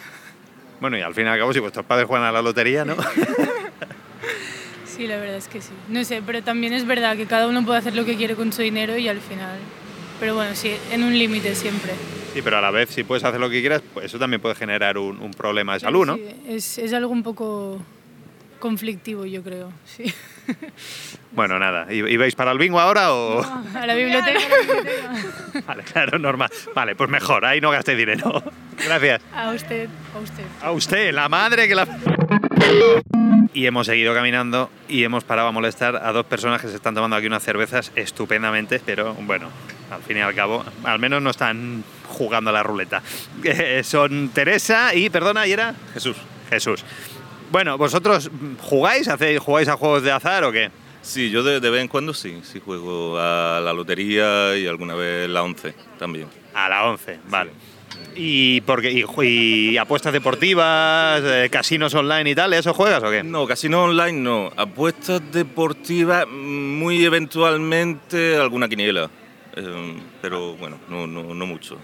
Bueno, 0.79 0.97
y 0.97 1.01
al 1.01 1.13
fin 1.13 1.25
y 1.25 1.29
al 1.29 1.37
cabo, 1.37 1.53
si 1.53 1.59
vuestros 1.59 1.85
padres 1.85 2.07
juegan 2.07 2.25
a 2.27 2.31
la 2.31 2.41
lotería, 2.41 2.83
¿no? 2.83 2.95
Sí, 4.95 5.07
la 5.07 5.17
verdad 5.17 5.37
es 5.37 5.47
que 5.47 5.61
sí. 5.61 5.71
No 5.89 6.03
sé, 6.03 6.21
pero 6.25 6.41
también 6.43 6.73
es 6.73 6.85
verdad 6.85 7.15
que 7.15 7.25
cada 7.25 7.47
uno 7.47 7.65
puede 7.65 7.79
hacer 7.79 7.95
lo 7.95 8.05
que 8.05 8.15
quiere 8.17 8.35
con 8.35 8.51
su 8.51 8.61
dinero 8.61 8.97
y 8.97 9.07
al 9.07 9.19
final. 9.19 9.57
Pero 10.19 10.35
bueno, 10.35 10.53
sí, 10.55 10.71
en 10.91 11.03
un 11.03 11.17
límite 11.17 11.55
siempre. 11.55 11.91
Sí, 12.33 12.41
pero 12.41 12.57
a 12.57 12.61
la 12.61 12.71
vez, 12.71 12.89
si 12.89 13.03
puedes 13.03 13.23
hacer 13.23 13.39
lo 13.39 13.49
que 13.49 13.59
quieras, 13.61 13.81
pues 13.93 14.05
eso 14.05 14.19
también 14.19 14.41
puede 14.41 14.55
generar 14.55 14.97
un, 14.97 15.19
un 15.19 15.31
problema 15.31 15.73
de 15.73 15.79
salud, 15.79 16.05
¿no? 16.05 16.15
Sí, 16.15 16.25
es, 16.47 16.77
es 16.77 16.93
algo 16.93 17.11
un 17.11 17.23
poco 17.23 17.81
conflictivo, 18.59 19.25
yo 19.25 19.41
creo. 19.43 19.71
Sí. 19.85 20.03
Bueno, 21.33 21.57
nada. 21.59 21.87
¿I- 21.89 21.99
¿Ibais 22.11 22.35
para 22.35 22.51
el 22.51 22.57
bingo 22.57 22.77
ahora 22.77 23.13
o...? 23.13 23.41
A 23.41 23.85
la 23.87 23.95
biblioteca. 23.95 24.37
a 24.37 24.49
la 24.49 24.73
biblioteca. 24.73 25.61
Vale, 25.65 25.83
claro, 25.83 26.19
normal. 26.19 26.49
Vale, 26.75 26.93
pues 26.97 27.09
mejor, 27.09 27.45
ahí 27.45 27.61
no 27.61 27.71
gastéis 27.71 27.97
dinero. 27.99 28.43
Gracias. 28.85 29.21
A 29.33 29.51
usted, 29.53 29.87
a 30.13 30.19
usted. 30.19 30.43
A 30.61 30.71
usted, 30.73 31.13
la 31.13 31.29
madre 31.29 31.69
que 31.69 31.75
la... 31.75 31.87
Y 33.53 33.65
hemos 33.65 33.87
seguido 33.87 34.13
caminando 34.13 34.69
y 34.87 35.03
hemos 35.03 35.23
parado 35.23 35.49
a 35.49 35.51
molestar 35.51 35.97
a 35.97 36.11
dos 36.11 36.25
personas 36.25 36.61
que 36.61 36.67
se 36.67 36.75
están 36.75 36.95
tomando 36.95 37.15
aquí 37.15 37.27
unas 37.27 37.43
cervezas 37.43 37.91
estupendamente, 37.95 38.81
pero 38.85 39.13
bueno, 39.13 39.49
al 39.91 40.01
fin 40.01 40.17
y 40.17 40.21
al 40.21 40.33
cabo, 40.33 40.63
al 40.83 40.99
menos 40.99 41.21
no 41.21 41.29
están 41.29 41.83
jugando 42.07 42.49
a 42.49 42.53
la 42.53 42.63
ruleta. 42.63 43.01
Eh, 43.43 43.83
son 43.83 44.29
Teresa 44.29 44.95
y, 44.95 45.09
perdona, 45.09 45.45
¿y 45.47 45.51
era? 45.51 45.75
Jesús. 45.93 46.15
Jesús. 46.49 46.83
Bueno, 47.51 47.77
¿vosotros 47.77 48.29
jugáis? 48.61 49.07
¿Hacéis, 49.07 49.39
¿Jugáis 49.39 49.67
a 49.67 49.75
juegos 49.75 50.03
de 50.03 50.11
azar 50.11 50.43
o 50.43 50.51
qué? 50.51 50.71
Sí, 51.01 51.29
yo 51.31 51.43
de, 51.43 51.59
de 51.59 51.69
vez 51.69 51.81
en 51.81 51.87
cuando 51.87 52.13
sí, 52.13 52.41
sí 52.43 52.61
juego 52.63 53.19
a 53.19 53.59
la 53.59 53.73
lotería 53.73 54.55
y 54.55 54.67
alguna 54.67 54.95
vez 54.95 55.27
la 55.29 55.43
11 55.43 55.73
también. 55.97 56.27
A 56.53 56.69
la 56.69 56.85
11, 56.85 57.19
vale. 57.29 57.51
¿Y, 58.15 58.61
porque, 58.61 58.91
y, 58.91 59.05
y 59.23 59.77
apuestas 59.77 60.13
deportivas, 60.13 61.21
eh, 61.23 61.49
casinos 61.51 61.93
online 61.93 62.31
y 62.31 62.35
tal, 62.35 62.53
¿eso 62.53 62.73
juegas 62.73 63.03
o 63.03 63.09
qué? 63.09 63.23
No, 63.23 63.47
casino 63.47 63.83
online 63.83 64.19
no. 64.19 64.51
Apuestas 64.55 65.21
deportivas, 65.31 66.25
mm, 66.27 66.79
muy 66.79 67.05
eventualmente 67.05 68.35
alguna 68.35 68.67
quiniela. 68.67 69.09
Eh, 69.55 69.95
pero 70.21 70.55
bueno, 70.55 70.77
no, 70.89 71.07
no, 71.07 71.33
no 71.33 71.45
mucho. 71.45 71.77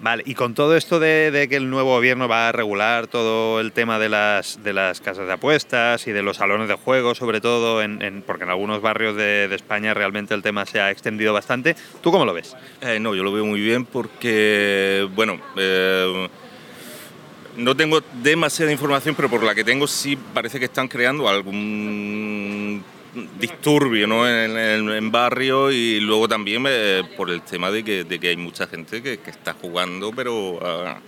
Vale, 0.00 0.22
y 0.26 0.34
con 0.34 0.52
todo 0.54 0.76
esto 0.76 0.98
de, 1.00 1.46
que 1.48 1.56
el 1.56 1.70
nuevo 1.70 1.94
gobierno 1.94 2.28
va 2.28 2.48
a 2.48 2.52
regular 2.52 3.06
todo 3.06 3.58
el 3.60 3.72
tema 3.72 3.98
de 3.98 4.10
las, 4.10 4.62
de 4.62 4.74
las 4.74 5.00
casas 5.00 5.26
de 5.26 5.32
apuestas 5.32 6.06
y 6.06 6.12
de 6.12 6.22
los 6.22 6.36
salones 6.36 6.68
de 6.68 6.74
juego, 6.74 7.14
sobre 7.14 7.40
todo, 7.40 7.80
en, 7.80 8.02
en- 8.02 8.20
porque 8.20 8.44
en 8.44 8.50
algunos 8.50 8.82
barrios 8.82 9.16
de, 9.16 9.48
de 9.48 9.54
España 9.56 9.94
realmente 9.94 10.34
el 10.34 10.42
tema 10.42 10.66
se 10.66 10.78
ha 10.80 10.90
extendido 10.90 11.32
bastante, 11.32 11.74
¿tú 12.02 12.10
cómo 12.12 12.26
lo 12.26 12.34
ves? 12.34 12.54
Eh, 12.82 12.98
no, 13.00 13.14
yo 13.14 13.22
lo 13.22 13.32
veo 13.32 13.46
muy 13.46 13.60
bien 13.60 13.86
porque, 13.86 15.08
bueno, 15.14 15.40
eh, 15.56 16.28
no 17.56 17.74
tengo 17.74 18.02
demasiada 18.22 18.72
información, 18.72 19.14
pero 19.14 19.30
por 19.30 19.42
la 19.42 19.54
que 19.54 19.64
tengo 19.64 19.86
sí 19.86 20.16
parece 20.34 20.58
que 20.58 20.66
están 20.66 20.88
creando 20.88 21.26
algún 21.30 22.84
disturbio 23.38 24.06
¿no? 24.06 24.28
en, 24.28 25.10
barrio 25.10 25.70
y 25.70 26.00
luego 26.00 26.28
también 26.28 26.64
eh, 26.68 27.02
por 27.16 27.30
el 27.30 27.42
tema 27.42 27.70
de 27.70 27.84
que, 27.84 28.28
hay 28.28 28.36
mucha 28.36 28.66
gente 28.66 29.02
que, 29.02 29.18
está 29.26 29.54
jugando, 29.54 30.12
pero 30.12 30.58
ah, 30.62 30.98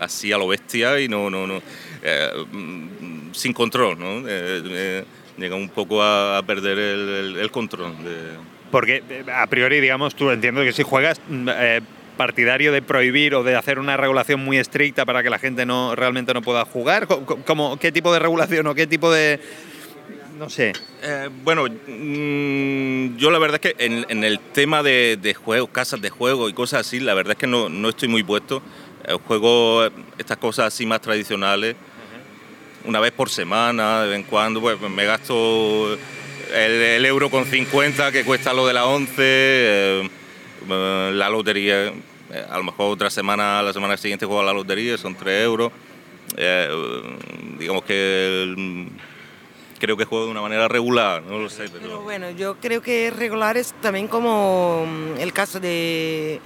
así 0.00 0.32
a 0.32 0.38
lo 0.38 0.48
bestia 0.48 1.00
y 1.00 1.08
no, 1.08 1.30
no, 1.30 1.46
no 1.46 1.62
eh, 2.02 2.30
mm, 2.52 3.32
sin 3.32 3.52
control, 3.52 3.98
¿no? 3.98 4.28
Eh, 4.28 5.04
llega 5.36 5.56
un 5.56 5.68
poco 5.68 6.02
a, 6.02 6.42
perder 6.46 6.78
el, 6.78 7.50
control. 7.50 7.92
De, 8.02 8.38
Porque 8.70 9.02
a 9.32 9.46
priori, 9.46 9.80
digamos, 9.80 10.14
tú 10.14 10.30
entiendo 10.30 10.62
que 10.62 10.72
si 10.72 10.82
juegas 10.82 11.20
mm, 11.28 11.48
partidario 12.16 12.72
de 12.72 12.82
prohibir 12.82 13.34
o 13.34 13.42
de 13.42 13.54
hacer 13.56 13.78
una 13.78 13.96
regulación 13.96 14.40
muy 14.40 14.58
estricta 14.58 15.04
para 15.04 15.22
que 15.22 15.30
la 15.30 15.38
gente 15.38 15.66
no 15.66 15.94
realmente 15.94 16.32
no 16.34 16.42
pueda 16.42 16.64
jugar, 16.64 17.06
¿Cómo, 17.44 17.78
¿qué 17.78 17.92
tipo 17.92 18.12
de 18.12 18.18
regulación 18.18 18.66
o 18.66 18.74
qué 18.74 18.86
tipo 18.86 19.12
de... 19.12 19.40
no 20.36 20.50
sé... 20.50 20.72
Eh, 21.02 21.30
bueno, 21.44 21.64
mm, 21.66 23.16
yo 23.16 23.30
la 23.30 23.38
verdad 23.38 23.60
es 23.62 23.72
que 23.72 23.84
en, 23.84 24.04
en 24.08 24.24
el 24.24 24.38
tema 24.38 24.82
de, 24.82 25.18
de 25.20 25.34
juegos, 25.34 25.70
casas 25.70 26.00
de 26.00 26.10
juego 26.10 26.48
y 26.48 26.52
cosas 26.52 26.86
así, 26.86 27.00
la 27.00 27.14
verdad 27.14 27.32
es 27.32 27.38
que 27.38 27.46
no, 27.46 27.68
no 27.68 27.88
estoy 27.88 28.08
muy 28.08 28.22
puesto. 28.22 28.62
Eh, 29.04 29.16
juego 29.26 29.86
estas 30.18 30.36
cosas 30.36 30.66
así 30.66 30.84
más 30.84 31.00
tradicionales, 31.00 31.76
una 32.84 33.00
vez 33.00 33.12
por 33.12 33.30
semana, 33.30 34.02
de 34.02 34.08
vez 34.08 34.16
en 34.16 34.24
cuando, 34.24 34.60
pues 34.60 34.78
me 34.80 35.04
gasto 35.04 35.94
el, 35.94 36.72
el 36.72 37.04
euro 37.06 37.30
con 37.30 37.44
50 37.44 38.12
que 38.12 38.24
cuesta 38.24 38.52
lo 38.52 38.66
de 38.66 38.74
la 38.74 38.86
11, 38.86 39.14
eh, 39.18 40.10
la 40.68 41.30
lotería, 41.30 41.92
a 42.50 42.58
lo 42.58 42.64
mejor 42.64 42.92
otra 42.92 43.10
semana, 43.10 43.62
la 43.62 43.72
semana 43.72 43.96
siguiente 43.96 44.26
juego 44.26 44.42
a 44.42 44.44
la 44.44 44.52
lotería, 44.52 44.98
son 44.98 45.14
3 45.14 45.44
euros. 45.44 45.72
Eh, 46.36 46.68
digamos 47.58 47.84
que... 47.84 48.54
mm, 48.56 49.15
creo 49.78 49.96
que 49.96 50.04
juego 50.04 50.24
de 50.26 50.30
una 50.30 50.40
manera 50.42 50.68
regular, 50.68 51.22
no 51.22 51.38
lo 51.38 51.48
sé, 51.48 51.64
pero... 51.68 51.80
Pero 51.82 52.00
bueno, 52.02 52.30
yo 52.30 52.56
creo 52.56 52.80
que 52.82 53.10
regular 53.10 53.56
es 53.56 53.72
también 53.82 54.08
como 54.08 54.84
mm, 54.86 55.20
el 55.20 55.32
caso 55.32 55.60
de 55.60 56.40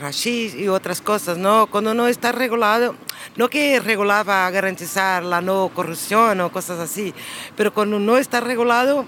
Rashid 0.00 0.54
y 0.56 0.68
otras 0.68 1.00
cosas, 1.00 1.38
¿no? 1.38 1.66
Cuando 1.68 1.94
no 1.94 2.08
está 2.08 2.32
regulado, 2.32 2.96
no 3.36 3.48
que 3.48 3.78
regular 3.80 4.28
va 4.28 4.46
a 4.46 4.50
garantizar 4.50 5.22
la 5.22 5.40
no 5.40 5.70
corrupción 5.74 6.40
o 6.40 6.50
cosas 6.52 6.78
así, 6.80 7.14
pero 7.56 7.72
cuando 7.72 7.98
no 7.98 8.16
está 8.18 8.40
regulado, 8.40 9.06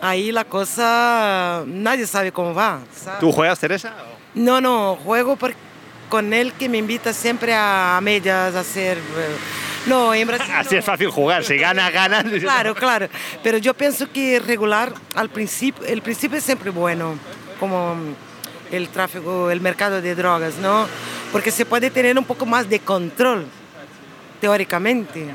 ahí 0.00 0.32
la 0.32 0.44
cosa, 0.44 1.62
nadie 1.66 2.06
sabe 2.06 2.32
cómo 2.32 2.52
va. 2.52 2.80
¿sabe? 2.94 3.18
¿Tú 3.20 3.30
juegas, 3.32 3.58
Teresa? 3.60 3.94
No, 4.34 4.60
no, 4.60 4.96
juego 4.96 5.36
por- 5.36 5.54
con 6.08 6.32
él 6.32 6.52
que 6.54 6.68
me 6.68 6.78
invita 6.78 7.12
siempre 7.12 7.54
a 7.54 7.98
medias 8.02 8.54
a 8.54 8.60
hacer. 8.60 8.98
eh, 8.98 9.36
No, 9.86 10.14
en 10.14 10.26
Brasil 10.26 10.54
Así 10.56 10.76
es 10.76 10.84
fácil 10.84 11.10
jugar, 11.10 11.44
si 11.44 11.56
ganas, 11.56 11.92
ganas. 11.92 12.24
Claro, 12.24 12.74
claro. 12.74 13.08
Pero 13.42 13.58
yo 13.58 13.74
pienso 13.74 14.10
que 14.10 14.40
regular 14.40 14.92
al 15.14 15.28
principio, 15.28 15.84
el 15.86 16.02
principio 16.02 16.38
es 16.38 16.44
siempre 16.44 16.70
bueno, 16.70 17.16
como 17.58 17.96
el 18.70 18.88
tráfico, 18.88 19.50
el 19.50 19.60
mercado 19.60 20.00
de 20.00 20.14
drogas, 20.14 20.56
¿no? 20.58 20.86
Porque 21.30 21.50
se 21.50 21.66
puede 21.66 21.90
tener 21.90 22.18
un 22.18 22.24
poco 22.24 22.46
más 22.46 22.68
de 22.68 22.80
control, 22.80 23.46
teóricamente. 24.40 25.28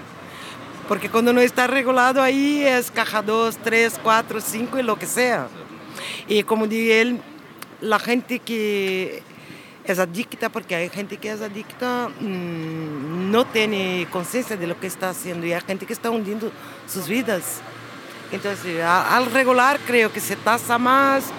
Porque 0.88 1.10
cuando 1.10 1.34
no 1.34 1.42
está 1.42 1.68
regulado 1.68 2.22
ahí 2.22 2.64
es 2.64 2.92
caja 2.92 3.22
2, 3.22 3.58
3, 3.64 4.00
4, 4.02 4.42
5 4.42 4.80
y 4.80 4.84
lo 4.84 4.98
que 4.98 5.06
sea. 5.06 5.48
Y 6.28 6.44
como 6.44 6.66
dice 6.66 7.02
él, 7.02 7.22
la 7.82 8.00
gente 8.00 8.40
que 8.40 9.22
es 9.92 10.00
adicta, 10.00 10.50
porque 10.50 10.76
hay 10.76 10.90
gente 10.90 11.18
que 11.18 11.32
es 11.32 11.42
adicta, 11.42 12.10
mm, 12.20 13.32
no 13.32 13.46
tiene 13.46 14.08
conciencia 14.12 14.58
de 14.58 14.68
lo 14.68 14.80
que 14.80 14.88
está 14.88 15.10
haciendo 15.10 15.46
y 15.46 15.54
hay 15.54 15.62
gente 15.62 15.86
que 15.86 15.94
está 15.94 16.10
hundiendo 16.10 16.52
sus 16.88 17.08
vidas. 17.08 17.62
Entonces, 18.32 18.84
al 18.84 19.26
regular 19.32 19.80
creo 19.86 20.12
que 20.12 20.20
se 20.20 20.36
tasa 20.36 20.78
más 20.78 21.32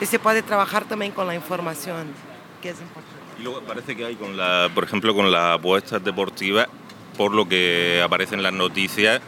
y 0.00 0.06
se 0.06 0.18
puede 0.18 0.42
trabajar 0.42 0.84
también 0.84 1.12
con 1.12 1.26
la 1.26 1.34
información, 1.34 2.06
que 2.62 2.70
es 2.70 2.80
importante. 2.80 3.18
Y 3.38 3.42
luego 3.42 3.60
parece 3.62 3.96
que 3.96 4.04
hay 4.04 4.14
con 4.16 4.36
la, 4.36 4.70
por 4.74 4.84
ejemplo, 4.84 5.14
con 5.14 5.30
las 5.30 5.58
apuestas 5.58 6.02
deportivas, 6.02 6.68
por 7.16 7.34
lo 7.34 7.48
que 7.48 8.00
aparece 8.04 8.34
en 8.34 8.42
las 8.42 8.52
noticias, 8.52 9.20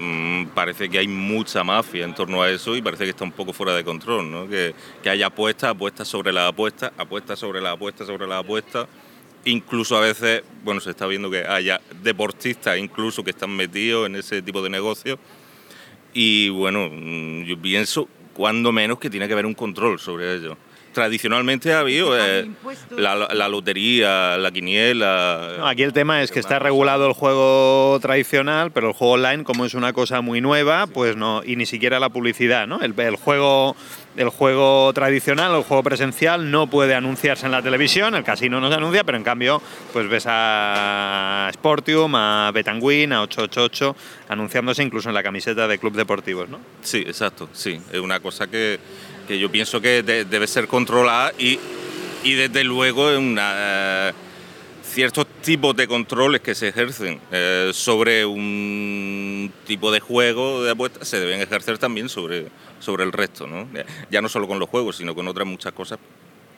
mm, 0.00 0.46
parece 0.54 0.88
que 0.88 0.98
hay 0.98 1.08
mucha 1.08 1.62
mafia 1.62 2.04
en 2.04 2.14
torno 2.14 2.42
a 2.42 2.50
eso 2.50 2.74
y 2.74 2.82
parece 2.82 3.04
que 3.04 3.10
está 3.10 3.24
un 3.24 3.32
poco 3.32 3.52
fuera 3.52 3.74
de 3.74 3.84
control, 3.84 4.30
¿no? 4.30 4.48
Que, 4.48 4.74
que 5.02 5.10
hay 5.10 5.22
apuestas, 5.22 5.70
apuestas 5.70 6.08
sobre 6.08 6.32
las 6.32 6.48
apuestas, 6.48 6.92
apuestas 6.96 7.38
sobre 7.38 7.60
las 7.60 7.74
apuestas 7.74 8.06
sobre 8.06 8.26
las 8.26 8.40
apuestas. 8.40 8.88
Incluso 9.44 9.96
a 9.96 10.00
veces, 10.00 10.42
bueno, 10.64 10.80
se 10.80 10.90
está 10.90 11.06
viendo 11.06 11.30
que 11.30 11.46
haya 11.46 11.80
deportistas 12.02 12.78
incluso 12.78 13.22
que 13.24 13.30
están 13.30 13.50
metidos 13.50 14.06
en 14.06 14.16
ese 14.16 14.42
tipo 14.42 14.62
de 14.62 14.70
negocios. 14.70 15.18
Y 16.12 16.48
bueno, 16.48 16.88
mm, 16.90 17.44
yo 17.44 17.60
pienso, 17.60 18.08
cuando 18.34 18.72
menos, 18.72 18.98
que 18.98 19.10
tiene 19.10 19.26
que 19.26 19.32
haber 19.32 19.46
un 19.46 19.54
control 19.54 19.98
sobre 19.98 20.34
ello. 20.34 20.56
Tradicionalmente 20.92 21.72
ha 21.72 21.80
habido 21.80 22.18
eh, 22.18 22.48
la, 22.96 23.14
la 23.14 23.48
lotería, 23.48 24.36
la 24.38 24.50
quiniela. 24.50 25.56
No, 25.58 25.68
aquí 25.68 25.82
el 25.82 25.92
tema 25.92 26.22
es 26.22 26.32
que 26.32 26.40
está 26.40 26.58
regulado 26.58 27.06
el 27.06 27.12
juego 27.12 27.98
tradicional, 28.00 28.72
pero 28.72 28.88
el 28.88 28.92
juego 28.94 29.14
online, 29.14 29.44
como 29.44 29.64
es 29.64 29.74
una 29.74 29.92
cosa 29.92 30.20
muy 30.20 30.40
nueva, 30.40 30.86
pues 30.88 31.16
no, 31.16 31.42
y 31.44 31.56
ni 31.56 31.66
siquiera 31.66 32.00
la 32.00 32.08
publicidad, 32.08 32.66
¿no? 32.66 32.80
El, 32.80 32.98
el 32.98 33.16
juego, 33.16 33.76
el 34.16 34.28
juego 34.30 34.92
tradicional, 34.92 35.54
el 35.54 35.62
juego 35.62 35.82
presencial, 35.82 36.50
no 36.50 36.66
puede 36.66 36.94
anunciarse 36.94 37.46
en 37.46 37.52
la 37.52 37.62
televisión, 37.62 38.14
el 38.14 38.24
casino 38.24 38.60
no 38.60 38.68
se 38.68 38.74
anuncia, 38.74 39.04
pero 39.04 39.16
en 39.16 39.24
cambio, 39.24 39.62
pues 39.92 40.08
ves 40.08 40.24
a 40.26 41.50
Sportium, 41.54 42.14
a 42.14 42.50
Betanguin, 42.52 43.12
a 43.12 43.22
888, 43.22 43.96
anunciándose 44.28 44.82
incluso 44.82 45.08
en 45.08 45.14
la 45.14 45.22
camiseta 45.22 45.68
de 45.68 45.78
club 45.78 45.94
deportivos, 45.94 46.48
¿no? 46.48 46.58
Sí, 46.82 46.98
exacto, 46.98 47.48
sí. 47.52 47.80
Es 47.92 48.00
una 48.00 48.20
cosa 48.20 48.48
que, 48.48 48.78
que 49.30 49.38
yo 49.38 49.48
pienso 49.48 49.80
que 49.80 50.02
de- 50.02 50.24
debe 50.24 50.48
ser 50.48 50.66
controlada 50.66 51.32
y, 51.38 51.56
y 52.24 52.32
desde 52.34 52.64
luego 52.64 53.16
una, 53.16 53.52
eh, 54.08 54.12
ciertos 54.82 55.24
tipos 55.40 55.76
de 55.76 55.86
controles 55.86 56.40
que 56.40 56.52
se 56.56 56.66
ejercen 56.66 57.20
eh, 57.30 57.70
sobre 57.72 58.26
un 58.26 59.52
tipo 59.68 59.92
de 59.92 60.00
juego 60.00 60.64
de 60.64 60.72
apuestas 60.72 61.06
se 61.06 61.20
deben 61.20 61.40
ejercer 61.40 61.78
también 61.78 62.08
sobre, 62.08 62.48
sobre 62.80 63.04
el 63.04 63.12
resto, 63.12 63.46
¿no? 63.46 63.68
Ya- 64.10 64.20
no 64.20 64.28
solo 64.28 64.48
con 64.48 64.58
los 64.58 64.68
juegos, 64.68 64.96
sino 64.96 65.14
con 65.14 65.28
otras 65.28 65.46
muchas 65.46 65.72
cosas 65.74 66.00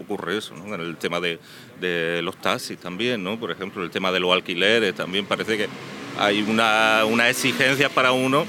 ocurre 0.00 0.38
eso, 0.38 0.54
¿no? 0.54 0.74
En 0.74 0.80
el 0.80 0.96
tema 0.96 1.20
de, 1.20 1.38
de 1.78 2.22
los 2.22 2.38
taxis 2.38 2.78
también, 2.78 3.22
¿no? 3.22 3.38
Por 3.38 3.50
ejemplo, 3.50 3.84
el 3.84 3.90
tema 3.90 4.10
de 4.10 4.18
los 4.20 4.32
alquileres 4.32 4.94
también 4.94 5.26
parece 5.26 5.58
que 5.58 5.68
hay 6.18 6.40
una, 6.40 7.04
unas 7.04 7.28
exigencias 7.28 7.92
para 7.92 8.12
uno 8.12 8.46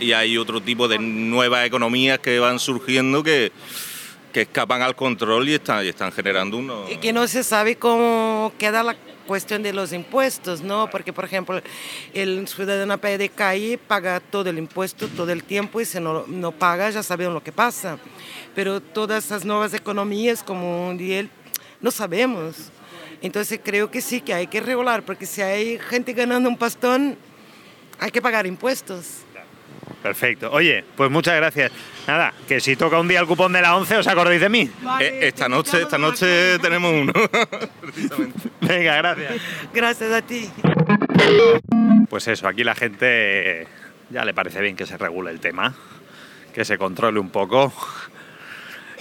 y 0.00 0.12
hay 0.12 0.36
otro 0.36 0.60
tipo 0.60 0.88
de 0.88 0.98
nuevas 0.98 1.66
economías 1.66 2.18
que 2.18 2.38
van 2.38 2.58
surgiendo 2.58 3.22
que, 3.22 3.52
que 4.32 4.42
escapan 4.42 4.82
al 4.82 4.96
control 4.96 5.48
y 5.48 5.54
están, 5.54 5.84
y 5.84 5.88
están 5.88 6.12
generando 6.12 6.58
unos... 6.58 6.90
Y 6.90 6.96
que 6.96 7.12
no 7.12 7.26
se 7.28 7.42
sabe 7.42 7.76
cómo 7.76 8.52
queda 8.58 8.82
la 8.82 8.96
cuestión 9.26 9.62
de 9.62 9.72
los 9.72 9.92
impuestos, 9.92 10.60
¿no? 10.60 10.88
Porque, 10.90 11.12
por 11.12 11.24
ejemplo, 11.24 11.60
el 12.12 12.46
ciudadano 12.46 12.96
de 12.96 13.28
calle 13.28 13.78
paga 13.78 14.20
todo 14.20 14.50
el 14.50 14.58
impuesto 14.58 15.08
todo 15.08 15.32
el 15.32 15.42
tiempo 15.42 15.80
y 15.80 15.84
si 15.84 16.00
no, 16.00 16.24
no 16.26 16.52
paga 16.52 16.90
ya 16.90 17.02
sabemos 17.02 17.34
lo 17.34 17.42
que 17.42 17.52
pasa. 17.52 17.98
Pero 18.54 18.80
todas 18.80 19.24
esas 19.24 19.44
nuevas 19.44 19.74
economías, 19.74 20.42
como 20.42 20.88
un 20.88 20.98
día, 20.98 21.26
no 21.80 21.90
sabemos. 21.90 22.70
Entonces 23.22 23.58
creo 23.62 23.90
que 23.90 24.00
sí, 24.00 24.20
que 24.20 24.34
hay 24.34 24.46
que 24.46 24.60
regular, 24.60 25.02
porque 25.02 25.26
si 25.26 25.40
hay 25.40 25.78
gente 25.78 26.12
ganando 26.12 26.48
un 26.48 26.56
pastón, 26.56 27.16
hay 27.98 28.10
que 28.10 28.20
pagar 28.20 28.46
impuestos. 28.46 29.23
Perfecto. 30.02 30.50
Oye, 30.52 30.84
pues 30.96 31.10
muchas 31.10 31.34
gracias. 31.36 31.72
Nada, 32.06 32.34
que 32.46 32.60
si 32.60 32.76
toca 32.76 33.00
un 33.00 33.08
día 33.08 33.20
el 33.20 33.26
cupón 33.26 33.52
de 33.52 33.62
la 33.62 33.74
11, 33.76 33.96
¿os 33.96 34.06
acordáis 34.06 34.40
de 34.40 34.48
mí? 34.48 34.70
Eh, 35.00 35.20
esta 35.22 35.48
noche, 35.48 35.82
esta 35.82 35.96
noche 35.96 36.58
tenemos 36.58 36.92
uno. 36.92 37.12
Venga, 38.60 38.96
gracias. 38.96 39.42
Gracias 39.72 40.12
a 40.12 40.22
ti. 40.22 40.50
Pues 42.08 42.28
eso, 42.28 42.46
aquí 42.46 42.64
la 42.64 42.74
gente 42.74 43.66
ya 44.10 44.24
le 44.24 44.34
parece 44.34 44.60
bien 44.60 44.76
que 44.76 44.86
se 44.86 44.98
regule 44.98 45.30
el 45.30 45.40
tema, 45.40 45.74
que 46.54 46.64
se 46.64 46.76
controle 46.76 47.18
un 47.18 47.30
poco. 47.30 47.72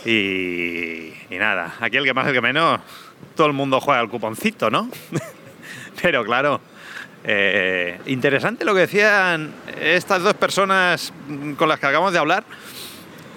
Y, 0.05 1.13
y 1.29 1.37
nada, 1.37 1.75
aquí 1.79 1.97
el 1.97 2.05
que 2.05 2.13
más, 2.13 2.27
el 2.27 2.33
que 2.33 2.41
menos, 2.41 2.79
todo 3.35 3.47
el 3.47 3.53
mundo 3.53 3.79
juega 3.81 3.99
al 3.99 4.09
cuponcito, 4.09 4.69
¿no? 4.69 4.89
Pero 6.01 6.23
claro, 6.23 6.61
eh, 7.23 7.99
interesante 8.05 8.65
lo 8.65 8.73
que 8.73 8.81
decían 8.81 9.53
estas 9.79 10.23
dos 10.23 10.33
personas 10.33 11.13
con 11.57 11.69
las 11.69 11.79
que 11.79 11.85
acabamos 11.85 12.13
de 12.13 12.19
hablar 12.19 12.43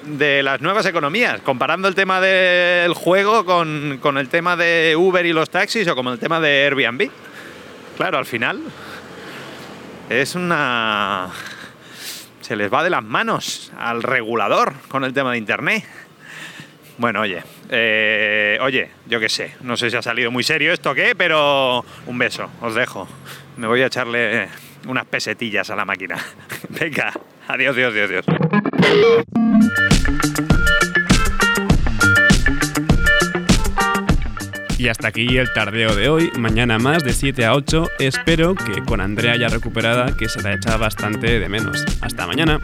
de 0.04 0.42
las 0.42 0.60
nuevas 0.60 0.86
economías, 0.86 1.40
comparando 1.40 1.88
el 1.88 1.94
tema 1.94 2.20
del 2.20 2.94
juego 2.94 3.44
con, 3.44 3.98
con 4.00 4.18
el 4.18 4.28
tema 4.28 4.56
de 4.56 4.94
Uber 4.96 5.26
y 5.26 5.32
los 5.32 5.50
taxis 5.50 5.86
o 5.88 5.96
con 5.96 6.06
el 6.08 6.18
tema 6.18 6.40
de 6.40 6.64
Airbnb. 6.64 7.10
Claro, 7.96 8.18
al 8.18 8.26
final 8.26 8.62
es 10.08 10.34
una... 10.34 11.28
Se 12.40 12.54
les 12.54 12.72
va 12.72 12.84
de 12.84 12.90
las 12.90 13.02
manos 13.02 13.72
al 13.76 14.04
regulador 14.04 14.74
con 14.88 15.02
el 15.02 15.12
tema 15.12 15.32
de 15.32 15.38
Internet. 15.38 15.84
Bueno, 16.98 17.22
oye, 17.22 17.42
eh, 17.70 18.58
oye, 18.60 18.90
yo 19.06 19.18
qué 19.18 19.28
sé, 19.28 19.56
no 19.62 19.76
sé 19.76 19.90
si 19.90 19.96
ha 19.96 20.02
salido 20.02 20.30
muy 20.30 20.44
serio 20.44 20.72
esto 20.72 20.92
o 20.92 20.94
qué, 20.94 21.14
pero 21.16 21.84
un 22.06 22.18
beso, 22.18 22.48
os 22.60 22.74
dejo. 22.74 23.08
Me 23.56 23.66
voy 23.66 23.80
a 23.82 23.86
echarle 23.86 24.48
unas 24.86 25.06
pesetillas 25.06 25.70
a 25.70 25.76
la 25.76 25.84
máquina. 25.84 26.16
Venga, 26.68 27.12
adiós, 27.48 27.76
adiós, 27.76 27.92
adiós, 27.92 28.24
adiós. 28.28 29.24
Y 34.78 34.88
hasta 34.88 35.08
aquí 35.08 35.38
el 35.38 35.52
tardeo 35.52 35.94
de 35.94 36.08
hoy. 36.10 36.30
Mañana 36.38 36.78
más 36.78 37.02
de 37.02 37.12
7 37.12 37.46
a 37.46 37.54
8. 37.54 37.88
Espero 37.98 38.54
que 38.54 38.82
con 38.82 39.00
Andrea 39.00 39.36
ya 39.36 39.48
recuperada, 39.48 40.14
que 40.16 40.28
se 40.28 40.42
la 40.42 40.52
echa 40.52 40.76
bastante 40.76 41.40
de 41.40 41.48
menos. 41.48 41.84
Hasta 42.02 42.26
mañana. 42.26 42.60